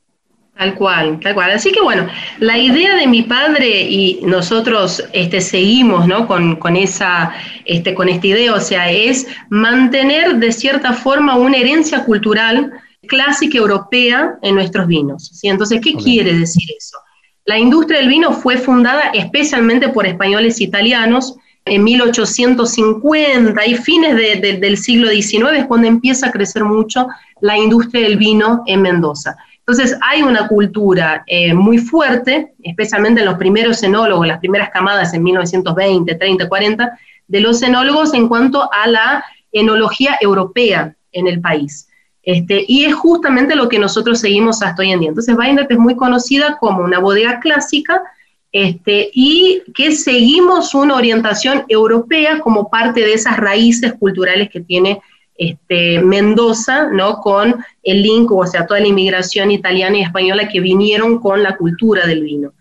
Tal 0.58 0.74
cual, 0.76 1.20
tal 1.20 1.34
cual. 1.34 1.52
Así 1.52 1.72
que 1.74 1.82
bueno, 1.82 2.08
la 2.40 2.58
idea 2.58 2.96
de 2.96 3.08
mi 3.08 3.24
padre 3.24 3.82
y 3.90 4.22
nosotros 4.24 5.04
este, 5.12 5.42
seguimos 5.42 6.08
¿no? 6.08 6.28
con, 6.28 6.56
con, 6.56 6.78
esa, 6.78 7.34
este, 7.66 7.94
con 7.94 8.08
esta 8.08 8.28
idea, 8.28 8.54
o 8.54 8.62
sea, 8.62 8.90
es 8.90 9.28
mantener 9.50 10.38
de 10.38 10.54
cierta 10.54 10.94
forma 10.94 11.36
una 11.36 11.58
herencia 11.58 12.06
cultural 12.06 12.72
clásica 13.06 13.58
europea 13.58 14.36
en 14.42 14.56
nuestros 14.56 14.88
vinos. 14.88 15.30
¿sí? 15.34 15.50
Entonces, 15.50 15.82
¿qué 15.84 15.94
quiere 15.94 16.34
decir 16.34 16.70
eso? 16.78 16.98
La 17.44 17.60
industria 17.60 18.00
del 18.00 18.08
vino 18.08 18.32
fue 18.32 18.58
fundada 18.58 19.12
especialmente 19.14 19.90
por 19.90 20.08
españoles 20.08 20.62
italianos 20.62 21.36
en 21.66 21.84
1850 21.84 23.66
y 23.66 23.76
fines 23.76 24.16
del 24.42 24.78
siglo 24.78 25.10
XIX 25.10 25.58
es 25.58 25.66
cuando 25.66 25.88
empieza 25.88 26.28
a 26.28 26.32
crecer 26.32 26.64
mucho 26.64 27.08
la 27.42 27.58
industria 27.58 28.04
del 28.04 28.18
vino 28.18 28.64
en 28.68 28.84
Mendoza. 28.84 29.36
Entonces 29.68 29.98
hay 30.02 30.22
una 30.22 30.48
cultura 30.48 31.24
eh, 31.26 31.54
muy 31.54 31.80
fuerte, 31.80 32.54
especialmente 32.62 33.22
en 33.22 33.26
los 33.26 33.38
primeros 33.38 33.82
enólogos, 33.82 34.28
las 34.28 34.40
primeras 34.40 34.70
camadas 34.70 35.14
en 35.16 35.24
1920, 35.24 36.14
30, 36.14 36.48
40, 36.48 37.00
de 37.28 37.40
los 37.40 37.64
enólogos 37.64 38.14
en 38.14 38.28
cuanto 38.28 38.70
a 38.72 38.88
la 38.88 39.26
enología 39.52 40.20
europea 40.22 40.96
en 41.12 41.28
el 41.28 41.42
país. 41.42 41.88
Este, 42.22 42.64
y 42.68 42.86
es 42.86 42.94
justamente 42.94 43.56
lo 43.56 43.68
que 43.68 43.80
nosotros 43.80 44.20
seguimos 44.20 44.62
hasta 44.62 44.84
hoy 44.84 44.92
en 44.92 45.00
día. 45.00 45.10
Entonces 45.10 45.36
Weiner 45.36 45.66
es 45.68 45.80
muy 45.80 45.96
conocida 45.96 46.58
como 46.60 46.84
una 46.84 47.00
bodega 47.00 47.40
clásica 47.40 48.04
este, 48.52 49.10
y 49.14 49.64
que 49.74 49.92
seguimos 49.94 50.76
una 50.76 50.96
orientación 50.96 51.66
europea 51.68 52.40
como 52.40 52.70
parte 52.70 53.02
de 53.02 53.14
esas 53.14 53.38
raíces 53.38 53.94
culturales 53.94 54.50
que 54.52 54.62
tiene 54.62 55.02
este, 55.38 56.00
Mendoza, 56.00 56.88
¿no? 56.88 57.20
Con 57.20 57.64
el 57.84 58.02
link, 58.02 58.32
o 58.32 58.46
sea, 58.46 58.66
toda 58.66 58.80
la 58.80 58.88
inmigración 58.88 59.52
italiana 59.52 59.98
y 59.98 60.02
española 60.04 60.48
que 60.48 60.60
vinieron 60.60 61.20
con 61.20 61.44
la 61.44 61.58
cultura 61.58 62.06
del 62.08 62.24
vino. 62.24 62.54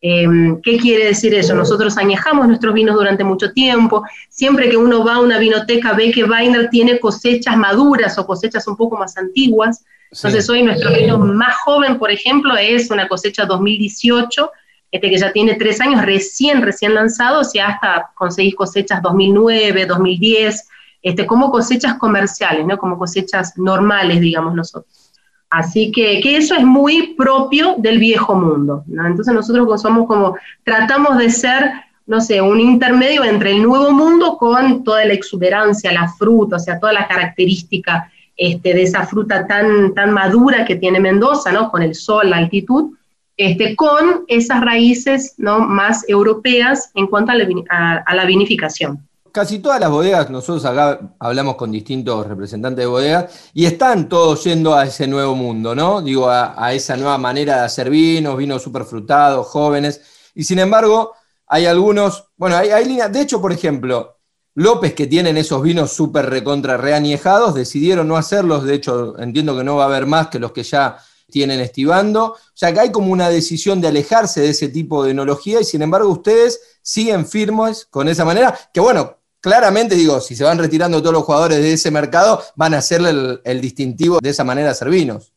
Em, 0.00 0.60
¿Qué 0.62 0.76
quiere 0.76 1.06
decir 1.06 1.34
eso? 1.34 1.54
Nosotros 1.54 1.98
añejamos 1.98 2.46
nuestros 2.46 2.72
vinos 2.72 2.94
durante 2.94 3.24
mucho 3.24 3.52
tiempo. 3.52 4.04
Siempre 4.28 4.68
que 4.70 4.76
uno 4.76 5.04
va 5.04 5.14
a 5.14 5.20
una 5.20 5.38
vinoteca 5.38 5.92
ve 5.92 6.12
que 6.12 6.24
Weiner 6.24 6.68
tiene 6.70 7.00
cosechas 7.00 7.56
maduras 7.56 8.16
o 8.18 8.26
cosechas 8.26 8.68
un 8.68 8.76
poco 8.76 8.96
más 8.96 9.16
antiguas. 9.16 9.84
Entonces 10.12 10.48
hoy 10.48 10.62
nuestro 10.62 10.92
vino 10.92 11.18
más 11.18 11.56
joven, 11.64 11.98
por 11.98 12.10
ejemplo, 12.10 12.56
es 12.56 12.90
una 12.90 13.08
cosecha 13.08 13.44
2018, 13.44 14.50
este 14.90 15.10
que 15.10 15.18
ya 15.18 15.32
tiene 15.32 15.54
tres 15.56 15.80
años 15.80 16.04
recién, 16.04 16.62
recién 16.62 16.94
lanzado, 16.94 17.40
o 17.40 17.44
sea, 17.44 17.68
hasta 17.68 18.10
conseguís 18.14 18.54
cosechas 18.54 19.02
2009, 19.02 19.84
2010, 19.84 20.68
este, 21.08 21.26
como 21.26 21.50
cosechas 21.50 21.94
comerciales, 21.94 22.66
¿no? 22.66 22.76
Como 22.76 22.98
cosechas 22.98 23.56
normales, 23.56 24.20
digamos 24.20 24.54
nosotros. 24.54 25.10
Así 25.48 25.90
que, 25.90 26.20
que, 26.20 26.36
eso 26.36 26.54
es 26.54 26.64
muy 26.64 27.14
propio 27.14 27.76
del 27.78 27.98
viejo 27.98 28.34
mundo. 28.34 28.84
¿no? 28.86 29.06
Entonces 29.06 29.32
nosotros 29.32 29.80
somos 29.80 30.06
como, 30.06 30.36
tratamos 30.64 31.16
de 31.16 31.30
ser, 31.30 31.70
no 32.06 32.20
sé, 32.20 32.42
un 32.42 32.60
intermedio 32.60 33.24
entre 33.24 33.52
el 33.52 33.62
nuevo 33.62 33.90
mundo 33.90 34.36
con 34.36 34.84
toda 34.84 35.06
la 35.06 35.14
exuberancia, 35.14 35.90
la 35.92 36.08
fruta, 36.08 36.56
o 36.56 36.58
sea, 36.58 36.78
toda 36.78 36.92
la 36.92 37.08
característica 37.08 38.12
este, 38.36 38.74
de 38.74 38.82
esa 38.82 39.06
fruta 39.06 39.46
tan, 39.46 39.94
tan 39.94 40.12
madura 40.12 40.66
que 40.66 40.76
tiene 40.76 41.00
Mendoza, 41.00 41.50
¿no? 41.52 41.70
con 41.70 41.82
el 41.82 41.94
sol, 41.94 42.28
la 42.28 42.36
altitud, 42.36 42.92
este, 43.38 43.74
con 43.74 44.24
esas 44.28 44.60
raíces 44.60 45.36
¿no? 45.38 45.60
más 45.60 46.06
europeas 46.06 46.90
en 46.94 47.06
cuanto 47.06 47.32
a 47.32 47.36
la, 47.36 47.46
a, 47.70 47.96
a 47.96 48.14
la 48.14 48.26
vinificación 48.26 49.07
casi 49.32 49.58
todas 49.58 49.80
las 49.80 49.90
bodegas, 49.90 50.30
nosotros 50.30 50.64
acá 50.64 51.14
hablamos 51.18 51.56
con 51.56 51.70
distintos 51.70 52.26
representantes 52.26 52.82
de 52.82 52.86
bodegas 52.86 53.50
y 53.54 53.66
están 53.66 54.08
todos 54.08 54.44
yendo 54.44 54.74
a 54.74 54.84
ese 54.84 55.06
nuevo 55.06 55.34
mundo, 55.34 55.74
¿no? 55.74 56.02
Digo, 56.02 56.28
a, 56.28 56.72
esa 56.72 56.96
nueva 56.96 57.18
manera 57.18 57.58
de 57.58 57.64
hacer 57.66 57.90
vinos, 57.90 58.36
vinos 58.36 58.62
súper 58.62 58.84
frutados, 58.84 59.46
jóvenes. 59.46 60.00
Y 60.34 60.44
sin 60.44 60.58
embargo, 60.58 61.12
hay 61.46 61.66
algunos, 61.66 62.24
bueno, 62.36 62.56
hay, 62.56 62.84
líneas, 62.84 63.12
de 63.12 63.22
hecho, 63.22 63.40
por 63.40 63.52
ejemplo, 63.52 64.18
López, 64.54 64.94
que 64.94 65.06
tienen 65.06 65.36
esos 65.36 65.62
vinos 65.62 65.92
súper 65.92 66.28
recontra 66.28 66.76
reañejados, 66.76 67.54
decidieron 67.54 68.08
no 68.08 68.16
hacerlos, 68.16 68.64
de 68.64 68.74
hecho, 68.74 69.18
entiendo 69.18 69.56
que 69.56 69.64
no 69.64 69.76
va 69.76 69.84
a 69.84 69.86
haber 69.86 70.06
más 70.06 70.28
que 70.28 70.38
los 70.38 70.52
que 70.52 70.62
ya 70.62 70.98
tienen 71.30 71.60
estivando. 71.60 72.32
O 72.32 72.36
sea, 72.54 72.72
que 72.72 72.80
hay 72.80 72.92
como 72.92 73.12
una 73.12 73.28
decisión 73.28 73.80
de 73.80 73.88
alejarse 73.88 74.40
de 74.40 74.50
ese 74.50 74.68
tipo 74.68 75.04
de 75.04 75.12
enología 75.12 75.60
y 75.60 75.64
sin 75.64 75.82
embargo 75.82 76.08
ustedes 76.08 76.78
siguen 76.82 77.26
firmes 77.26 77.86
con 77.86 78.08
esa 78.08 78.24
manera, 78.24 78.58
que 78.72 78.80
bueno, 78.80 79.17
claramente 79.48 79.94
digo, 79.94 80.20
si 80.20 80.36
se 80.36 80.44
van 80.44 80.58
retirando 80.58 81.00
todos 81.00 81.14
los 81.14 81.24
jugadores 81.24 81.56
de 81.58 81.72
ese 81.72 81.90
mercado, 81.90 82.42
van 82.54 82.74
a 82.74 82.78
hacerle 82.78 83.40
el, 83.42 83.60
distintivo 83.62 84.18
de 84.20 84.28
esa 84.28 84.44
manera 84.44 84.72
a 84.72 84.74
Servinos. 84.74 85.32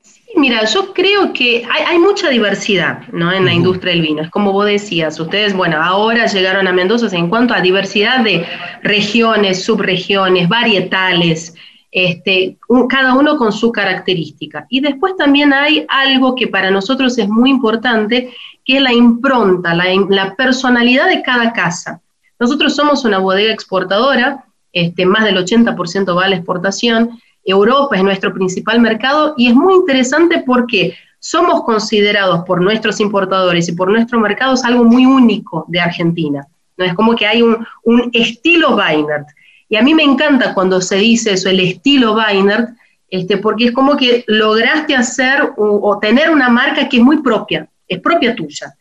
Sí, 0.00 0.32
mira, 0.36 0.64
yo 0.64 0.94
creo 0.94 1.34
que 1.34 1.62
hay, 1.70 1.98
mucha 1.98 2.30
diversidad 2.30 3.06
¿no? 3.12 3.30
en 3.30 3.44
la 3.44 3.52
industria 3.52 3.92
del 3.92 4.00
vino. 4.00 4.22
Es 4.22 4.30
como 4.30 4.52
vos 4.52 4.64
decías, 4.64 5.20
ustedes, 5.20 5.52
bueno, 5.54 5.76
ahora 5.76 6.24
llegaron 6.24 6.66
a 6.66 6.72
Mendoza 6.72 7.14
en 7.14 7.28
cuanto 7.28 7.52
a 7.52 7.60
diversidad 7.60 8.24
de 8.24 8.46
regiones, 8.82 9.62
subregiones, 9.62 10.48
varietales, 10.48 11.52
este, 11.92 12.56
cada 12.88 13.14
uno 13.14 13.36
con 13.36 13.52
su 13.52 13.70
característica. 13.72 14.66
Y 14.70 14.80
después 14.80 15.16
también 15.18 15.52
hay 15.52 15.84
algo 15.90 16.34
que 16.34 16.46
para 16.46 16.70
nosotros 16.70 17.18
es 17.18 17.28
muy 17.28 17.50
importante, 17.50 18.32
que 18.64 18.76
es 18.76 18.82
la 18.82 18.94
impronta, 18.94 19.74
la 19.74 20.34
personalidad 20.34 21.08
de 21.08 21.20
cada 21.20 21.52
casa. 21.52 22.00
Nosotros 22.38 22.74
somos 22.74 23.04
una 23.04 23.18
bodega 23.18 23.52
exportadora, 23.52 24.44
este, 24.72 25.06
más 25.06 25.24
del 25.24 25.36
80% 25.36 26.16
va 26.16 26.26
a 26.26 26.28
la 26.28 26.36
exportación, 26.36 27.18
Europa 27.44 27.96
es 27.96 28.04
nuestro 28.04 28.32
principal 28.32 28.80
mercado 28.80 29.34
y 29.36 29.48
es 29.48 29.54
muy 29.54 29.74
interesante 29.74 30.42
porque 30.44 30.94
somos 31.18 31.62
considerados 31.64 32.44
por 32.44 32.60
nuestros 32.60 33.00
importadores 33.00 33.68
y 33.68 33.72
por 33.72 33.90
nuestro 33.90 34.20
mercado 34.20 34.54
es 34.54 34.64
algo 34.64 34.84
muy 34.84 35.06
único 35.06 35.64
de 35.68 35.80
Argentina. 35.80 36.46
¿no? 36.76 36.84
Es 36.84 36.94
como 36.94 37.16
que 37.16 37.26
hay 37.26 37.42
un, 37.42 37.66
estilo 38.12 38.76
Weinert. 38.76 39.28
Y 39.68 39.76
a 39.76 39.82
mí 39.82 39.94
me 39.94 40.02
encanta 40.02 40.54
cuando 40.54 40.80
se 40.80 40.96
dice 40.96 41.32
eso, 41.32 41.48
el 41.48 41.60
estilo 41.60 42.14
Weinert, 42.14 42.70
este, 43.10 43.38
porque 43.38 43.66
es 43.66 43.72
como 43.72 43.96
que 43.96 44.24
lograste 44.28 44.94
hacer 44.94 45.52
o 45.56 45.98
tener 46.00 46.30
una 46.30 46.48
marca 46.48 46.88
que 46.88 46.98
es 46.98 47.02
muy 47.02 47.22
propia, 47.22 47.68
es 47.86 48.00
propia 48.00 48.36
tuya. 48.36 48.74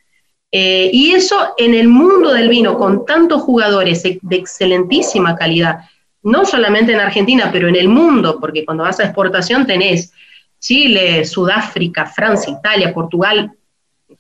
Eh, 0.51 0.89
y 0.93 1.11
eso 1.11 1.53
en 1.57 1.73
el 1.73 1.87
mundo 1.87 2.33
del 2.33 2.49
vino, 2.49 2.77
con 2.77 3.05
tantos 3.05 3.41
jugadores 3.41 4.03
de 4.03 4.35
excelentísima 4.35 5.35
calidad, 5.35 5.79
no 6.23 6.45
solamente 6.45 6.93
en 6.93 6.99
Argentina, 6.99 7.49
pero 7.51 7.67
en 7.67 7.75
el 7.75 7.89
mundo, 7.89 8.37
porque 8.39 8.65
cuando 8.65 8.83
vas 8.83 8.99
a 8.99 9.05
exportación 9.05 9.65
tenés 9.65 10.11
Chile, 10.59 11.25
Sudáfrica, 11.25 12.05
Francia, 12.05 12.53
Italia, 12.57 12.93
Portugal, 12.93 13.51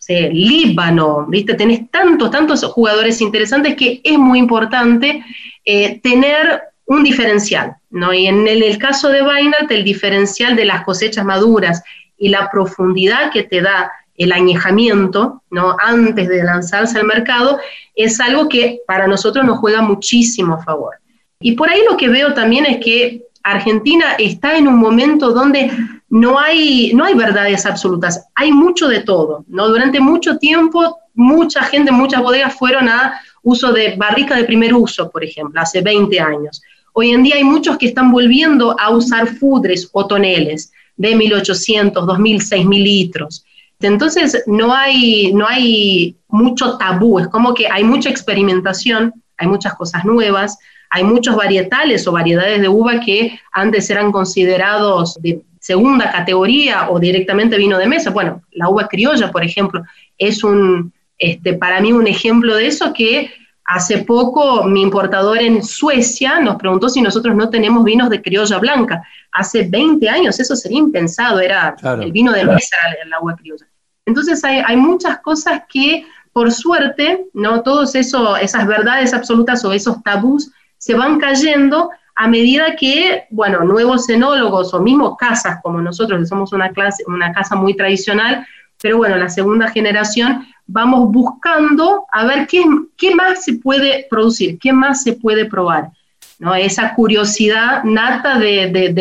Líbano, 0.07 1.25
¿viste? 1.27 1.55
Tenés 1.55 1.89
tantos, 1.89 2.29
tantos 2.29 2.63
jugadores 2.65 3.19
interesantes 3.21 3.75
que 3.75 3.99
es 4.03 4.17
muy 4.17 4.37
importante 4.39 5.23
eh, 5.65 5.99
tener 6.01 6.61
un 6.85 7.03
diferencial, 7.03 7.75
¿no? 7.89 8.13
Y 8.13 8.27
en 8.27 8.47
el, 8.47 8.63
el 8.63 8.77
caso 8.77 9.09
de 9.09 9.23
Weinert, 9.23 9.69
el 9.71 9.83
diferencial 9.83 10.55
de 10.55 10.65
las 10.65 10.83
cosechas 10.83 11.25
maduras 11.25 11.83
y 12.17 12.29
la 12.29 12.49
profundidad 12.49 13.31
que 13.31 13.43
te 13.43 13.61
da 13.61 13.91
el 14.17 14.31
añejamiento, 14.31 15.43
¿no? 15.51 15.77
antes 15.79 16.27
de 16.27 16.43
lanzarse 16.43 16.99
al 16.99 17.05
mercado, 17.05 17.59
es 17.95 18.19
algo 18.19 18.49
que 18.49 18.81
para 18.87 19.07
nosotros 19.07 19.45
nos 19.45 19.59
juega 19.59 19.81
muchísimo 19.81 20.55
a 20.55 20.63
favor. 20.63 20.95
Y 21.39 21.53
por 21.53 21.69
ahí 21.69 21.81
lo 21.89 21.97
que 21.97 22.09
veo 22.09 22.33
también 22.33 22.65
es 22.65 22.83
que 22.83 23.23
Argentina 23.43 24.15
está 24.17 24.57
en 24.57 24.67
un 24.67 24.77
momento 24.77 25.31
donde 25.31 25.71
no 26.09 26.39
hay, 26.39 26.91
no 26.93 27.05
hay 27.05 27.13
verdades 27.13 27.65
absolutas, 27.65 28.25
hay 28.35 28.51
mucho 28.51 28.87
de 28.87 29.01
todo. 29.01 29.45
¿no? 29.47 29.67
Durante 29.67 29.99
mucho 29.99 30.37
tiempo, 30.37 30.97
mucha 31.13 31.63
gente, 31.63 31.91
muchas 31.91 32.21
bodegas 32.21 32.55
fueron 32.55 32.89
a 32.89 33.19
uso 33.43 33.71
de 33.71 33.95
barrica 33.95 34.35
de 34.35 34.43
primer 34.43 34.73
uso, 34.73 35.09
por 35.09 35.23
ejemplo, 35.23 35.61
hace 35.61 35.81
20 35.81 36.19
años. 36.19 36.61
Hoy 36.93 37.11
en 37.11 37.23
día 37.23 37.35
hay 37.35 37.43
muchos 37.43 37.77
que 37.77 37.87
están 37.87 38.11
volviendo 38.11 38.75
a 38.79 38.89
usar 38.89 39.27
fudres 39.27 39.89
o 39.93 40.07
toneles 40.07 40.71
de 40.95 41.15
1800, 41.15 42.05
2000, 42.05 42.41
6000 42.41 42.83
litros. 42.83 43.45
Entonces, 43.79 44.43
no 44.47 44.73
hay, 44.73 45.31
no 45.33 45.47
hay 45.47 46.15
mucho 46.27 46.77
tabú, 46.77 47.19
es 47.19 47.27
como 47.27 47.53
que 47.53 47.67
hay 47.67 47.83
mucha 47.83 48.09
experimentación, 48.09 49.13
hay 49.37 49.47
muchas 49.47 49.75
cosas 49.75 50.03
nuevas, 50.03 50.57
hay 50.89 51.03
muchos 51.03 51.35
varietales 51.35 52.07
o 52.07 52.11
variedades 52.11 52.61
de 52.61 52.69
uva 52.69 52.99
que 52.99 53.39
antes 53.51 53.89
eran 53.89 54.11
considerados 54.11 55.15
de 55.21 55.41
segunda 55.59 56.11
categoría 56.11 56.89
o 56.89 56.99
directamente 56.99 57.57
vino 57.57 57.77
de 57.77 57.87
mesa. 57.87 58.09
Bueno, 58.09 58.41
la 58.51 58.69
uva 58.69 58.87
criolla, 58.87 59.31
por 59.31 59.43
ejemplo, 59.43 59.83
es 60.17 60.43
un, 60.43 60.93
este, 61.17 61.53
para 61.53 61.81
mí 61.81 61.91
un 61.91 62.07
ejemplo 62.07 62.55
de 62.55 62.67
eso 62.67 62.93
que 62.93 63.31
hace 63.67 63.99
poco 63.99 64.63
mi 64.63 64.81
importador 64.81 65.39
en 65.39 65.61
Suecia 65.61 66.39
nos 66.39 66.55
preguntó 66.55 66.87
si 66.87 67.01
nosotros 67.01 67.35
no 67.35 67.49
tenemos 67.49 67.83
vinos 67.83 68.09
de 68.09 68.21
criolla 68.21 68.57
blanca. 68.59 69.03
Hace 69.33 69.67
20 69.67 70.09
años 70.09 70.39
eso 70.39 70.55
sería 70.55 70.79
impensado, 70.79 71.41
era 71.41 71.75
el 72.01 72.11
vino 72.13 72.31
de 72.31 72.45
mesa, 72.45 72.77
el 73.03 73.13
agua 73.13 73.35
criolla. 73.35 73.67
Entonces 74.05 74.41
hay, 74.45 74.77
muchas 74.77 75.19
cosas 75.19 75.63
que, 75.67 76.05
por 76.31 76.49
suerte, 76.51 77.25
no 77.33 77.61
todas 77.61 77.93
esas 77.93 78.67
verdades 78.67 79.13
absolutas 79.13 79.63
o 79.65 79.73
esos 79.73 80.01
tabús 80.01 80.49
se 80.77 80.95
van 80.95 81.19
cayendo 81.19 81.91
a 82.15 82.27
medida 82.27 82.77
que, 82.77 83.25
bueno, 83.31 83.65
nuevos 83.65 84.07
enólogos 84.07 84.73
o 84.73 84.79
mismo 84.79 85.17
casas 85.17 85.59
como 85.61 85.81
nosotros, 85.81 86.21
que 86.21 86.25
somos 86.25 86.53
una, 86.53 86.71
clase, 86.71 87.03
una 87.05 87.33
casa 87.33 87.55
muy 87.55 87.75
tradicional, 87.75 88.47
pero 88.81 88.97
bueno, 88.97 89.17
la 89.17 89.27
segunda 89.27 89.67
generación, 89.67 90.47
vamos 90.67 91.11
buscando 91.11 92.05
a 92.11 92.25
ver 92.25 92.47
qué, 92.47 92.63
qué 92.97 93.15
más 93.15 93.43
se 93.43 93.53
puede 93.53 94.05
producir, 94.09 94.59
qué 94.59 94.73
más 94.73 95.03
se 95.03 95.13
puede 95.13 95.45
probar. 95.45 95.91
¿no? 96.39 96.53
esa 96.53 96.93
curiosidad 96.93 97.83
nata 97.83 98.37
de, 98.37 98.93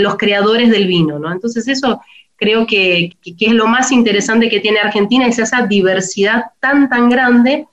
los 0.00 0.16
creadores 0.16 0.70
del 0.70 0.86
vino. 0.86 1.18
¿no? 1.18 1.30
Entonces 1.30 1.68
eso 1.68 2.00
creo 2.36 2.66
que, 2.66 3.16
es 3.24 3.52
lo 3.52 3.66
más 3.66 3.92
interesante 3.92 4.48
que 4.48 4.60
tiene 4.60 4.80
Argentina, 4.80 5.26
es 5.26 5.38
esa 5.38 5.66
diversidad 5.66 6.44
tan, 6.60 6.88
tan 6.88 7.08
grande 7.08 7.66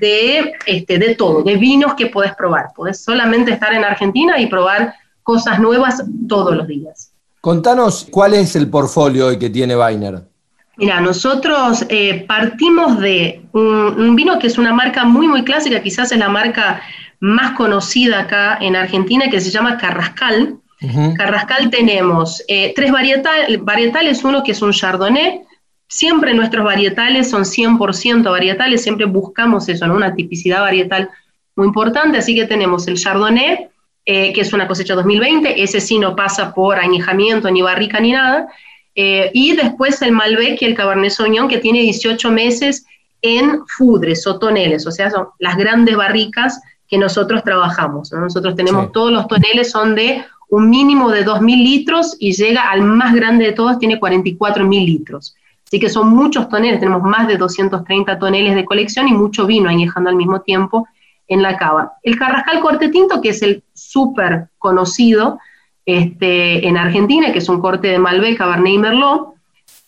de, 0.00 0.52
este, 0.66 0.98
de 0.98 1.14
todo, 1.14 1.42
de 1.42 1.56
vinos 1.56 1.94
que 1.94 2.06
podés 2.06 2.34
probar. 2.34 2.68
Podés 2.74 3.02
solamente 3.02 3.52
estar 3.52 3.72
en 3.72 3.84
Argentina 3.84 4.40
y 4.40 4.46
probar 4.46 4.94
cosas 5.22 5.58
nuevas 5.60 6.02
todos 6.28 6.56
los 6.56 6.66
días. 6.66 7.12
Contanos 7.40 8.08
cuál 8.10 8.34
es 8.34 8.56
el 8.56 8.68
portfolio 8.68 9.38
que 9.38 9.50
tiene 9.50 9.76
Weiner. 9.76 10.22
Mira, 10.76 11.00
nosotros 11.00 11.86
eh, 11.88 12.24
partimos 12.28 12.98
de 13.00 13.40
un, 13.52 14.14
vino 14.14 14.38
que 14.38 14.46
es 14.46 14.58
una 14.58 14.74
marca 14.74 15.04
muy, 15.04 15.26
muy 15.26 15.42
clásica, 15.42 15.82
quizás 15.82 16.12
es 16.12 16.18
la 16.18 16.28
marca 16.28 16.82
más 17.18 17.52
conocida 17.52 18.20
acá 18.20 18.58
en 18.60 18.76
Argentina, 18.76 19.30
que 19.30 19.40
se 19.40 19.50
llama 19.50 19.78
Carrascal. 19.78 20.56
Carrascal 21.16 21.70
tenemos 21.70 22.44
eh, 22.48 22.74
tres 22.76 22.92
varietales, 22.92 24.22
uno 24.22 24.44
que 24.44 24.52
es 24.52 24.60
un 24.60 24.72
Chardonnay, 24.72 25.40
siempre 25.88 26.34
nuestros 26.34 26.64
varietales 26.64 27.30
son 27.30 27.44
100% 27.44 28.30
varietales, 28.30 28.82
siempre 28.82 29.06
buscamos 29.06 29.68
eso, 29.70 29.86
una 29.86 30.14
tipicidad 30.14 30.60
varietal 30.60 31.08
muy 31.56 31.68
importante, 31.68 32.18
así 32.18 32.34
que 32.34 32.44
tenemos 32.44 32.86
el 32.86 32.98
Chardonnay, 32.98 33.68
eh, 34.04 34.32
que 34.34 34.42
es 34.42 34.52
una 34.52 34.68
cosecha 34.68 34.94
2020, 34.94 35.62
ese 35.62 35.80
sí 35.80 35.98
no 35.98 36.14
pasa 36.14 36.54
por 36.54 36.78
añejamiento, 36.78 37.50
ni 37.50 37.62
barrica, 37.62 37.98
ni 37.98 38.12
nada. 38.12 38.48
Eh, 38.96 39.30
y 39.34 39.54
después 39.54 40.00
el 40.02 40.12
Malbec 40.12 40.60
y 40.62 40.64
el 40.64 40.74
Cabernet 40.74 41.10
Sauvignon, 41.10 41.48
que 41.48 41.58
tiene 41.58 41.82
18 41.82 42.30
meses 42.30 42.86
en 43.22 43.60
fudres 43.66 44.26
o 44.26 44.38
toneles, 44.38 44.86
o 44.86 44.90
sea, 44.90 45.10
son 45.10 45.28
las 45.38 45.56
grandes 45.56 45.96
barricas 45.96 46.60
que 46.88 46.96
nosotros 46.98 47.42
trabajamos. 47.44 48.10
Nosotros 48.12 48.54
tenemos 48.56 48.86
Sí. 48.86 48.90
todos 48.92 49.12
los 49.12 49.28
toneles, 49.28 49.70
son 49.70 49.94
de 49.94 50.24
un 50.48 50.70
mínimo 50.70 51.10
de 51.10 51.24
2.000 51.24 51.62
litros 51.62 52.16
y 52.20 52.32
llega 52.32 52.70
al 52.70 52.82
más 52.82 53.14
grande 53.14 53.46
de 53.46 53.52
todos, 53.52 53.78
tiene 53.78 53.98
44.000 53.98 54.86
litros. 54.86 55.34
Así 55.66 55.80
que 55.80 55.88
son 55.88 56.08
muchos 56.10 56.48
toneles, 56.48 56.78
tenemos 56.78 57.02
más 57.02 57.26
de 57.26 57.36
230 57.36 58.18
toneles 58.20 58.54
de 58.54 58.64
colección 58.64 59.08
y 59.08 59.12
mucho 59.12 59.46
vino 59.46 59.68
añejando 59.68 60.08
al 60.08 60.16
mismo 60.16 60.40
tiempo 60.42 60.86
en 61.26 61.42
la 61.42 61.56
cava. 61.56 61.94
El 62.04 62.16
Carrascal 62.16 62.60
Corte 62.60 62.88
Tinto, 62.90 63.20
que 63.20 63.30
es 63.30 63.42
el 63.42 63.64
súper 63.74 64.46
conocido 64.58 65.40
este, 65.86 66.66
en 66.66 66.76
Argentina, 66.76 67.32
que 67.32 67.38
es 67.38 67.48
un 67.48 67.60
corte 67.60 67.88
de 67.88 67.98
Malbec, 67.98 68.36
Cabernet 68.36 68.72
y 68.74 68.78
Merlot, 68.78 69.34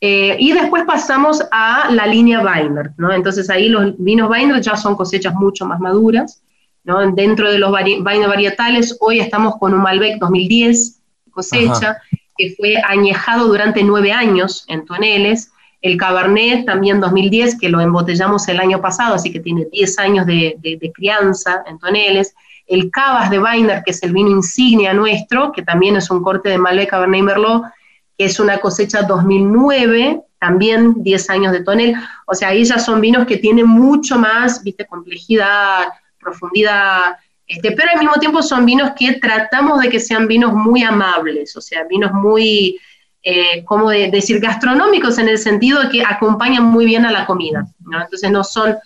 eh, 0.01 0.36
y 0.38 0.53
después 0.53 0.84
pasamos 0.86 1.42
a 1.51 1.90
la 1.90 2.07
línea 2.07 2.40
Weiner, 2.40 2.92
¿no? 2.96 3.12
Entonces 3.12 3.51
ahí 3.51 3.68
los 3.68 3.94
vinos 3.99 4.30
Weiner 4.30 4.61
ya 4.61 4.76
son 4.76 4.94
cosechas 4.94 5.34
mucho 5.34 5.66
más 5.66 5.80
maduras, 5.80 6.40
¿no? 6.84 7.01
Dentro 7.12 7.51
de 7.51 7.59
los 7.59 7.72
vari 7.72 8.01
Weiner 8.01 8.28
varietales, 8.28 8.96
hoy 9.01 9.18
estamos 9.18 9.57
con 9.59 9.74
un 9.74 9.82
Malbec 9.82 10.18
2010 10.20 11.01
cosecha, 11.32 11.99
que 12.36 12.55
fue 12.57 12.76
añejado 12.86 13.49
durante 13.49 13.82
nueve 13.82 14.12
años 14.12 14.64
en 14.68 14.84
toneles, 14.84 15.51
el 15.82 15.96
Cabernet 15.96 16.64
también 16.64 17.01
2010, 17.01 17.59
que 17.59 17.68
lo 17.68 17.80
embotellamos 17.80 18.46
el 18.49 18.59
año 18.61 18.80
pasado, 18.80 19.14
así 19.14 19.32
que 19.32 19.40
tiene 19.40 19.66
10 19.72 19.99
años 19.99 20.26
de, 20.26 20.57
de- 20.61 20.76
de 20.76 20.92
crianza 20.92 21.62
en 21.66 21.78
toneles, 21.78 22.34
el 22.68 22.90
Cavas 22.90 23.30
de 23.30 23.38
Weiner, 23.40 23.82
que 23.84 23.90
es 23.90 24.02
el 24.02 24.12
vino 24.12 24.30
insignia 24.30 24.92
nuestro, 24.94 25.50
que 25.52 25.62
también 25.62 25.96
es 25.96 26.10
un 26.10 26.22
corte 26.22 26.50
de 26.50 26.58
Malbec, 26.58 26.90
Cabernet 26.90 27.22
Merlot, 27.22 27.62
que 28.16 28.26
es 28.26 28.38
una 28.38 28.58
cosecha 28.58 29.02
2009, 29.02 30.20
también 30.38 31.02
10 31.02 31.30
años 31.30 31.52
de 31.52 31.64
tonel. 31.64 31.94
O 32.26 32.34
sea, 32.34 32.48
ahí 32.48 32.64
ya 32.64 32.78
son 32.78 33.00
vinos 33.00 33.26
que 33.26 33.38
tienen 33.38 33.66
mucho 33.66 34.18
más, 34.18 34.62
viste, 34.62 34.86
complejidad, 34.86 35.86
profundidad, 36.20 37.16
este, 37.46 37.72
pero 37.72 37.88
al 37.92 37.98
mismo 37.98 38.14
tiempo 38.20 38.42
son 38.42 38.66
vinos 38.66 38.90
que 38.98 39.14
tratamos 39.14 39.80
de 39.80 39.88
que 39.88 39.98
sean 40.00 40.28
vinos 40.28 40.52
muy 40.52 40.82
amables, 40.82 41.56
o 41.56 41.60
sea, 41.62 41.84
vinos 41.84 42.12
muy, 42.12 42.78
eh, 43.22 43.64
¿cómo 43.64 43.88
de- 43.88 44.10
decir? 44.10 44.38
Gastronómicos 44.40 45.16
en 45.18 45.28
el 45.28 45.38
sentido 45.38 45.80
de 45.82 45.88
que 45.88 46.02
acompañan 46.04 46.64
muy 46.64 46.84
bien 46.84 47.06
a 47.06 47.10
la 47.10 47.24
comida, 47.24 47.66
¿no? 47.80 48.02
Entonces 48.02 48.30
no 48.30 48.44
son, 48.44 48.76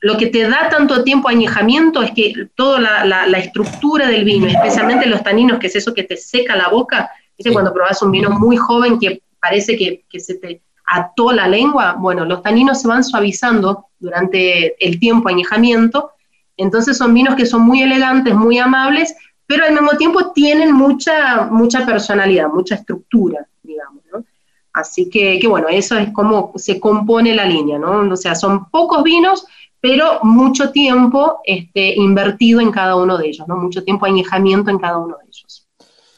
lo 0.00 0.16
que 0.16 0.26
te 0.28 0.48
da 0.48 0.68
tanto 0.70 1.04
tiempo 1.04 1.28
añejamiento 1.28 2.02
es 2.02 2.12
que 2.12 2.32
toda 2.54 2.80
la, 2.80 3.04
la- 3.04 3.26
la 3.26 3.38
estructura 3.38 4.08
del 4.08 4.24
vino, 4.24 4.46
especialmente 4.46 5.06
los 5.06 5.22
taninos, 5.22 5.58
que 5.58 5.66
es 5.66 5.76
eso 5.76 5.92
que 5.94 6.04
te 6.04 6.16
seca 6.16 6.56
la 6.56 6.68
boca, 6.68 7.10
¿viste? 7.36 7.52
Cuando 7.52 7.72
probás 7.74 8.00
un 8.02 8.10
vino 8.10 8.30
muy 8.30 8.56
joven 8.56 8.98
que 8.98 9.22
parece 9.40 9.76
que, 9.76 10.04
que 10.08 10.20
se 10.20 10.34
te 10.34 10.62
ató 10.86 11.32
la 11.32 11.46
lengua, 11.46 11.96
bueno, 11.98 12.24
los 12.24 12.42
taninos 12.42 12.80
se 12.80 12.88
van 12.88 13.04
suavizando 13.04 13.86
durante 13.98 14.74
el 14.84 14.98
tiempo 14.98 15.28
añejamiento, 15.28 16.10
entonces 16.56 16.96
son 16.98 17.14
vinos 17.14 17.36
que 17.36 17.46
son 17.46 17.62
muy 17.62 17.82
elegantes, 17.82 18.34
muy 18.34 18.58
amables, 18.58 19.14
pero 19.46 19.64
al 19.64 19.72
mismo 19.72 19.90
tiempo 19.98 20.32
tienen 20.32 20.72
mucha, 20.72 21.46
mucha 21.50 21.84
personalidad, 21.86 22.48
mucha 22.48 22.74
estructura, 22.76 23.46
digamos, 23.62 24.02
¿no? 24.12 24.24
Así 24.72 25.10
que, 25.10 25.38
que 25.40 25.48
bueno, 25.48 25.68
eso 25.68 25.96
es 25.98 26.12
como 26.12 26.52
se 26.56 26.78
compone 26.78 27.34
la 27.34 27.44
línea, 27.44 27.78
¿no? 27.78 28.00
O 28.12 28.16
sea, 28.16 28.34
son 28.34 28.70
pocos 28.70 29.02
vinos, 29.02 29.44
pero 29.80 30.20
mucho 30.22 30.70
tiempo 30.70 31.40
este, 31.44 31.94
invertido 31.94 32.60
en 32.60 32.70
cada 32.70 32.96
uno 32.96 33.16
de 33.18 33.28
ellos, 33.28 33.46
¿no? 33.48 33.56
Mucho 33.56 33.82
tiempo 33.84 34.06
añejamiento 34.06 34.70
en 34.70 34.78
cada 34.78 34.98
uno 34.98 35.16
de 35.20 35.28
ellos. 35.28 35.66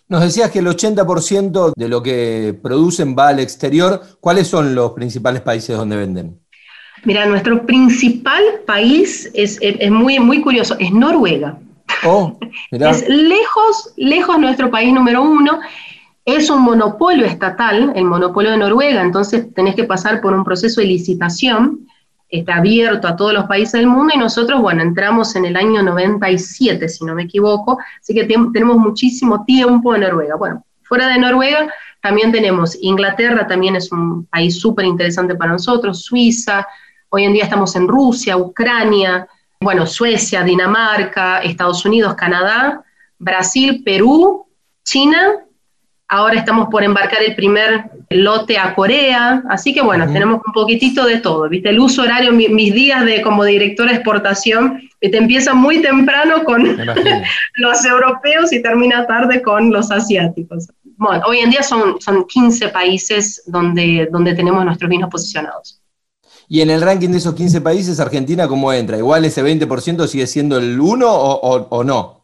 Nos 0.09 0.21
decías 0.21 0.51
que 0.51 0.59
el 0.59 0.67
80% 0.67 1.73
de 1.75 1.89
lo 1.89 2.03
que 2.03 2.59
producen 2.63 3.17
va 3.19 3.29
al 3.29 3.41
exterior. 3.41 4.01
¿Cuáles 4.21 4.47
son 4.49 4.75
los 4.75 4.93
principales 4.93 5.41
países 5.43 5.77
donde 5.77 5.97
venden? 5.97 6.39
Mira, 7.05 7.25
nuestro 7.27 7.65
principal 7.65 8.43
país 8.67 9.31
es, 9.35 9.59
es- 9.61 9.77
es 9.81 9.91
muy, 9.91 10.19
muy 10.21 10.41
curioso, 10.43 10.77
es 10.79 10.93
Noruega. 10.93 11.59
Oh, 12.05 12.39
mirá. 12.71 12.91
Es 12.91 13.09
lejos, 13.09 13.95
lejos 13.97 14.39
nuestro 14.39 14.71
país 14.71 14.93
número 14.93 15.23
uno. 15.23 15.61
Es 16.25 16.51
un 16.51 16.63
monopolio 16.63 17.25
estatal, 17.27 17.93
el 17.97 18.05
monopolio 18.05 18.53
de 18.53 18.59
Noruega, 18.59 19.03
entonces 19.03 19.53
tenés 19.55 19.75
que 19.75 19.85
pasar 19.85 20.21
por 20.21 20.33
un 20.35 20.45
proceso 20.45 20.81
de 20.81 20.87
licitación, 20.87 21.89
está 22.33 22.57
abierto 22.57 23.07
a 23.07 23.15
todos 23.15 23.33
los 23.33 23.45
países 23.45 23.75
del 23.75 23.87
mundo 23.87 24.13
y 24.15 24.19
nosotros, 24.19 24.61
bueno, 24.61 24.83
entramos 24.83 25.37
en 25.37 25.45
el 25.45 25.55
año 25.55 25.83
97, 25.83 26.89
si 26.89 27.05
no 27.05 27.15
me 27.15 27.25
equivoco, 27.25 27.79
así 28.01 28.15
que 28.15 28.25
tenemos 28.25 28.79
muchísimo 28.79 29.45
tiempo 29.45 29.95
en 29.95 30.01
Noruega. 30.01 30.37
Bueno, 30.37 30.65
fuera 30.83 31.09
de 31.09 31.19
Noruega 31.19 31.73
también 32.01 32.33
tenemos 32.33 32.77
Inglaterra, 32.81 33.47
también 33.47 33.77
es 33.77 33.93
un 33.93 34.27
país 34.27 34.59
súper 34.59 34.87
interesante 34.87 35.35
para 35.35 35.53
nosotros, 35.53 36.03
Suiza, 36.03 36.67
hoy 37.11 37.25
en 37.25 37.35
día 37.35 37.45
estamos 37.45 37.77
en 37.77 37.87
Rusia, 37.87 38.37
Ucrania, 38.37 39.29
bueno, 39.61 39.87
Suecia, 39.87 40.43
Dinamarca, 40.43 41.41
Estados 41.43 41.85
Unidos, 41.85 42.15
Canadá, 42.15 42.83
Brasil, 43.19 43.83
Perú, 43.85 44.47
China. 44.83 45.45
Ahora 46.15 46.39
estamos 46.39 46.69
por 46.71 46.85
embarcar 46.85 47.23
el 47.23 47.35
primer 47.35 47.85
lote 48.11 48.59
a 48.59 48.75
Corea, 48.75 49.43
así 49.49 49.73
que 49.73 49.81
bueno, 49.81 50.05
Ujú. 50.05 50.13
tenemos 50.13 50.41
un 50.47 50.53
poquitito 50.53 51.07
de 51.07 51.21
todo, 51.21 51.49
¿viste? 51.49 51.71
El 51.71 51.81
uso 51.81 52.03
horario, 52.03 52.33
mi- 52.33 52.49
mis 52.51 52.75
días 52.75 53.07
de 53.07 53.23
como 53.23 53.45
directora 53.45 53.93
de 53.93 53.97
exportación, 53.97 54.79
te 55.01 55.17
empieza 55.17 55.55
muy 55.55 55.81
temprano 55.81 56.45
con 56.45 56.61
los 57.57 57.85
europeos 57.87 58.53
y 58.53 58.61
termina 58.61 59.07
tarde 59.07 59.41
con 59.41 59.71
los 59.73 59.91
asiáticos. 59.91 60.69
Bueno, 60.99 61.23
hoy 61.27 61.39
en 61.39 61.49
día 61.51 61.63
son, 61.63 61.99
son 61.99 62.27
15 62.27 62.69
países 62.69 63.43
donde, 63.47 64.07
donde 64.13 64.35
tenemos 64.35 64.63
nuestros 64.67 64.91
vinos 64.91 65.09
posicionados. 65.09 65.81
Y 66.47 66.61
en 66.61 66.69
el 66.69 66.83
ranking 66.83 67.09
de 67.09 67.17
esos 67.19 67.35
15 67.35 67.63
países, 67.63 67.99
Argentina, 68.01 68.47
¿cómo 68.47 68.71
entra? 68.71 68.99
¿Igual 68.99 69.25
ese 69.25 69.43
20% 69.43 70.07
sigue 70.07 70.27
siendo 70.27 70.59
el 70.59 70.79
1 70.79 71.11
o, 71.11 71.41
o- 71.41 71.67
o 71.71 71.85
no? 71.85 72.22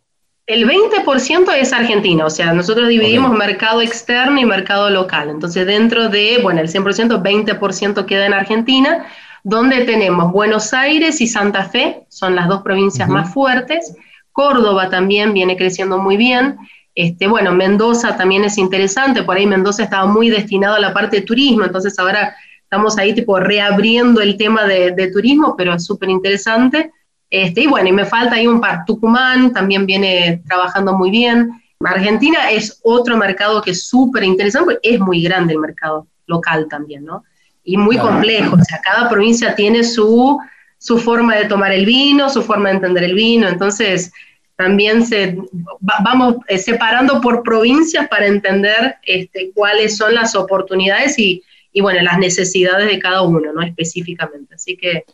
El 0.48 0.66
20% 0.66 1.52
es 1.60 1.74
Argentina, 1.74 2.24
o 2.24 2.30
sea, 2.30 2.54
nosotros 2.54 2.88
dividimos 2.88 3.36
mercado 3.36 3.82
externo 3.82 4.40
y 4.40 4.46
mercado 4.46 4.88
local. 4.88 5.28
Entonces, 5.28 5.66
dentro 5.66 6.08
de, 6.08 6.38
bueno, 6.42 6.62
el 6.62 6.68
100%, 6.68 7.22
20% 7.22 8.06
queda 8.06 8.24
en 8.24 8.32
Argentina, 8.32 9.04
donde 9.44 9.84
tenemos 9.84 10.32
Buenos 10.32 10.72
Aires 10.72 11.20
y 11.20 11.26
Santa 11.26 11.64
Fe, 11.64 12.06
son 12.08 12.34
las 12.34 12.48
dos 12.48 12.62
provincias 12.62 13.10
más 13.10 13.34
fuertes. 13.34 13.94
Córdoba 14.32 14.88
también 14.88 15.34
viene 15.34 15.54
creciendo 15.54 15.98
muy 15.98 16.16
bien. 16.16 16.56
Este, 16.94 17.28
bueno, 17.28 17.52
Mendoza 17.52 18.16
también 18.16 18.42
es 18.44 18.56
interesante, 18.56 19.24
por 19.24 19.36
ahí 19.36 19.44
Mendoza 19.44 19.82
estaba 19.82 20.06
muy 20.06 20.30
destinado 20.30 20.76
a 20.76 20.80
la 20.80 20.94
parte 20.94 21.16
de 21.16 21.26
turismo, 21.26 21.64
entonces 21.64 21.98
ahora 21.98 22.34
estamos 22.62 22.96
ahí 22.96 23.12
tipo 23.12 23.38
reabriendo 23.38 24.22
el 24.22 24.38
tema 24.38 24.64
de, 24.64 24.92
de 24.92 25.12
turismo, 25.12 25.54
pero 25.58 25.74
es 25.74 25.84
súper 25.84 26.08
interesante. 26.08 26.90
Este, 27.30 27.62
y 27.62 27.66
bueno, 27.66 27.88
y 27.88 27.92
me 27.92 28.04
falta 28.06 28.36
ahí 28.36 28.46
un 28.46 28.60
par. 28.60 28.84
Tucumán 28.86 29.52
también 29.52 29.84
viene 29.86 30.42
trabajando 30.46 30.92
muy 30.96 31.10
bien. 31.10 31.50
Argentina 31.84 32.50
es 32.50 32.80
otro 32.82 33.16
mercado 33.16 33.60
que 33.62 33.70
es 33.72 33.86
súper 33.86 34.24
interesante, 34.24 34.74
porque 34.74 34.94
es 34.94 34.98
muy 35.00 35.22
grande 35.22 35.52
el 35.52 35.60
mercado 35.60 36.06
local 36.26 36.66
también, 36.68 37.04
¿no? 37.04 37.24
Y 37.64 37.76
muy 37.76 37.96
Claro. 37.96 38.10
complejo. 38.12 38.56
O 38.56 38.64
sea, 38.64 38.80
cada 38.82 39.08
provincia 39.08 39.54
tiene 39.54 39.84
su, 39.84 40.38
su 40.78 40.98
forma 40.98 41.36
de 41.36 41.44
tomar 41.44 41.70
el 41.72 41.84
vino, 41.86 42.28
su 42.30 42.42
forma 42.42 42.70
de 42.70 42.76
entender 42.76 43.04
el 43.04 43.14
vino. 43.14 43.46
Entonces, 43.48 44.10
también 44.56 45.06
se, 45.06 45.36
va- 45.36 45.98
vamos 46.02 46.36
eh, 46.48 46.58
separando 46.58 47.20
por 47.20 47.42
provincias 47.44 48.08
para 48.08 48.26
entender 48.26 48.96
este, 49.04 49.52
cuáles 49.54 49.96
son 49.96 50.14
las 50.14 50.34
oportunidades 50.34 51.16
y, 51.18 51.44
y, 51.72 51.80
bueno, 51.80 52.00
las 52.02 52.18
necesidades 52.18 52.88
de 52.88 52.98
cada 52.98 53.22
uno, 53.22 53.52
¿no? 53.52 53.62
Específicamente. 53.62 54.54
Así 54.56 54.76
que 54.76 55.04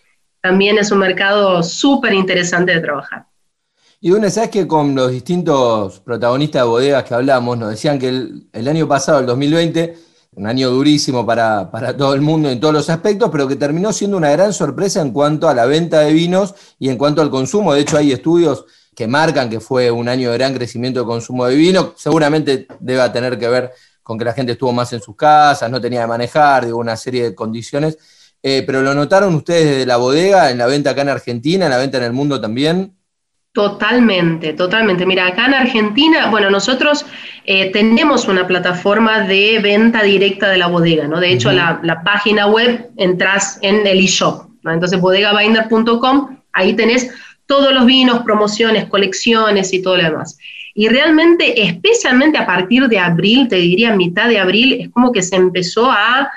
también 0.45 0.77
es 0.77 0.91
un 0.91 0.99
mercado 0.99 1.63
súper 1.63 2.13
interesante 2.13 2.75
de 2.75 2.81
trabajar. 2.83 3.25
Y 3.99 4.11
Dune, 4.11 4.31
¿sabes 4.31 4.51
que 4.51 4.67
con 4.69 4.95
los 4.95 5.11
distintos 5.11 6.01
protagonistas 6.01 6.61
de 6.61 6.69
bodegas 6.69 7.05
que 7.05 7.15
hablamos, 7.15 7.57
nos 7.57 7.71
decían 7.71 7.99
que 7.99 8.09
el, 8.09 8.69
año 8.69 8.87
pasado, 8.87 9.21
el 9.21 9.25
2020, 9.25 9.97
un 10.33 10.47
año 10.47 10.69
durísimo 10.69 11.25
para, 11.25 11.71
para 11.71 11.97
todo 11.97 12.13
el 12.13 12.21
mundo 12.21 12.51
en 12.51 12.61
todos 12.61 12.75
los 12.75 12.91
aspectos, 12.91 13.31
pero 13.33 13.49
que 13.49 13.57
terminó 13.57 13.91
siendo 13.91 14.19
una 14.19 14.33
gran 14.33 14.53
sorpresa 14.53 15.01
en 15.01 15.13
cuanto 15.13 15.49
a 15.49 15.55
la 15.55 15.65
venta 15.65 16.01
de 16.01 16.13
vinos 16.13 16.55
y 16.79 16.91
en 16.91 16.99
cuanto 16.99 17.23
al 17.23 17.31
consumo. 17.31 17.73
De 17.73 17.81
hecho, 17.81 17.97
hay 17.97 18.13
estudios 18.13 18.67
que 18.95 19.07
marcan 19.07 19.49
que 19.49 19.61
fue 19.61 19.91
un 19.91 20.11
año 20.11 20.31
de 20.31 20.37
gran 20.37 20.53
crecimiento 20.53 21.01
de 21.01 21.07
consumo 21.07 21.47
de 21.47 21.55
vino. 21.55 21.95
Seguramente 21.97 22.67
debe 22.81 23.09
tener 23.09 23.39
que 23.39 23.49
ver 23.49 23.73
con 24.03 24.19
que 24.19 24.27
la 24.27 24.35
gente 24.35 24.53
estuvo 24.53 24.75
más 24.75 24.93
en 24.93 25.01
sus 25.01 25.17
casas, 25.17 25.71
no 25.71 25.81
tenía 25.81 26.03
de 26.03 26.07
manejar, 26.07 26.67
digo, 26.67 26.77
una 26.77 26.99
serie 26.99 27.23
de 27.23 27.35
condiciones. 27.35 27.97
Eh, 28.47 28.63
pero 28.67 28.83
lo 28.83 28.95
notaron 28.95 29.35
ustedes 29.35 29.65
desde 29.65 29.87
la 29.87 29.97
bodega, 29.97 30.51
en 30.51 30.59
la 30.59 30.67
venta 30.67 30.91
acá 30.91 31.01
en 31.01 31.09
Argentina, 31.09 31.65
en 31.65 31.71
la 31.71 31.79
venta 31.79 31.97
en 31.97 32.05
el 32.05 32.13
mundo 32.13 32.39
también. 32.39 32.95
Totalmente, 33.55 34.53
totalmente. 34.53 35.07
Mira, 35.07 35.29
acá 35.29 35.47
en 35.47 35.55
Argentina, 35.55 36.29
bueno, 36.29 36.51
nosotros 36.51 37.07
eh, 37.47 37.73
tenemos 37.73 38.29
una 38.29 38.47
plataforma 38.47 39.21
de 39.21 39.61
venta 39.61 40.03
directa 40.03 40.51
de 40.51 40.59
la 40.59 40.67
bodega, 40.67 41.09
¿no? 41.09 41.21
De 41.21 41.33
hecho, 41.33 41.53
la, 41.53 41.81
la 41.83 42.03
página 42.03 42.47
web 42.47 42.91
entras 42.99 43.59
en 43.63 43.87
el 43.87 44.01
eShop, 44.01 44.51
¿no? 44.63 44.73
Entonces, 44.73 45.01
bodegabinder.com, 45.01 46.37
ahí 46.53 46.75
tenés 46.75 47.11
todos 47.47 47.73
los 47.73 47.87
vinos, 47.87 48.25
promociones, 48.25 48.85
colecciones 48.91 49.73
y 49.73 49.81
todo 49.81 49.97
lo 49.97 50.03
demás. 50.03 50.37
y 50.75 50.89
realmente, 50.89 51.63
especialmente 51.63 52.37
a 52.37 52.45
partir 52.45 52.89
de 52.89 52.99
abril, 52.99 53.49
te 53.49 53.57
diría 53.57 53.97
mitad 53.97 54.29
de 54.29 54.39
abril, 54.39 54.75
es 54.81 54.91
como 54.91 55.13
que 55.13 55.23
se 55.23 55.37
empezó 55.37 55.91
a, 55.91 56.31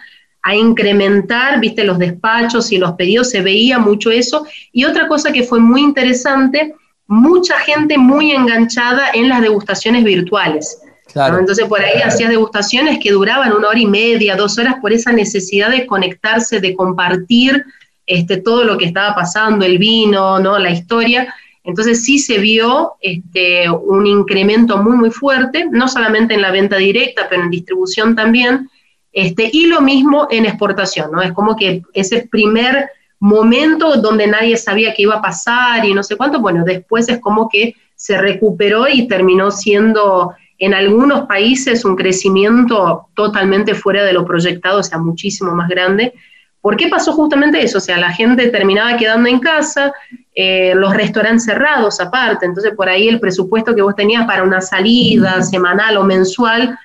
a 0.48 0.56
incrementar, 0.56 1.60
viste, 1.60 1.84
los 1.84 2.00
despachos 2.00 2.72
y 2.72 2.78
los 2.78 2.94
pedidos, 2.94 3.30
se 3.30 3.42
veía 3.42 3.80
mucho 3.80 4.12
eso. 4.12 4.48
Y 4.72 4.86
otra 4.86 5.10
cosa 5.10 5.34
que 5.34 5.44
fue 5.44 5.60
muy 5.60 5.82
interesante, 5.82 6.74
mucha 7.06 7.60
gente 7.60 7.98
muy 7.98 8.32
enganchada 8.32 9.10
en 9.14 9.28
las 9.28 9.42
degustaciones 9.42 10.06
virtuales. 10.06 10.80
Claro. 11.12 11.40
Entonces 11.40 11.66
por 11.66 11.82
ahí 11.82 12.02
hacías 12.02 12.30
degustaciones 12.30 13.00
que 13.04 13.12
duraban 13.12 13.52
una 13.52 13.68
hora 13.68 13.80
y 13.80 13.88
media, 13.88 14.38
dos 14.38 14.58
horas, 14.58 14.76
por 14.80 14.94
esa 14.94 15.12
necesidad 15.12 15.70
de 15.70 15.86
conectarse, 15.86 16.62
de 16.62 16.78
compartir 16.78 17.66
este, 18.06 18.38
todo 18.38 18.64
lo 18.64 18.78
que 18.78 18.86
estaba 18.86 19.14
pasando, 19.16 19.66
el 19.66 19.78
vino, 19.78 20.40
¿no? 20.40 20.58
la 20.60 20.70
historia. 20.70 21.34
Entonces 21.66 22.06
sí 22.06 22.20
se 22.20 22.38
vio 22.38 22.94
este, 23.02 23.70
un 23.70 24.08
incremento 24.08 24.78
muy, 24.78 24.96
muy 24.96 25.12
fuerte, 25.12 25.68
no 25.70 25.90
solamente 25.90 26.36
en 26.36 26.42
la 26.42 26.52
venta 26.52 26.78
directa, 26.78 27.28
pero 27.30 27.44
en 27.44 27.50
distribución 27.50 28.16
también, 28.16 28.70
este, 29.18 29.50
y 29.52 29.66
lo 29.66 29.82
mismo 29.82 30.28
en 30.30 30.46
exportación, 30.46 31.12
¿no? 31.12 31.24
Es 31.24 31.32
como 31.32 31.56
que 31.56 31.82
ese 31.92 32.28
primer 32.30 32.92
momento 33.20 33.96
donde 33.96 34.28
nadie 34.28 34.56
sabía 34.58 34.94
qué 34.94 35.02
iba 35.02 35.16
a 35.16 35.22
pasar 35.24 35.84
y 35.84 35.96
no 35.96 36.04
sé 36.04 36.16
cuánto, 36.16 36.40
bueno, 36.40 36.64
después 36.64 37.10
es 37.10 37.20
como 37.20 37.50
que 37.50 37.74
se 37.96 38.16
recuperó 38.16 38.88
y 38.88 39.08
terminó 39.08 39.50
siendo 39.50 40.36
en 40.60 40.76
algunos 40.76 41.26
países 41.26 41.84
un 41.84 41.96
crecimiento 41.96 43.08
totalmente 43.16 43.74
fuera 43.74 44.04
de 44.04 44.14
lo 44.14 44.24
proyectado, 44.24 44.82
o 44.82 44.84
sea, 44.84 45.00
muchísimo 45.00 45.52
más 45.56 45.68
grande. 45.68 46.14
¿Por 46.62 46.78
qué 46.78 46.88
pasó 46.88 47.12
justamente 47.12 47.64
eso? 47.64 47.80
O 47.80 47.82
sea, 47.82 47.98
la 47.98 48.12
gente 48.12 48.50
terminaba 48.50 48.98
quedando 48.98 49.30
en 49.30 49.40
casa, 49.40 49.94
eh, 50.36 50.74
los 50.76 50.94
restaurantes 50.94 51.46
cerrados 51.46 52.00
aparte, 52.00 52.46
entonces 52.46 52.74
por 52.76 52.88
ahí 52.88 53.08
el 53.08 53.20
presupuesto 53.20 53.74
que 53.74 53.82
vos 53.82 53.96
tenías 53.96 54.28
para 54.28 54.44
una 54.44 54.62
salida 54.62 55.42
semanal 55.42 55.98
o 55.98 56.04
mensual 56.04 56.78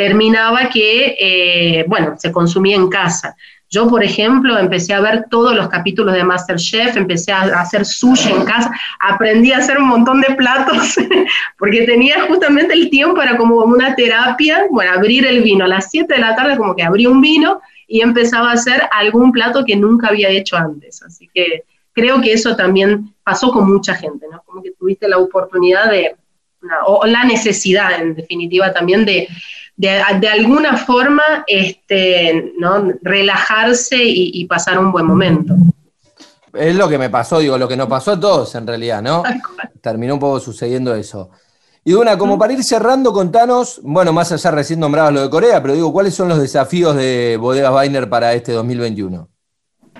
terminaba 0.00 0.70
que, 0.70 1.14
eh, 1.20 1.84
bueno, 1.86 2.14
se 2.16 2.32
consumía 2.32 2.74
en 2.74 2.88
casa. 2.88 3.36
Yo, 3.68 3.86
por 3.86 4.02
ejemplo, 4.02 4.56
empecé 4.58 4.94
a 4.94 5.00
ver 5.02 5.26
todos 5.28 5.54
los 5.54 5.68
capítulos 5.68 6.14
de 6.14 6.24
Masterchef, 6.24 6.96
empecé 6.96 7.32
a 7.32 7.42
hacer 7.60 7.84
sushi 7.84 8.30
en 8.30 8.44
casa, 8.46 8.70
aprendí 8.98 9.52
a 9.52 9.58
hacer 9.58 9.76
un 9.76 9.88
montón 9.88 10.22
de 10.22 10.34
platos, 10.36 10.96
porque 11.58 11.82
tenía 11.82 12.22
justamente 12.22 12.72
el 12.72 12.88
tiempo, 12.88 13.20
era 13.20 13.36
como 13.36 13.56
una 13.56 13.94
terapia, 13.94 14.64
bueno, 14.70 14.90
abrir 14.92 15.26
el 15.26 15.42
vino 15.42 15.66
a 15.66 15.68
las 15.68 15.90
7 15.90 16.14
de 16.14 16.20
la 16.20 16.34
tarde, 16.34 16.56
como 16.56 16.74
que 16.74 16.82
abrí 16.82 17.06
un 17.06 17.20
vino 17.20 17.60
y 17.86 18.00
empezaba 18.00 18.52
a 18.52 18.54
hacer 18.54 18.82
algún 18.92 19.32
plato 19.32 19.66
que 19.66 19.76
nunca 19.76 20.08
había 20.08 20.30
hecho 20.30 20.56
antes. 20.56 21.02
Así 21.02 21.28
que 21.34 21.64
creo 21.92 22.22
que 22.22 22.32
eso 22.32 22.56
también 22.56 23.14
pasó 23.22 23.52
con 23.52 23.70
mucha 23.70 23.94
gente, 23.94 24.24
¿no? 24.32 24.42
Como 24.46 24.62
que 24.62 24.70
tuviste 24.70 25.06
la 25.10 25.18
oportunidad 25.18 25.90
de, 25.90 26.16
o 26.86 27.04
la 27.06 27.24
necesidad, 27.24 28.00
en 28.00 28.14
definitiva, 28.14 28.72
también 28.72 29.04
de 29.04 29.28
de, 29.80 30.02
de 30.20 30.28
alguna 30.28 30.76
forma 30.76 31.22
este, 31.46 32.52
¿no? 32.58 32.92
relajarse 33.00 33.96
y, 33.96 34.30
y, 34.34 34.44
pasar 34.44 34.78
un 34.78 34.92
buen 34.92 35.06
momento. 35.06 35.54
Es 36.52 36.74
lo 36.74 36.86
que 36.86 36.98
me 36.98 37.08
pasó, 37.08 37.38
digo, 37.38 37.56
lo 37.56 37.66
que 37.66 37.78
nos 37.78 37.88
pasó 37.88 38.12
a 38.12 38.20
todos 38.20 38.54
en 38.56 38.66
realidad, 38.66 39.00
¿no? 39.00 39.22
Terminó 39.80 40.14
un 40.14 40.20
poco 40.20 40.38
sucediendo 40.38 40.94
eso. 40.94 41.30
Y 41.82 41.92
Duna, 41.92 42.18
como 42.18 42.38
para 42.38 42.52
ir 42.52 42.62
cerrando, 42.62 43.10
contanos, 43.10 43.80
bueno, 43.82 44.12
más 44.12 44.30
allá 44.32 44.50
recién 44.50 44.80
nombrabas 44.80 45.14
lo 45.14 45.22
de 45.22 45.30
Corea, 45.30 45.62
pero 45.62 45.72
digo, 45.72 45.90
¿cuáles 45.94 46.14
son 46.14 46.28
los 46.28 46.38
desafíos 46.38 46.94
de 46.94 47.38
Bodegas 47.40 47.72
Weiner 47.72 48.10
para 48.10 48.34
este 48.34 48.52
2021? 48.52 49.30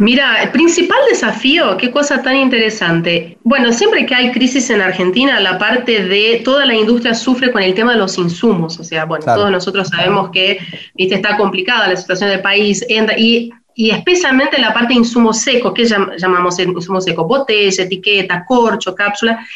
Mira, 0.01 0.43
el 0.43 0.51
principal 0.51 0.99
desafío, 1.11 1.77
qué 1.77 1.91
cosa 1.91 2.23
tan 2.23 2.35
interesante. 2.35 3.37
Bueno, 3.45 3.71
siempre 3.71 4.07
que 4.07 4.15
hay 4.15 4.33
crisis 4.33 4.71
en 4.71 4.81
Argentina, 4.81 5.39
la 5.41 5.59
parte 5.59 6.03
de 6.05 6.41
toda 6.43 6.65
la 6.65 6.75
industria 6.75 7.13
sufre 7.13 7.53
con 7.53 7.63
el 7.63 7.75
tema 7.75 7.93
de 7.93 7.99
los 7.99 8.17
insumos. 8.17 8.81
O 8.81 8.83
sea, 8.83 9.05
bueno, 9.05 9.25
claro. 9.25 9.41
todos 9.41 9.53
nosotros 9.53 9.89
sabemos 9.89 10.31
que 10.31 10.59
viste, 10.95 11.17
está 11.17 11.37
complicada 11.37 11.87
la 11.87 11.97
situación 11.97 12.31
del 12.31 12.41
país 12.41 12.83
y, 13.19 13.51
y 13.75 13.91
especialmente 13.91 14.59
la 14.59 14.73
parte 14.73 14.95
de 14.95 15.01
insumos 15.01 15.43
secos, 15.43 15.75
que 15.75 15.85
llamamos 15.85 16.59
insumos 16.59 17.05
secos, 17.05 17.29
botella, 17.29 17.85
etiqueta, 17.85 18.47
corcho, 18.49 18.95
cápsula, 18.95 19.47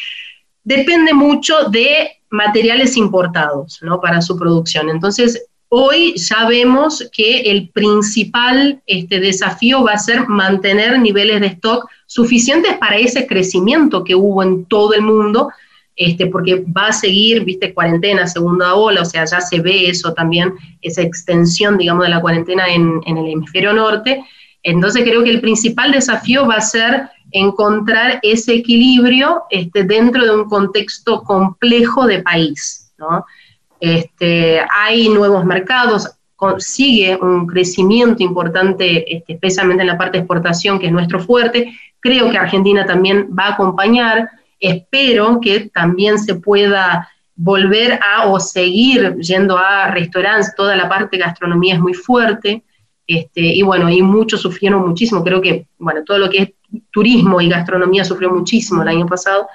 depende 0.62 1.14
mucho 1.14 1.70
de 1.70 2.18
materiales 2.28 2.98
importados 2.98 3.78
¿no? 3.80 3.98
para 3.98 4.20
su 4.20 4.36
producción. 4.38 4.90
Entonces, 4.90 5.46
Hoy 5.76 6.14
ya 6.14 6.46
vemos 6.46 7.04
que 7.10 7.50
el 7.50 7.68
principal 7.70 8.80
este, 8.86 9.18
desafío 9.18 9.82
va 9.82 9.94
a 9.94 9.98
ser 9.98 10.28
mantener 10.28 11.00
niveles 11.00 11.40
de 11.40 11.48
stock 11.48 11.90
suficientes 12.06 12.76
para 12.78 12.96
ese 12.96 13.26
crecimiento 13.26 14.04
que 14.04 14.14
hubo 14.14 14.44
en 14.44 14.66
todo 14.66 14.94
el 14.94 15.02
mundo, 15.02 15.50
este, 15.96 16.28
porque 16.28 16.64
va 16.64 16.86
a 16.86 16.92
seguir, 16.92 17.44
viste, 17.44 17.74
cuarentena, 17.74 18.28
segunda 18.28 18.76
ola, 18.76 19.02
o 19.02 19.04
sea, 19.04 19.24
ya 19.24 19.40
se 19.40 19.58
ve 19.58 19.88
eso 19.88 20.14
también, 20.14 20.54
esa 20.80 21.02
extensión, 21.02 21.76
digamos, 21.76 22.04
de 22.04 22.10
la 22.10 22.20
cuarentena 22.20 22.68
en, 22.68 23.00
el 23.04 23.26
hemisferio 23.32 23.72
norte. 23.72 24.24
Entonces 24.62 25.02
creo 25.02 25.24
que 25.24 25.30
el 25.30 25.40
principal 25.40 25.90
desafío 25.90 26.46
va 26.46 26.54
a 26.54 26.60
ser 26.60 27.08
encontrar 27.32 28.20
ese 28.22 28.54
equilibrio 28.54 29.42
este, 29.50 29.82
dentro 29.82 30.24
de 30.24 30.36
un 30.36 30.44
contexto 30.44 31.24
complejo 31.24 32.06
de 32.06 32.22
país, 32.22 32.92
¿no? 32.96 33.24
Este, 33.84 34.62
hay 34.74 35.10
nuevos 35.10 35.44
mercados, 35.44 36.10
sigue 36.56 37.18
un 37.20 37.46
crecimiento 37.46 38.22
importante, 38.22 39.14
este, 39.14 39.34
especialmente 39.34 39.82
en 39.82 39.88
la 39.88 39.98
parte 39.98 40.16
de 40.16 40.20
exportación, 40.20 40.78
que 40.78 40.86
es 40.86 40.92
nuestro 40.92 41.20
fuerte. 41.20 41.78
Creo 42.00 42.30
que 42.30 42.38
Argentina 42.38 42.86
también 42.86 43.28
va 43.38 43.48
a 43.48 43.52
acompañar. 43.52 44.30
Espero 44.58 45.38
que 45.38 45.68
también 45.68 46.18
se 46.18 46.34
pueda 46.36 47.10
volver 47.36 48.00
a 48.02 48.28
o 48.28 48.40
seguir 48.40 49.16
yendo 49.18 49.58
a 49.58 49.90
restaurantes. 49.90 50.54
Toda 50.56 50.76
la 50.76 50.88
parte 50.88 51.18
de 51.18 51.24
gastronomía 51.24 51.74
es 51.74 51.80
muy 51.80 51.92
fuerte. 51.92 52.62
Este, 53.06 53.42
y 53.42 53.60
bueno, 53.60 53.90
y 53.90 54.00
muchos 54.00 54.40
sufrieron 54.40 54.88
muchísimo. 54.88 55.22
Creo 55.22 55.42
que, 55.42 55.66
bueno, 55.76 56.04
todo 56.04 56.16
lo 56.16 56.30
que 56.30 56.38
es 56.38 56.52
turismo 56.90 57.38
y 57.38 57.50
gastronomía 57.50 58.02
sufrió 58.02 58.30
muchísimo 58.30 58.80
el 58.80 58.88
año 58.88 59.04
pasado. 59.04 59.46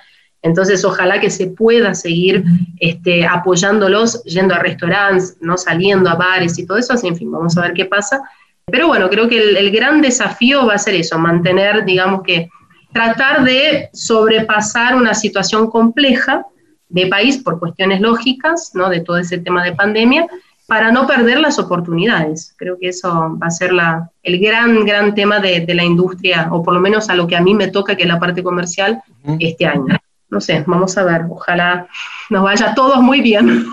Entonces, 0.42 0.86
ojalá 0.86 1.20
que 1.20 1.30
se 1.30 1.48
pueda 1.48 1.94
seguir 1.94 2.44
este, 2.80 3.26
apoyándolos, 3.26 4.24
yendo 4.24 4.56
a 4.56 4.60
restaurantes, 4.60 5.38
no 5.42 5.58
saliendo 5.58 6.10
a 6.10 6.16
bares 6.16 6.58
y 6.58 6.66
todo 6.66 6.78
eso, 6.78 6.94
así, 6.94 7.08
en 7.08 7.18
fin, 7.18 7.32
vamos 7.32 7.58
a 7.58 7.62
ver 7.62 7.74
qué 7.74 7.86
pasa. 7.86 8.22
Pero 8.66 8.88
bueno, 8.88 9.10
creo 9.10 9.28
que 9.28 9.38
el, 9.38 9.58
el, 9.58 9.72
gran 9.72 10.02
desafío 10.02 10.66
va 10.66 10.76
a 10.76 10.80
ser 10.80 10.96
eso, 10.96 11.18
mantener, 11.18 11.84
digamos 11.84 12.24
que, 12.24 12.50
tratar 12.94 13.44
de 13.44 13.90
sobrepasar 13.94 14.96
una 14.96 15.14
situación 15.14 15.70
compleja 15.70 16.46
de 16.88 17.08
país 17.08 17.38
por 17.38 17.60
cuestiones 17.60 18.02
lógicas, 18.02 18.72
¿no? 18.74 18.90
De 18.90 19.02
todo 19.02 19.18
ese 19.18 19.38
tema 19.38 19.64
de 19.64 19.74
pandemia, 19.74 20.26
para 20.68 20.92
no 20.92 21.06
perder 21.06 21.40
las 21.40 21.60
oportunidades. 21.60 22.56
Creo 22.58 22.78
que 22.80 22.90
eso 22.90 23.38
va 23.42 23.48
a 23.48 23.52
ser 23.52 23.74
la, 23.74 24.10
el 24.24 24.40
gran, 24.40 24.86
gran 24.86 25.14
tema 25.14 25.40
de, 25.40 25.60
de, 25.62 25.74
la 25.74 25.84
industria, 25.84 26.48
o 26.52 26.64
por 26.64 26.74
lo 26.74 26.80
menos 26.80 27.10
a 27.10 27.16
lo 27.16 27.28
que 27.28 27.36
a 27.36 27.42
mí 27.42 27.54
me 27.54 27.68
toca, 27.68 27.96
que 27.96 28.04
es 28.04 28.10
la 28.10 28.20
parte 28.20 28.42
comercial, 28.42 29.02
este 29.40 29.66
año 29.66 30.00
no 30.30 30.42
sé, 30.42 30.64
vamos 30.68 30.98
a 30.98 31.04
ver, 31.04 31.24
ojalá 31.30 31.88
nos 32.30 32.44
vaya 32.44 32.72
a 32.72 32.76
todos 32.76 33.02
muy 33.02 33.22
bien. 33.22 33.66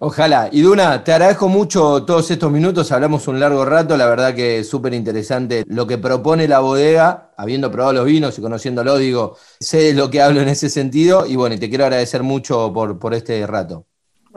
Ojalá. 0.00 0.48
Y 0.52 0.60
Duna, 0.60 1.02
te 1.02 1.12
agradezco 1.12 1.48
mucho 1.48 2.04
todos 2.04 2.30
estos 2.30 2.52
minutos, 2.52 2.92
hablamos 2.92 3.26
un 3.26 3.40
largo 3.40 3.64
rato, 3.64 3.96
la 3.96 4.06
verdad 4.06 4.32
que 4.32 4.60
es 4.60 4.68
súper 4.68 4.94
interesante 4.94 5.64
lo 5.66 5.88
que 5.88 5.98
propone 5.98 6.46
la 6.46 6.60
bodega, 6.60 7.32
habiendo 7.36 7.70
probado 7.72 7.94
los 7.94 8.04
vinos 8.06 8.38
y 8.38 8.42
conociéndolo, 8.42 8.96
digo, 8.96 9.36
sé 9.58 9.78
de 9.78 9.94
lo 9.94 10.08
que 10.08 10.22
hablo 10.22 10.40
en 10.40 10.48
ese 10.48 10.70
sentido 10.70 11.26
y 11.26 11.34
bueno, 11.34 11.56
y 11.56 11.58
te 11.58 11.68
quiero 11.68 11.84
agradecer 11.84 12.22
mucho 12.22 12.72
por, 12.72 12.98
por 13.00 13.12
este 13.12 13.44
rato. 13.46 13.86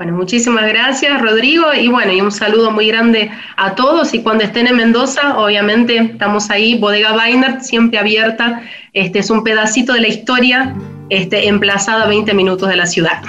Bueno, 0.02 0.18
muchísimas 0.18 0.68
gracias, 0.68 1.22
Rodrigo, 1.22 1.66
y 1.80 1.88
bueno, 1.88 2.12
y 2.12 2.22
un 2.22 2.32
saludo 2.32 2.72
muy 2.72 2.88
grande 2.88 3.30
a 3.56 3.76
todos. 3.76 4.16
Y 4.16 4.24
cuando 4.24 4.44
estén 4.44 4.66
en 4.66 4.76
Mendoza, 4.76 5.38
obviamente 5.38 5.96
estamos 5.98 6.50
ahí, 6.50 6.80
Bodega 6.80 7.16
Weiner, 7.16 7.62
siempre 7.62 8.00
abierta. 8.00 8.64
Este 8.94 9.20
es 9.20 9.30
un 9.30 9.44
pedacito 9.44 9.94
de 9.94 10.02
la 10.02 10.08
historia, 10.08 10.76
este, 11.10 11.48
emplazada 11.48 12.06
a 12.06 12.08
20 12.08 12.34
minutos 12.34 12.68
de 12.68 12.78
la 12.78 12.88
ciudad. 12.88 13.22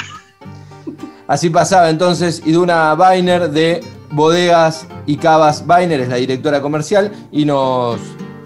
Así 1.26 1.50
pasaba 1.50 1.90
entonces 1.90 2.42
Iduna 2.46 2.94
Weiner 2.94 3.50
de 3.50 3.82
Bodegas 4.08 4.88
y 5.04 5.18
Cavas 5.18 5.62
Weiner, 5.68 6.00
es 6.00 6.08
la 6.08 6.16
directora 6.16 6.62
comercial, 6.62 7.12
y 7.30 7.44
nos 7.44 8.00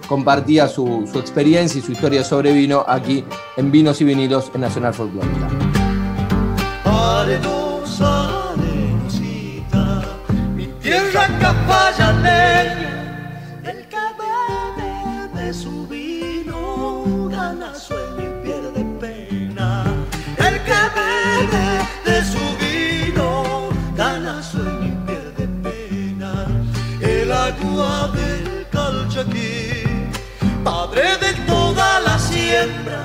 compartía 0.09 0.67
su, 0.67 1.09
su 1.13 1.21
experiencia 1.21 1.79
y 1.79 1.83
su 1.83 1.93
historia 1.93 2.25
sobre 2.25 2.53
vino 2.53 2.85
aquí 2.89 3.23
en 3.57 3.71
Vinos 3.71 4.01
y 4.01 4.05
Vinilos 4.05 4.51
en 4.53 4.63
Nacional 4.63 4.95
Folclórica. 4.95 5.49
El 12.59 13.87
que 13.93 14.05
bebe 14.19 15.43
de 15.43 15.53
su 15.53 15.87
vino 15.87 17.29
gana 17.31 17.75
sueño 17.75 18.23
y 18.23 18.45
pierde 18.45 18.85
pena. 19.01 19.85
El 20.39 20.55
que 20.69 20.81
bebe 20.97 21.69
de 22.07 22.25
su 22.25 22.45
vino 22.63 23.69
gana 23.97 24.43
sueño 24.43 24.87
y 24.87 25.07
pierde 25.07 25.47
pena. 25.63 26.47
El 27.01 27.31
agua 27.31 28.11
del 28.15 28.67
calchaquí, 28.71 29.83
padre 30.65 31.17
de 31.19 31.33
toda 31.47 32.01
la 32.01 32.19
siembra, 32.19 33.03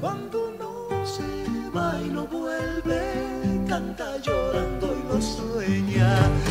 cuando 0.00 0.54
no 0.58 1.06
se 1.06 1.30
va 1.76 2.00
y 2.04 2.08
no 2.08 2.26
vuelve 2.26 3.02
canta 3.68 4.16
llorando 4.18 4.96
y 4.98 5.12
lo 5.12 5.20
sueña. 5.20 6.47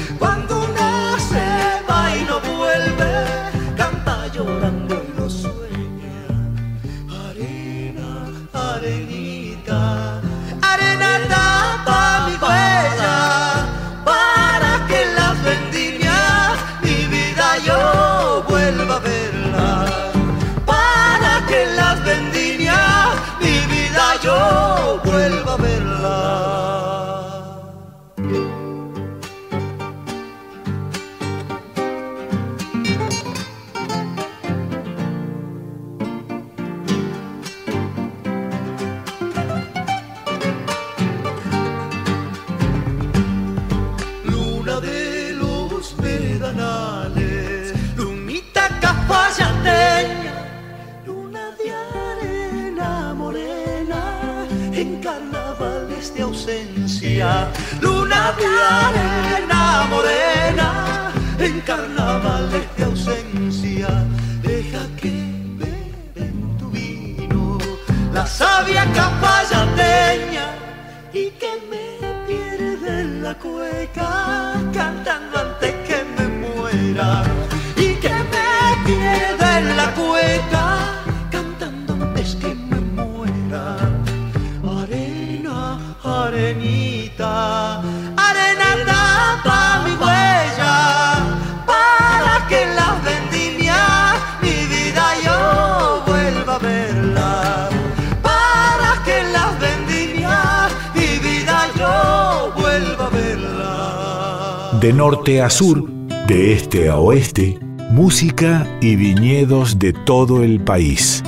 Norte 105.09 105.41
a 105.41 105.49
sur, 105.49 105.89
de 106.27 106.51
este 106.51 106.89
a 106.89 106.97
oeste, 106.97 107.57
música 107.91 108.67
y 108.81 108.97
viñedos 108.97 109.79
de 109.79 109.93
todo 109.93 110.43
el 110.43 110.59
país. 110.59 111.23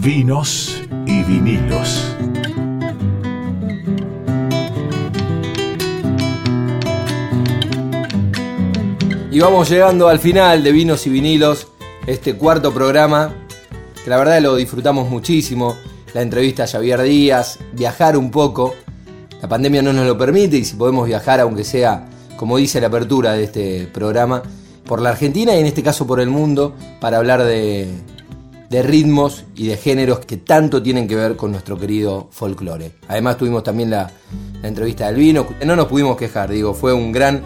Vinos 0.00 0.82
y 1.06 1.22
vinilos. 1.22 2.16
Y 9.30 9.38
vamos 9.38 9.70
llegando 9.70 10.08
al 10.08 10.18
final 10.18 10.64
de 10.64 10.72
Vinos 10.72 11.06
y 11.06 11.10
Vinilos, 11.10 11.68
este 12.08 12.34
cuarto 12.34 12.74
programa, 12.74 13.32
que 14.02 14.10
la 14.10 14.16
verdad 14.16 14.42
lo 14.42 14.56
disfrutamos 14.56 15.08
muchísimo. 15.08 15.76
La 16.12 16.22
entrevista 16.22 16.64
a 16.64 16.66
Javier 16.66 17.00
Díaz, 17.02 17.60
viajar 17.72 18.16
un 18.16 18.32
poco. 18.32 18.74
La 19.40 19.48
pandemia 19.48 19.80
no 19.80 19.92
nos 19.92 20.08
lo 20.08 20.18
permite 20.18 20.56
y 20.56 20.64
si 20.64 20.74
podemos 20.74 21.06
viajar, 21.06 21.38
aunque 21.38 21.62
sea, 21.62 22.08
como 22.42 22.56
dice 22.56 22.80
la 22.80 22.88
apertura 22.88 23.34
de 23.34 23.44
este 23.44 23.86
programa, 23.86 24.42
por 24.84 25.00
la 25.00 25.10
Argentina 25.10 25.54
y 25.54 25.60
en 25.60 25.66
este 25.66 25.80
caso 25.80 26.08
por 26.08 26.18
el 26.18 26.28
mundo, 26.28 26.74
para 27.00 27.18
hablar 27.18 27.44
de, 27.44 27.88
ritmos 28.68 29.44
y 29.54 29.68
de 29.68 29.76
géneros 29.76 30.18
que 30.26 30.38
tanto 30.38 30.82
tienen 30.82 31.06
que 31.06 31.14
ver 31.14 31.36
con 31.36 31.52
nuestro 31.52 31.78
querido 31.78 32.26
folclore. 32.32 32.94
Además 33.06 33.36
tuvimos 33.36 33.62
también 33.62 33.90
la, 33.90 34.10
la 34.60 34.66
entrevista 34.66 35.06
del 35.06 35.14
vino, 35.14 35.46
no 35.64 35.76
nos 35.76 35.86
pudimos 35.86 36.16
quejar, 36.16 36.50
digo, 36.50 36.74
fue 36.74 36.92
un 36.92 37.12
gran, 37.12 37.42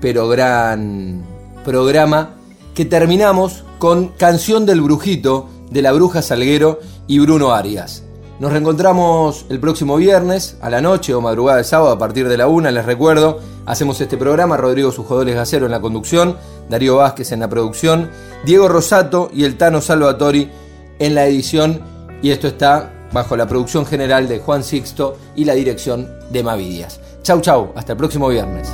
pero 0.00 0.26
gran 0.26 1.22
programa 1.64 2.34
que 2.74 2.84
terminamos 2.84 3.62
con 3.78 4.08
Canción 4.08 4.66
del 4.66 4.80
Brujito 4.80 5.48
de 5.70 5.80
la 5.80 5.92
Bruja 5.92 6.22
Salguero 6.22 6.80
y 7.06 7.20
Bruno 7.20 7.52
Arias. 7.52 8.02
Nos 8.40 8.52
reencontramos 8.52 9.44
el 9.50 9.60
próximo 9.60 9.98
viernes 9.98 10.56
a 10.62 10.70
la 10.70 10.80
noche 10.80 11.12
o 11.12 11.20
madrugada 11.20 11.58
de 11.58 11.64
sábado 11.64 11.92
a 11.92 11.98
partir 11.98 12.26
de 12.26 12.38
la 12.38 12.46
una, 12.48 12.70
les 12.70 12.86
recuerdo, 12.86 13.38
hacemos 13.66 14.00
este 14.00 14.16
programa, 14.16 14.56
Rodrigo 14.56 14.90
Sujodoles 14.90 15.34
Gacero 15.34 15.66
en 15.66 15.72
la 15.72 15.82
conducción, 15.82 16.38
Darío 16.70 16.96
Vázquez 16.96 17.32
en 17.32 17.40
la 17.40 17.50
producción, 17.50 18.10
Diego 18.46 18.66
Rosato 18.66 19.30
y 19.30 19.44
el 19.44 19.58
Tano 19.58 19.82
Salvatori 19.82 20.50
en 20.98 21.14
la 21.14 21.26
edición 21.26 21.82
y 22.22 22.30
esto 22.30 22.48
está 22.48 22.90
bajo 23.12 23.36
la 23.36 23.46
producción 23.46 23.84
general 23.84 24.26
de 24.26 24.38
Juan 24.38 24.64
Sixto 24.64 25.18
y 25.36 25.44
la 25.44 25.52
dirección 25.52 26.08
de 26.30 26.42
Mavidias. 26.42 26.98
Chau 27.22 27.42
chau, 27.42 27.72
hasta 27.76 27.92
el 27.92 27.98
próximo 27.98 28.28
viernes. 28.28 28.72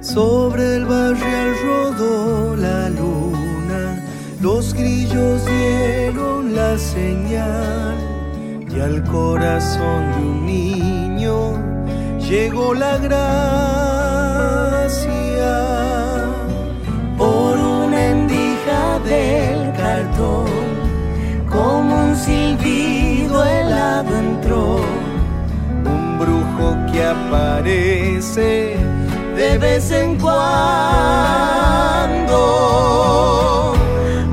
Sobre 0.00 0.76
el 0.76 0.86
barrial 0.86 1.54
rodó 1.66 2.56
la 2.56 2.88
luna, 2.88 4.06
los 4.40 4.72
grillos 4.72 5.42
dieron 5.44 6.54
la 6.54 6.78
señal 6.78 8.09
y 8.74 8.80
al 8.80 9.02
corazón 9.04 10.12
de 10.12 10.18
un 10.18 10.46
niño 10.46 11.54
llegó 12.18 12.74
la 12.74 12.98
gracia. 12.98 13.30
Por 17.18 17.58
una 17.58 18.06
endija 18.06 18.98
del 19.04 19.72
cartón, 19.72 20.46
como 21.48 22.04
un 22.06 22.16
silbido 22.16 23.44
helado 23.44 24.16
entró, 24.16 24.76
un 25.84 26.18
brujo 26.18 26.76
que 26.90 27.04
aparece 27.04 28.76
de 29.36 29.58
vez 29.58 29.90
en 29.90 30.16
cuando. 30.16 30.40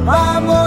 Vamos, 0.05 0.66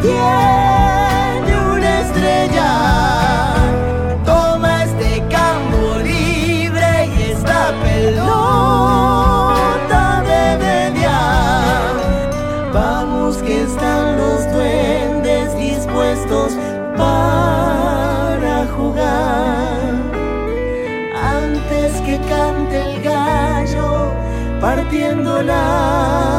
tiene 0.00 1.56
una 1.72 2.00
estrella. 2.00 2.72
Toma 4.24 4.84
este 4.84 5.22
campo 5.28 5.98
libre 6.02 7.06
y 7.06 7.22
esta 7.32 7.72
pelota 7.82 9.22
de 10.22 10.58
media. 10.58 11.18
Vamos 12.72 13.38
que 13.38 13.62
están 13.62 14.16
los 14.16 14.52
duendes 14.52 15.56
dispuestos 15.56 16.52
para 16.96 18.66
jugar 18.76 19.94
antes 21.22 22.00
que 22.02 22.18
cante 22.28 22.76
el 22.80 23.02
gallo, 23.02 24.12
partiendo 24.60 25.42
la 25.42 26.37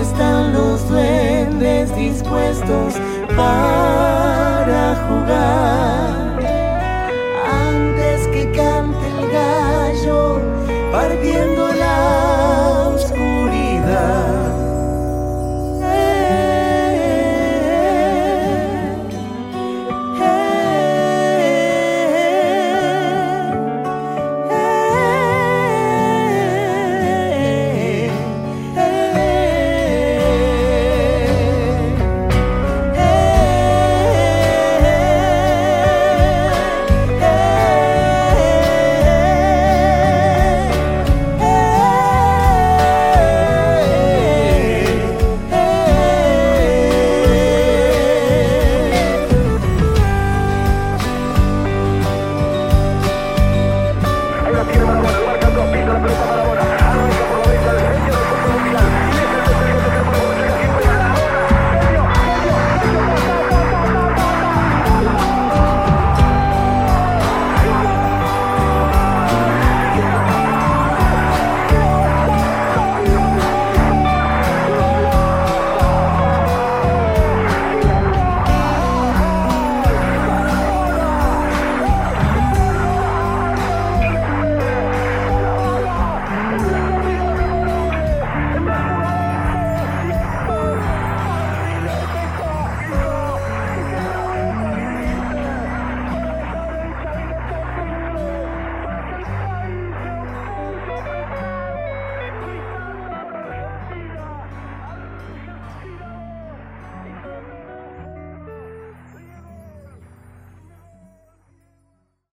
están 0.00 0.52
los 0.52 0.88
duendes 0.88 1.94
dispuestos 1.96 2.94
para 3.36 4.96
jugar. 5.06 6.38
Antes 7.68 8.26
que 8.28 8.50
cante 8.52 9.06
el 9.08 9.30
gallo, 9.30 10.40
partiendo 10.92 11.72
la 11.74 12.43